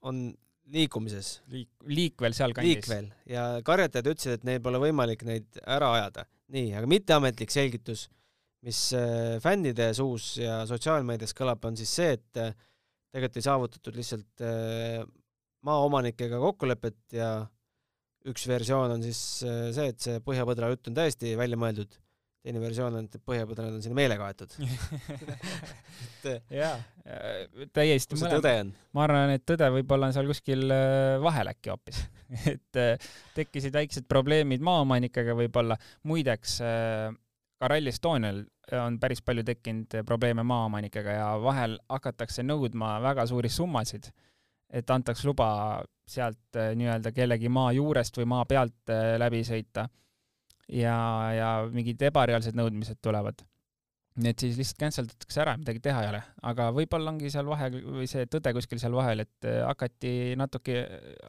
on 0.07 0.29
liikumises 0.69 1.39
liik-, 1.51 1.87
liikvel 1.89 2.35
sealkandis. 2.35 2.81
liikvel 2.81 3.09
ja 3.31 3.49
karjatajad 3.65 4.11
ütlesid, 4.13 4.37
et 4.37 4.47
neil 4.47 4.63
pole 4.63 4.81
võimalik 4.83 5.25
neid 5.27 5.61
ära 5.65 5.93
ajada. 5.97 6.27
nii, 6.53 6.73
aga 6.77 6.89
mitteametlik 6.89 7.51
selgitus, 7.53 8.07
mis 8.65 8.89
fännide 9.39 9.93
suus 9.95 10.33
ja 10.41 10.65
sotsiaalmeedias 10.67 11.31
kõlab, 11.37 11.63
on 11.63 11.77
siis 11.79 11.91
see, 11.95 12.17
et 12.17 12.39
tegelikult 13.13 13.39
ei 13.39 13.47
saavutatud 13.47 13.97
lihtsalt 13.99 14.43
äh, 14.45 14.99
maaomanikega 15.65 16.39
kokkulepet 16.41 17.17
ja 17.17 17.31
üks 18.29 18.45
versioon 18.47 18.97
on 18.97 19.03
siis 19.03 19.19
see, 19.41 19.87
et 19.87 19.99
see 20.03 20.19
põhjapõdra 20.23 20.69
jutt 20.73 20.91
on 20.91 20.97
täiesti 20.97 21.33
välja 21.39 21.59
mõeldud. 21.59 21.97
Teine 22.39 22.61
versioon 22.63 22.95
on, 22.95 23.07
et 23.09 23.19
põhjapõdrad 23.27 23.73
on 23.75 23.81
sinna 23.83 23.97
meelega 23.97 24.29
aetud 24.29 24.53
jaa, 26.61 26.77
täiesti 27.75 28.15
kus 28.15 28.23
see 28.23 28.31
tõde 28.31 28.53
on? 28.61 28.69
ma 28.95 29.03
arvan, 29.03 29.33
et 29.35 29.43
tõde 29.47 29.67
võib-olla 29.75 30.07
on 30.07 30.15
seal 30.15 30.29
kuskil 30.29 30.63
äh, 30.71 31.17
vahel 31.23 31.51
äkki 31.51 31.73
hoopis. 31.73 31.99
Et 32.53 32.79
äh, 32.79 33.09
tekkisid 33.35 33.75
väiksed 33.75 34.07
probleemid 34.07 34.63
maaomanikega 34.63 35.35
võib-olla, 35.35 35.75
muideks 36.07 36.55
äh, 36.63 37.11
ka 37.59 37.71
Rally 37.73 37.91
Estonial 37.91 38.45
on 38.77 38.99
päris 38.99 39.21
palju 39.25 39.43
tekkinud 39.47 40.01
probleeme 40.05 40.43
maaomanikega 40.43 41.15
ja 41.15 41.29
vahel 41.41 41.77
hakatakse 41.89 42.43
nõudma 42.43 42.97
väga 43.03 43.25
suuri 43.29 43.49
summasid, 43.49 44.11
et 44.69 44.89
antaks 44.89 45.23
luba 45.25 45.49
sealt 46.09 46.57
nii-öelda 46.75 47.11
kellegi 47.13 47.49
maa 47.49 47.71
juurest 47.73 48.17
või 48.17 48.29
maa 48.29 48.45
pealt 48.49 48.93
läbi 49.21 49.41
sõita 49.47 49.87
ja, 50.73 50.97
ja 51.33 51.49
mingid 51.73 52.01
ebareaalsed 52.09 52.57
nõudmised 52.57 52.99
tulevad. 53.03 53.41
nii 54.19 54.33
et 54.33 54.41
siis 54.43 54.57
lihtsalt 54.59 54.81
cancel 54.81 55.05
datakse 55.07 55.39
ära, 55.39 55.53
midagi 55.57 55.79
teha 55.79 56.01
ei 56.03 56.09
ole, 56.11 56.19
aga 56.49 56.65
võib-olla 56.75 57.13
ongi 57.13 57.29
seal 57.31 57.47
vahe 57.47 57.69
või 57.71 58.07
see 58.09 58.25
tõde 58.27 58.51
kuskil 58.57 58.81
seal 58.81 58.95
vahel, 58.97 59.23
et 59.23 59.47
äh, 59.47 59.61
hakati 59.63 60.35
natuke, 60.39 60.81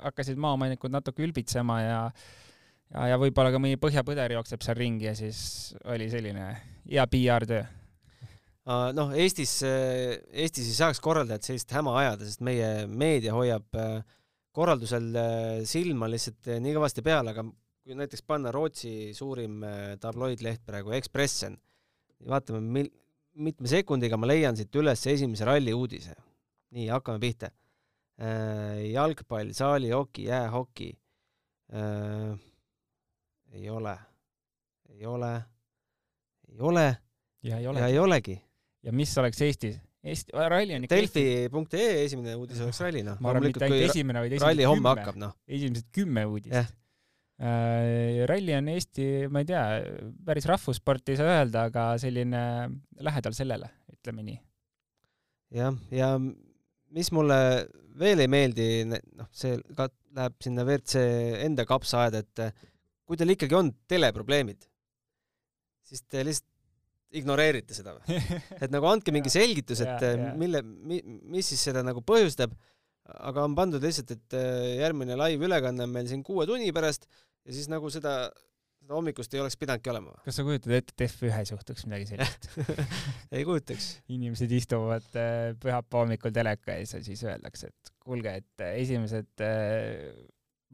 hakkasid 0.03 0.41
maaomanikud 0.43 0.91
natuke 0.91 1.23
ülbitsema 1.23 1.77
ja 1.85 2.01
ja, 2.95 3.11
ja 3.13 3.19
võib-olla 3.21 3.53
ka 3.55 3.63
mõni 3.63 3.81
põhjapõder 3.81 4.37
jookseb 4.37 4.65
seal 4.67 4.79
ringi 4.79 5.11
ja 5.11 5.17
siis 5.19 5.75
oli 5.85 6.11
selline 6.13 6.53
hea 6.91 7.07
PR-töö 7.11 7.65
noh, 8.95 9.15
Eestis, 9.19 9.61
Eestis 9.65 10.69
ei 10.69 10.77
saaks 10.77 11.01
korraldajat 11.03 11.49
sellist 11.49 11.73
häma 11.75 11.97
ajada, 12.03 12.27
sest 12.29 12.43
meie 12.47 12.87
meedia 12.87 13.33
hoiab 13.35 13.79
äh, 13.79 13.99
korraldusel 14.55 15.09
äh, 15.17 15.63
silma 15.69 16.09
lihtsalt 16.11 16.51
nii 16.63 16.77
kõvasti 16.77 17.05
peal, 17.07 17.31
aga 17.33 17.45
kui 17.47 17.97
näiteks 17.99 18.25
panna 18.27 18.53
Rootsi 18.55 19.13
suurim 19.17 19.63
äh, 19.67 19.95
tabloidleht 20.03 20.63
praegu 20.67 20.95
Expressen, 20.97 21.57
vaatame, 22.29 22.61
mil-, 22.77 22.93
mitme 23.41 23.71
sekundiga 23.71 24.19
ma 24.21 24.29
leian 24.31 24.59
siit 24.59 24.75
üles 24.79 25.07
esimese 25.11 25.49
ralli 25.49 25.75
uudise. 25.75 26.15
nii, 26.71 26.87
hakkame 26.93 27.19
pihta. 27.23 27.51
Äh, 28.21 28.93
jalgpall, 28.93 29.51
saalihoki, 29.57 30.29
jäähoki. 30.29 30.93
Äh, 33.51 33.61
ei 33.61 33.71
ole, 33.71 33.97
ei 34.89 35.07
ole, 35.07 35.31
ei 36.49 36.61
ole 36.61 36.87
ja 37.43 37.59
ei, 37.59 37.67
ole. 37.67 37.81
ja 37.81 37.87
ei 37.87 37.99
olegi. 37.99 38.41
ja 38.83 38.93
mis 38.93 39.17
oleks 39.19 39.41
Eestis? 39.43 39.81
Eesti, 40.01 40.33
ralli 40.33 40.75
on 40.75 40.85
ikka 40.87 40.97
Delfi.ee 40.97 42.05
esimene 42.07 42.35
uudis 42.41 42.61
oleks 42.65 42.79
ralli, 42.81 43.03
noh. 43.05 43.19
ma 43.21 43.35
arvan, 43.35 43.51
mitte 43.51 43.67
ainult 43.67 43.91
esimene, 43.91 44.23
vaid 44.25 44.37
esimesed 44.39 44.63
kümme. 44.65 44.93
hakkab, 44.95 45.19
noh. 45.21 45.35
esimesed 45.47 45.91
kümme 45.93 46.25
uudist 46.31 46.55
yeah 46.57 46.71
Äh, 47.41 48.27
ralli 48.29 48.53
on 48.53 48.67
Eesti, 48.69 49.05
ma 49.33 49.41
ei 49.41 49.47
tea, 49.49 49.63
päris 50.29 50.45
rahvussport 50.45 51.09
ei 51.09 51.17
saa 51.17 51.39
öelda, 51.39 51.63
aga 51.71 51.85
selline 52.03 52.43
lähedal 53.01 53.33
sellele, 53.33 53.71
ütleme 53.95 54.25
nii. 54.27 54.37
jah, 55.57 55.79
ja 55.89 56.11
mis 56.21 57.09
mulle 57.17 57.39
veel 57.97 58.21
ei 58.21 58.29
meeldi, 58.29 58.67
noh, 58.93 59.31
see 59.33 59.57
ka 59.79 59.89
läheb 60.19 60.37
sinna 60.45 60.67
WRC 60.69 61.01
enda 61.47 61.65
kapsaaeda, 61.65 62.21
et 62.21 62.61
kui 63.11 63.19
teil 63.19 63.35
ikkagi 63.35 63.57
on 63.59 63.73
teleprobleemid, 63.91 64.69
siis 65.91 66.05
te 66.07 66.23
lihtsalt 66.23 66.47
ignoreerite 67.19 67.75
seda 67.75 67.97
või? 67.97 68.21
et 68.63 68.71
nagu 68.71 68.87
andke 68.87 69.11
mingi 69.15 69.33
selgitus, 69.35 69.83
et 69.83 70.05
ja. 70.07 70.29
mille 70.39 70.63
mi,, 70.63 71.01
mis 71.35 71.49
siis 71.51 71.65
seda 71.71 71.83
nagu 71.83 72.05
põhjustab, 72.07 72.55
aga 73.19 73.49
on 73.49 73.57
pandud 73.59 73.83
lihtsalt, 73.83 74.15
et 74.15 74.39
järgmine 74.79 75.19
live-ülekanne 75.19 75.89
on 75.89 75.91
meil 75.97 76.07
siin 76.07 76.23
kuue 76.27 76.47
tunni 76.47 76.71
pärast 76.77 77.09
ja 77.11 77.57
siis 77.57 77.67
nagu 77.73 77.91
seda, 77.91 78.15
seda 78.79 78.95
hommikust 78.95 79.35
ei 79.35 79.43
oleks 79.43 79.59
pidanudki 79.59 79.91
olema. 79.91 80.15
kas 80.23 80.39
sa 80.39 80.47
kujutad 80.47 80.77
ette, 80.79 80.95
et 80.95 81.07
F1-s 81.09 81.55
juhtuks 81.57 81.87
midagi 81.89 82.13
sellist 82.13 82.47
ei 83.35 83.47
kujutaks. 83.49 83.93
inimesed 84.15 84.55
istuvad 84.55 85.09
äh, 85.19 85.51
pühapäeva 85.59 86.05
hommikul 86.05 86.35
teleka 86.37 86.79
ees 86.79 86.95
ja 86.95 87.03
siis 87.03 87.27
öeldakse, 87.27 87.73
et 87.75 87.95
kuulge, 88.07 88.39
et 88.45 88.67
äh, 88.67 88.77
esimesed 88.85 89.47
äh, 89.47 90.13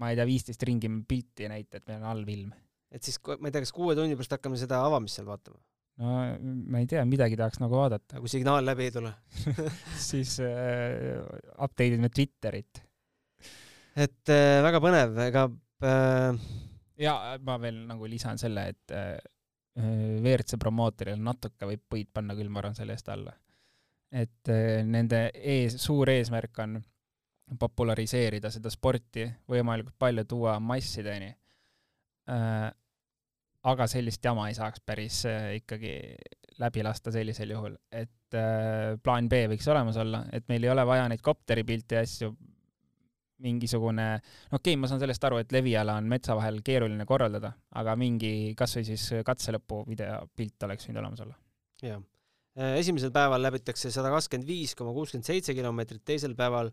ma 0.01 0.11
ei 0.12 0.18
tea, 0.18 0.26
viisteist 0.28 0.66
ringi 0.68 0.90
pilti 1.09 1.47
ei 1.47 1.53
näita, 1.53 1.80
et 1.80 1.88
meil 1.88 2.03
on 2.03 2.11
halb 2.11 2.34
ilm. 2.34 2.53
et 2.92 3.07
siis, 3.07 3.18
ma 3.40 3.49
ei 3.49 3.55
tea, 3.55 3.64
kas 3.64 3.74
kuue 3.76 3.97
tunni 3.99 4.18
pärast 4.18 4.36
hakkame 4.36 4.61
seda 4.61 4.82
avamist 4.86 5.20
seal 5.20 5.28
vaatama? 5.28 5.61
no 6.03 6.16
ma 6.72 6.82
ei 6.82 6.88
tea, 6.90 7.05
midagi 7.09 7.38
tahaks 7.40 7.61
nagu 7.62 7.78
vaadata. 7.78 8.20
kui 8.20 8.32
signaal 8.32 8.66
läbi 8.66 8.88
ei 8.88 8.94
tule 8.94 9.12
siis 10.11 10.36
äh, 10.44 11.22
update 11.57 11.97
ime 11.97 12.12
Twitterit. 12.12 12.82
et 13.97 14.34
äh, 14.34 14.61
väga 14.66 14.82
põnev, 14.84 15.16
ega 15.26 15.47
äh, 15.84 16.44
ja 17.01 17.16
ma 17.44 17.57
veel 17.62 17.82
nagu 17.88 18.09
lisan 18.09 18.40
selle, 18.40 18.68
et 18.74 18.94
äh, 18.97 19.16
WRC 19.76 20.57
promootoril 20.61 21.20
natuke 21.20 21.68
võib 21.68 21.82
põid 21.92 22.09
panna 22.12 22.36
küll, 22.36 22.49
ma 22.49 22.62
arvan, 22.62 22.76
selle 22.78 22.97
eest 22.97 23.09
alla. 23.12 23.34
et 24.12 24.53
äh, 24.53 24.82
nende 24.86 25.28
ees, 25.34 25.78
suur 25.82 26.12
eesmärk 26.12 26.64
on 26.64 26.78
populariseerida 27.59 28.51
seda 28.51 28.70
sporti 28.72 29.26
võimalikult 29.51 29.94
palju, 29.99 30.24
tuua 30.28 30.57
massideni 30.61 31.30
äh,. 32.30 32.72
aga 33.66 33.86
sellist 33.90 34.24
jama 34.24 34.49
ei 34.49 34.55
saaks 34.55 34.82
päris 34.86 35.24
äh, 35.26 35.55
ikkagi 35.61 35.94
läbi 36.59 36.82
lasta 36.82 37.12
sellisel 37.12 37.53
juhul, 37.53 37.76
et 37.92 38.34
äh, 38.34 38.97
plaan 39.03 39.28
B 39.28 39.47
võiks 39.53 39.66
olemas 39.70 39.99
olla, 40.01 40.24
et 40.32 40.47
meil 40.49 40.64
ei 40.64 40.72
ole 40.72 40.86
vaja 40.88 41.09
neid 41.11 41.22
kopteripilte 41.24 41.99
ja 41.99 42.05
asju 42.07 42.32
mingisugune, 43.44 44.07
no 44.16 44.57
okei 44.57 44.72
okay,, 44.72 44.80
ma 44.80 44.88
saan 44.88 45.03
sellest 45.03 45.24
aru, 45.28 45.42
et 45.42 45.53
leviala 45.53 45.99
on 46.01 46.09
metsa 46.09 46.36
vahel 46.38 46.62
keeruline 46.64 47.05
korraldada, 47.09 47.53
aga 47.76 47.97
mingi 48.01 48.55
kasvõi 48.57 48.86
siis 48.88 49.05
katselõpu 49.26 49.82
videopilt 49.90 50.68
oleks 50.68 50.88
võinud 50.88 51.03
olemas 51.03 51.24
olla. 51.26 51.36
jah. 51.84 52.01
Äh, 52.57 52.78
esimesel 52.80 53.12
päeval 53.12 53.42
läbitakse 53.44 53.90
sada 53.92 54.09
kakskümmend 54.14 54.49
viis 54.49 54.72
koma 54.74 54.94
kuuskümmend 54.97 55.28
seitse 55.28 55.55
kilomeetrit, 55.55 56.01
teisel 56.09 56.32
päeval 56.38 56.70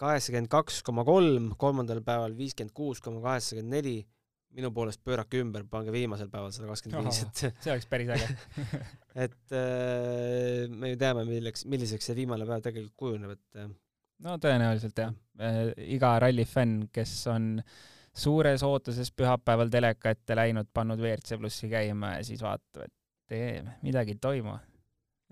kaheksakümmend 0.00 0.50
kaks 0.52 0.82
koma 0.86 1.04
kolm, 1.06 1.52
kolmandal 1.60 2.02
päeval 2.04 2.34
viiskümmend 2.38 2.74
kuus 2.76 3.00
koma 3.04 3.22
kaheksakümmend 3.24 3.76
neli, 3.76 3.96
minu 4.54 4.70
poolest 4.74 5.02
pöörake 5.06 5.40
ümber, 5.42 5.64
pange 5.70 5.92
viimasel 5.94 6.28
päeval 6.30 6.52
sada 6.54 6.70
kakskümmend 6.70 7.08
viis, 7.08 7.22
et 7.24 7.62
see 7.64 7.72
oleks 7.72 7.88
päris 7.90 8.12
äge 8.14 8.28
et 9.26 9.56
äh, 9.56 10.68
me 10.70 10.92
ju 10.92 11.00
teame, 11.00 11.24
milleks, 11.28 11.66
milliseks 11.70 12.10
see 12.10 12.18
viimane 12.20 12.46
päev 12.48 12.62
tegelikult 12.66 12.96
kujuneb, 13.04 13.34
et 13.34 13.64
äh, 13.64 13.72
no 14.26 14.36
tõenäoliselt 14.42 15.02
jah. 15.04 15.14
Äh, 15.42 15.72
iga 15.96 16.14
rallifänn, 16.22 16.88
kes 16.94 17.16
on 17.32 17.54
suures 18.14 18.62
ootuses 18.66 19.10
pühapäeval 19.14 19.72
teleka 19.72 20.12
ette 20.14 20.36
läinud, 20.38 20.70
pannud 20.74 21.02
WRC 21.02 21.38
plussi 21.40 21.70
käima 21.72 22.16
ja 22.18 22.26
siis 22.26 22.42
vaatab, 22.44 22.86
et 22.86 23.34
ee, 23.34 23.64
midagi 23.82 24.14
ei 24.14 24.20
toimu. 24.22 24.54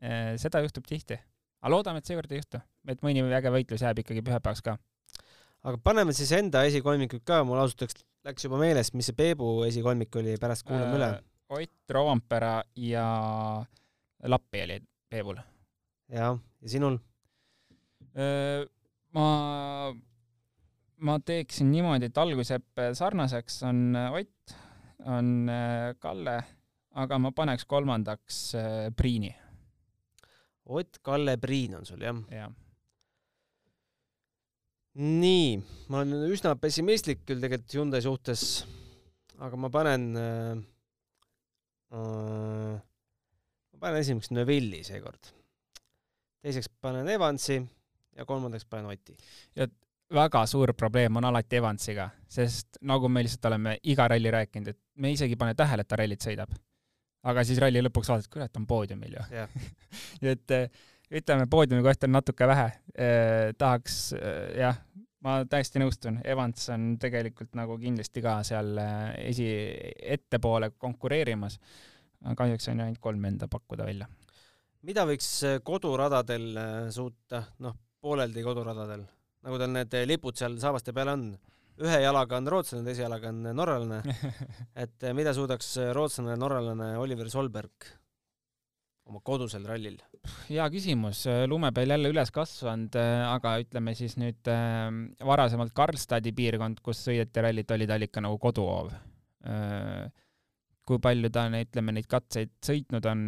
Äh, 0.03 0.33
seda 0.43 0.63
juhtub 0.65 0.87
tihti. 0.89 1.21
Aga 1.63 1.71
loodame, 1.71 2.03
et 2.03 2.09
seekord 2.11 2.33
ei 2.33 2.41
juhtu, 2.41 2.61
et 2.91 3.05
mõni 3.07 3.23
äge 3.23 3.53
võitlus 3.55 3.85
jääb 3.85 4.03
ikkagi 4.03 4.25
pühapäevaks 4.27 4.65
ka. 4.67 4.77
aga 5.63 5.79
paneme 5.79 6.15
siis 6.17 6.33
enda 6.35 6.65
esikolmikuid 6.67 7.23
ka, 7.25 7.43
mul 7.47 7.61
ausalt 7.63 7.87
öeldes 7.87 8.03
läks 8.27 8.47
juba 8.47 8.59
meelest, 8.61 8.95
mis 8.99 9.11
see 9.11 9.19
Peebu 9.19 9.63
esikolmik 9.67 10.15
oli, 10.19 10.37
pärast 10.43 10.67
kuulame 10.67 10.99
üle. 10.99 11.11
Äh, 11.19 11.29
Ott 11.53 11.93
Roompere 11.93 12.63
ja 12.81 13.05
Lappi 14.25 14.63
oli 14.65 14.79
Peebul. 15.11 15.39
jah, 16.09 16.39
ja 16.39 16.69
sinul? 16.69 16.99
ma, 19.13 19.27
ma 20.97 21.19
teeksin 21.25 21.71
niimoodi, 21.73 22.11
et 22.11 22.19
algus 22.19 22.51
jääb 22.53 22.83
sarnaseks, 22.99 23.63
on 23.69 23.95
Ott, 23.97 24.57
on 25.07 25.31
Kalle, 26.03 26.37
aga 27.05 27.19
ma 27.19 27.33
paneks 27.37 27.65
kolmandaks 27.69 28.43
Priini. 28.97 29.33
Ott, 30.65 31.01
Kalle, 31.03 31.37
Priin 31.43 31.75
on 31.75 31.87
sul 31.87 32.03
jah? 32.05 32.19
jah. 32.31 32.53
nii, 34.95 35.57
ma 35.89 36.03
olen 36.05 36.29
üsna 36.31 36.53
pessimistlik 36.61 37.23
küll 37.27 37.41
tegelikult 37.41 37.75
Hyundai 37.79 38.03
suhtes, 38.05 38.43
aga 39.41 39.57
ma 39.57 39.71
panen 39.73 40.09
äh,, 40.21 40.59
äh, 41.97 42.75
ma 42.77 43.81
panen 43.81 44.03
esimeseks 44.05 44.35
Neville'i 44.37 44.85
seekord. 44.85 45.33
teiseks 46.45 46.69
panen 46.83 47.09
Evansi 47.09 47.57
ja 48.17 48.27
kolmandaks 48.29 48.69
panen 48.69 48.93
Oti. 48.93 49.17
ja 49.57 49.67
väga 50.13 50.45
suur 50.47 50.75
probleem 50.77 51.17
on 51.17 51.25
alati 51.25 51.57
Evansiga, 51.57 52.11
sest 52.29 52.79
nagu 52.85 53.09
me 53.09 53.23
lihtsalt 53.25 53.49
oleme 53.51 53.79
iga 53.83 54.09
ralli 54.13 54.31
rääkinud, 54.31 54.69
et 54.69 54.81
me 55.01 55.13
isegi 55.13 55.37
ei 55.37 55.41
pane 55.41 55.55
tähele, 55.59 55.85
et 55.85 55.89
ta 55.89 55.99
rallit 55.99 56.25
sõidab. 56.25 56.53
Aga 57.31 57.45
siis 57.47 57.61
ralli 57.63 57.83
lõpuks 57.85 58.11
vaatad, 58.11 58.31
kurat, 58.33 58.57
on 58.59 58.67
poodiumil 58.67 59.19
ju 59.19 59.27
yeah. 59.33 59.61
et 60.35 60.57
ütleme, 61.13 61.47
poodiumi 61.51 61.85
kohta 61.85 62.09
on 62.09 62.17
natuke 62.17 62.49
vähe 62.49 62.69
eh,. 62.95 63.53
tahaks 63.59 63.99
eh, 64.19 64.59
jah, 64.63 64.79
ma 65.25 65.37
täiesti 65.49 65.83
nõustun, 65.83 66.21
Evans 66.25 66.67
on 66.75 66.93
tegelikult 67.03 67.55
nagu 67.59 67.77
kindlasti 67.81 68.25
ka 68.25 68.39
seal 68.47 68.75
äh, 68.81 69.13
esi, 69.29 69.47
ettepoole 70.17 70.73
konkureerimas. 70.79 71.59
kahjuks 72.39 72.69
on 72.69 72.79
ju 72.79 72.85
ainult 72.87 73.01
kolm 73.03 73.25
enda 73.25 73.49
pakkuda 73.51 73.87
välja. 73.87 74.09
mida 74.83 75.07
võiks 75.07 75.31
äh, 75.47 75.61
koduradadel 75.63 76.49
suuta, 76.91 77.45
noh, 77.59 77.77
pooleldi 78.01 78.43
koduradadel, 78.43 79.07
nagu 79.47 79.59
tal 79.59 79.71
need 79.71 79.95
lipud 80.07 80.37
seal 80.37 80.59
saabaste 80.59 80.93
peal 80.93 81.13
on, 81.15 81.29
ühe 81.81 81.99
jalaga 82.03 82.37
on 82.37 82.53
rootslane, 82.53 82.85
teise 82.87 83.07
jalaga 83.07 83.33
on 83.33 83.43
norralane. 83.57 84.03
Et 84.85 85.09
mida 85.17 85.33
suudaks 85.37 85.75
rootslane, 85.97 86.37
norralane 86.41 86.93
Oliver 87.01 87.31
Solberg 87.33 87.89
oma 89.11 89.21
kodusel 89.25 89.65
rallil? 89.67 90.01
hea 90.47 90.65
küsimus, 90.71 91.25
lume 91.51 91.73
peal 91.75 91.91
jälle 91.91 92.11
üles 92.13 92.31
kasvanud, 92.35 92.95
aga 93.27 93.57
ütleme 93.65 93.95
siis 93.99 94.15
nüüd 94.21 94.47
varasemalt 95.27 95.73
Karlstadi 95.75 96.31
piirkond, 96.37 96.79
kus 96.85 97.01
sõideti 97.09 97.43
rallit, 97.43 97.73
oli 97.75 97.89
tal 97.91 98.07
ikka 98.07 98.23
nagu 98.23 98.39
koduhoov. 98.43 98.93
Kui 100.87 101.01
palju 101.03 101.31
ta, 101.35 101.49
ütleme, 101.59 101.97
neid 101.97 102.07
katseid 102.11 102.53
sõitnud 102.63 103.07
on, 103.11 103.27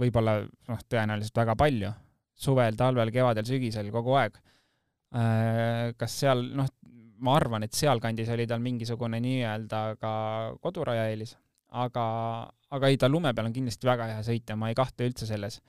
võib-olla 0.00 0.38
noh, 0.44 0.80
tõenäoliselt 0.88 1.42
väga 1.42 1.58
palju, 1.60 1.92
suvel, 2.46 2.80
talvel, 2.80 3.12
kevadel, 3.12 3.44
sügisel, 3.48 3.92
kogu 3.92 4.16
aeg. 4.20 4.40
Kas 6.00 6.18
seal, 6.24 6.40
noh, 6.56 6.72
ma 7.24 7.38
arvan, 7.38 7.64
et 7.66 7.76
sealkandis 7.76 8.30
oli 8.34 8.46
tal 8.50 8.62
mingisugune 8.64 9.20
nii-öelda 9.24 9.80
ka 10.00 10.12
koduraja 10.62 11.08
eelis, 11.12 11.34
aga, 11.84 12.04
aga 12.76 12.90
ei, 12.90 12.98
ta 13.00 13.10
lume 13.10 13.32
peal 13.34 13.48
on 13.48 13.56
kindlasti 13.56 13.88
väga 13.88 14.10
hea 14.12 14.20
sõita, 14.26 14.58
ma 14.58 14.70
ei 14.70 14.78
kahtle 14.78 15.08
üldse 15.10 15.28
selles. 15.28 15.60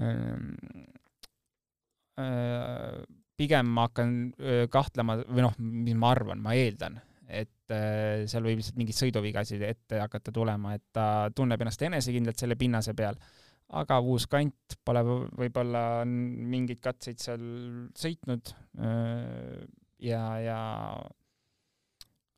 Ehm, 0.00 0.50
äh, 2.20 3.00
pigem 3.40 3.70
ma 3.72 3.86
hakkan 3.88 4.16
kahtlema 4.72 5.20
või 5.22 5.46
noh, 5.46 5.54
mis 5.58 5.96
ma 5.96 6.10
arvan, 6.12 6.42
ma 6.44 6.52
eeldan, 6.58 6.98
et 7.30 7.72
seal 8.28 8.44
võib 8.44 8.58
lihtsalt 8.58 8.80
mingeid 8.80 8.98
sõiduvigasid 8.98 9.62
ette 9.64 10.00
hakata 10.02 10.32
tulema, 10.34 10.74
et 10.76 10.84
ta 10.92 11.04
tunneb 11.34 11.62
ennast 11.62 11.82
enesekindlalt 11.86 12.42
selle 12.42 12.58
pinnase 12.60 12.92
peal, 12.98 13.16
aga 13.80 14.00
uus 14.02 14.26
kant 14.30 14.76
pole 14.84 15.02
võib-olla 15.06 16.02
mingeid 16.04 16.82
katseid 16.82 17.22
seal 17.22 17.44
sõitnud 17.96 18.52
ja, 20.02 20.22
ja 20.42 20.58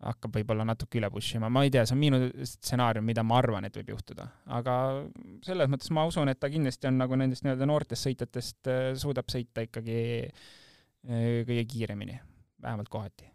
hakkab 0.03 0.35
võib-olla 0.39 0.65
natuke 0.67 0.99
üle 0.99 1.09
push 1.13 1.37
ima, 1.39 1.51
ma 1.53 1.63
ei 1.67 1.71
tea, 1.73 1.85
see 1.87 1.95
on 1.95 2.01
minu 2.01 2.19
stsenaarium, 2.49 3.07
mida 3.07 3.25
ma 3.27 3.39
arvan, 3.39 3.67
et 3.67 3.77
võib 3.79 3.93
juhtuda. 3.95 4.27
aga 4.59 4.75
selles 5.47 5.71
mõttes 5.71 5.93
ma 5.95 6.05
usun, 6.09 6.31
et 6.33 6.41
ta 6.43 6.51
kindlasti 6.53 6.91
on 6.91 6.99
nagu 7.01 7.19
nendest 7.19 7.47
nii-öelda 7.47 7.69
noortest 7.71 8.09
sõitjatest, 8.09 8.59
äh, 8.71 8.89
suudab 8.99 9.31
sõita 9.33 9.65
ikkagi 9.67 10.01
äh, 10.27 11.43
kõige 11.49 11.65
kiiremini, 11.71 12.19
vähemalt 12.65 12.91
kohati. 12.93 13.29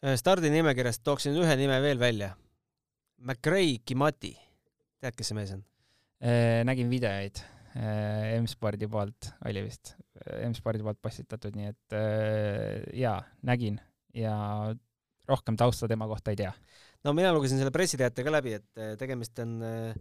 Äh, 0.00 0.16
stardinimekirjast 0.20 1.04
tooksin 1.04 1.36
ühe 1.40 1.58
nime 1.60 1.80
veel 1.84 2.00
välja. 2.00 2.32
McRae 3.24 3.78
Kimati, 3.84 4.32
tead, 5.00 5.16
kes 5.16 5.32
see 5.32 5.40
mees 5.40 5.54
on? 5.56 5.64
nägin 6.64 6.88
videoid 6.88 7.36
M-spordi 7.74 8.86
poolt, 8.88 9.26
oli 9.44 9.60
vist, 9.66 9.90
M-spordi 10.48 10.84
poolt 10.86 11.00
postitatud, 11.02 11.56
nii 11.58 11.70
et 11.72 11.96
jaa, 12.96 13.18
nägin 13.46 13.80
ja 14.14 14.34
rohkem 15.28 15.56
tausta 15.58 15.88
tema 15.90 16.08
kohta 16.10 16.32
ei 16.32 16.38
tea. 16.38 16.52
no 17.04 17.12
mina 17.16 17.32
lugesin 17.36 17.60
selle 17.60 17.72
pressiteate 17.74 18.24
ka 18.24 18.32
läbi, 18.32 18.58
et 18.58 18.80
äh, 18.80 18.94
tegemist 19.00 19.38
on 19.44 19.56
äh, 19.64 19.96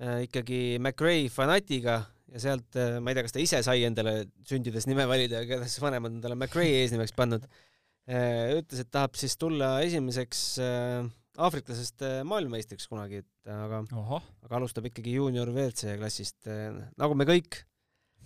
äh, 0.00 0.18
ikkagi 0.26 0.78
McRae 0.80 1.28
fanatiga 1.32 2.00
ja 2.32 2.42
sealt 2.42 2.76
äh,, 2.80 2.98
ma 3.00 3.12
ei 3.12 3.18
tea, 3.18 3.26
kas 3.26 3.36
ta 3.36 3.42
ise 3.42 3.60
sai 3.64 3.84
endale 3.88 4.16
sündides 4.48 4.88
nime 4.90 5.06
valida, 5.08 5.44
aga 5.44 5.62
kas 5.64 5.76
vanemad 5.82 6.16
on 6.16 6.24
talle 6.24 6.38
McRae 6.38 6.80
eesnimeks 6.82 7.14
pannud 7.16 7.44
äh,, 7.48 8.56
ütles, 8.60 8.84
et 8.84 8.92
tahab 8.92 9.16
siis 9.20 9.36
tulla 9.40 9.76
esimeseks 9.84 10.42
äh, 10.64 11.12
aafriklasest 11.44 12.04
äh, 12.06 12.18
maailmameistriks 12.28 12.88
kunagi, 12.90 13.24
et 13.24 13.52
aga, 13.52 13.82
aga 14.44 14.58
alustab 14.60 14.88
ikkagi 14.90 15.16
juunior 15.18 15.52
WRC 15.52 15.96
klassist 16.00 16.48
äh,, 16.50 16.72
nagu 17.00 17.16
me 17.18 17.28
kõik 17.28 17.64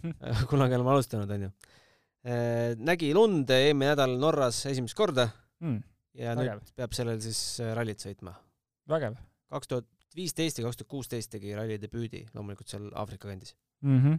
kunagi 0.51 0.79
oleme 0.79 0.95
alustanud, 0.95 1.31
onju 1.39 1.51
äh,. 1.51 2.75
nägi 2.79 3.13
lund 3.17 3.51
eelmine 3.51 3.93
nädal 3.93 4.19
Norras 4.21 4.65
esimest 4.71 4.99
korda 4.99 5.31
mm 5.61 5.79
ja 6.19 6.35
Vägev. 6.37 6.59
nüüd 6.59 6.75
peab 6.79 6.97
sellel 6.97 7.21
siis 7.23 7.41
äh, 7.63 7.73
rallit 7.79 8.03
sõitma. 8.03 8.35
vägev. 8.91 9.19
kaks 9.53 9.71
tuhat 9.71 9.89
viisteist 10.17 10.59
ja 10.59 10.67
kaks 10.67 10.81
tuhat 10.81 10.91
kuusteist 10.91 11.31
tegi 11.35 11.55
ralli 11.57 11.79
debüüdi 11.81 12.25
loomulikult 12.35 12.71
seal 12.73 12.89
Aafrika 12.95 13.29
kandis 13.29 13.55
mm. 13.85 14.01
-hmm. 14.03 14.19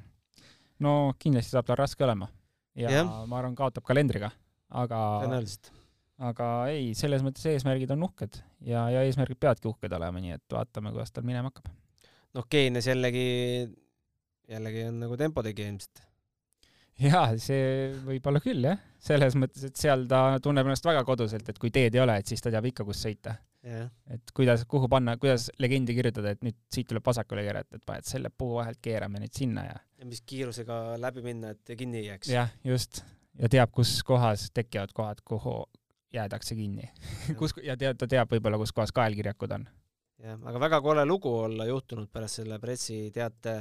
no 0.86 1.14
kindlasti 1.20 1.56
saab 1.56 1.68
tal 1.68 1.80
raske 1.80 2.06
olema 2.06 2.30
ja, 2.76 2.92
ja. 2.92 3.04
ma 3.04 3.40
arvan, 3.40 3.58
kaotab 3.58 3.84
kalendriga, 3.84 4.32
aga 4.70 5.02
tõenäoliselt. 5.26 5.72
aga 6.30 6.48
ei, 6.72 6.94
selles 6.96 7.24
mõttes 7.26 7.46
eesmärgid 7.52 7.92
on 7.96 8.08
uhked 8.08 8.42
ja, 8.62 8.88
ja 8.94 9.04
eesmärgid 9.08 9.40
peavadki 9.40 9.68
uhked 9.72 9.94
olema, 10.00 10.24
nii 10.24 10.38
et 10.38 10.56
vaatame, 10.56 10.94
kuidas 10.96 11.12
tal 11.12 11.28
minema 11.28 11.52
hakkab. 11.52 11.72
noh, 12.38 12.48
Keenias 12.50 12.88
jällegi, 12.88 13.26
jällegi 14.50 14.86
on 14.90 15.04
nagu 15.06 15.18
tempotegija 15.20 15.72
ilmselt 15.72 16.06
jaa, 17.00 17.26
see 17.40 17.92
võib 18.06 18.26
olla 18.32 18.42
küll 18.44 18.66
jah, 18.66 18.80
selles 19.04 19.38
mõttes, 19.40 19.70
et 19.70 19.80
seal 19.80 20.06
ta 20.10 20.24
tunneb 20.44 20.68
ennast 20.68 20.88
väga 20.88 21.06
koduselt, 21.08 21.48
et 21.50 21.62
kui 21.62 21.72
teed 21.74 21.96
ei 21.96 22.04
ole, 22.04 22.18
et 22.20 22.28
siis 22.28 22.44
ta 22.44 22.52
teab 22.54 22.68
ikka, 22.70 22.86
kus 22.88 23.04
sõita 23.06 23.36
yeah.. 23.66 23.88
et 24.12 24.34
kuidas, 24.36 24.66
kuhu 24.70 24.90
panna, 24.92 25.16
kuidas 25.22 25.50
legendi 25.62 25.96
kirjutada, 25.98 26.34
et 26.36 26.44
nüüd 26.46 26.58
siit 26.74 26.90
tuleb 26.90 27.06
vasakule 27.06 27.46
keerata, 27.46 27.80
et 27.80 27.86
paned 27.88 28.10
selle 28.10 28.32
puu 28.34 28.58
vahelt, 28.58 28.82
keerame 28.84 29.24
nüüd 29.24 29.36
sinna 29.36 29.66
ja 29.70 29.80
ja 30.00 30.08
mis 30.08 30.22
kiirusega 30.28 31.00
läbi 31.02 31.24
minna, 31.26 31.56
et 31.56 31.76
kinni 31.80 32.04
ei 32.04 32.10
jääks. 32.12 32.32
jah, 32.34 32.54
just. 32.68 33.04
ja 33.40 33.52
teab, 33.52 33.74
kus 33.76 34.00
kohas 34.08 34.50
tekivad 34.56 34.94
kohad, 34.96 35.24
kuhu 35.28 35.62
jäädakse 36.14 36.58
kinni 36.58 36.90
kus, 37.40 37.56
ja 37.64 37.78
tead, 37.80 38.00
ta 38.00 38.10
teab 38.10 38.32
võib-olla, 38.34 38.60
kus 38.62 38.76
kohas 38.76 38.96
kaelkirjakud 38.96 39.58
on. 39.60 39.68
jah, 40.24 40.40
aga 40.52 40.68
väga 40.68 40.82
kole 40.84 41.06
lugu 41.08 41.34
olla 41.46 41.68
juhtunud 41.70 42.12
pärast 42.12 42.42
selle 42.42 42.60
pressiteate 42.60 43.60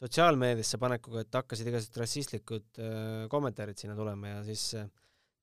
sotsiaalmeediasse 0.00 0.80
panekuga, 0.80 1.24
et 1.24 1.36
hakkasid 1.36 1.68
igasugused 1.68 2.00
rassistlikud 2.00 2.80
äh, 2.80 3.28
kommentaarid 3.32 3.80
sinna 3.80 3.96
tulema 3.98 4.34
ja 4.34 4.40
siis 4.46 4.64
äh, 4.80 4.88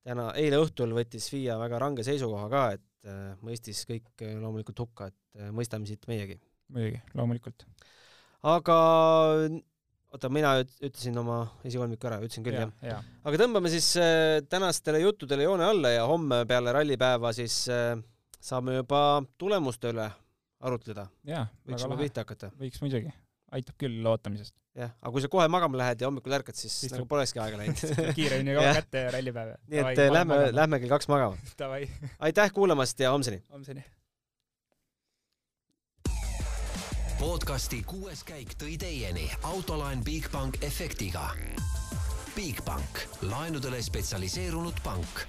täna, 0.07 0.31
eile 0.39 0.59
õhtul 0.63 0.95
võttis 0.97 1.29
FIA 1.31 1.59
väga 1.61 1.81
range 1.83 2.05
seisukoha 2.07 2.49
ka, 2.53 2.63
et 2.77 3.09
äh, 3.09 3.35
mõistis 3.45 3.83
kõik 3.89 4.25
loomulikult 4.41 4.81
hukka, 4.85 5.11
et 5.11 5.47
mõistame 5.53 5.89
siit 5.89 6.07
meiegi. 6.09 6.39
muidugi, 6.73 7.01
loomulikult. 7.13 7.67
aga 8.49 8.77
oota, 10.07 10.31
mina 10.33 10.55
ütlesin 10.63 11.21
oma 11.21 11.43
esikolmiku 11.67 12.09
ära, 12.09 12.17
ütlesin 12.25 12.47
küll 12.47 12.57
ja, 12.57 12.65
jah 12.65 12.95
ja.? 12.95 12.99
aga 13.29 13.41
tõmbame 13.43 13.69
siis 13.69 13.91
tänastele 14.49 15.03
juttudele 15.03 15.45
joone 15.45 15.67
alla 15.67 15.93
ja 15.93 16.09
homme 16.09 16.41
peale 16.49 16.73
rallipäeva 16.73 17.33
siis 17.37 17.59
saame 17.67 18.79
juba 18.79 19.03
tulemuste 19.37 19.93
üle 19.93 20.09
arutleda. 20.65 21.05
võiks 21.21 21.85
juba 21.85 22.01
pihta 22.01 22.25
hakata. 22.25 22.53
võiks 22.57 22.81
muidugi 22.81 23.13
aitab 23.55 23.77
küll 23.79 24.07
ootamisest. 24.11 24.55
jah, 24.77 24.91
aga 25.01 25.11
kui 25.13 25.23
sa 25.23 25.29
kohe 25.31 25.47
magama 25.51 25.79
lähed 25.79 26.01
ja 26.01 26.09
hommikul 26.09 26.35
ärkad, 26.39 26.57
siis 26.57 26.73
Istud. 26.83 26.97
nagu 26.97 27.07
polekski 27.09 27.41
aega 27.43 27.59
läinud 27.61 28.13
kiiremini 28.17 28.57
kaua 28.57 28.73
kätte 28.81 29.05
ja 29.05 29.13
rallipäev. 29.17 29.53
nii 29.67 29.83
et 29.83 29.93
Davai, 30.01 30.17
lähme, 30.17 30.39
lähme 30.55 30.81
kell 30.83 30.95
kaks 30.95 31.07
magama 31.11 31.37
aitäh 32.29 32.51
kuulamast 32.53 32.99
ja 32.99 33.13
homseni! 33.15 33.43
homseni! 33.53 33.85
podcasti 37.17 37.81
kuues 37.87 38.21
käik 38.27 38.53
tõi 38.61 38.75
teieni 38.77 39.25
autolaen 39.49 40.03
Bigbank 40.05 40.59
efektiga. 40.61 41.31
Bigbank, 42.35 43.01
laenudele 43.25 43.81
spetsialiseerunud 43.81 44.77
pank 44.85 45.25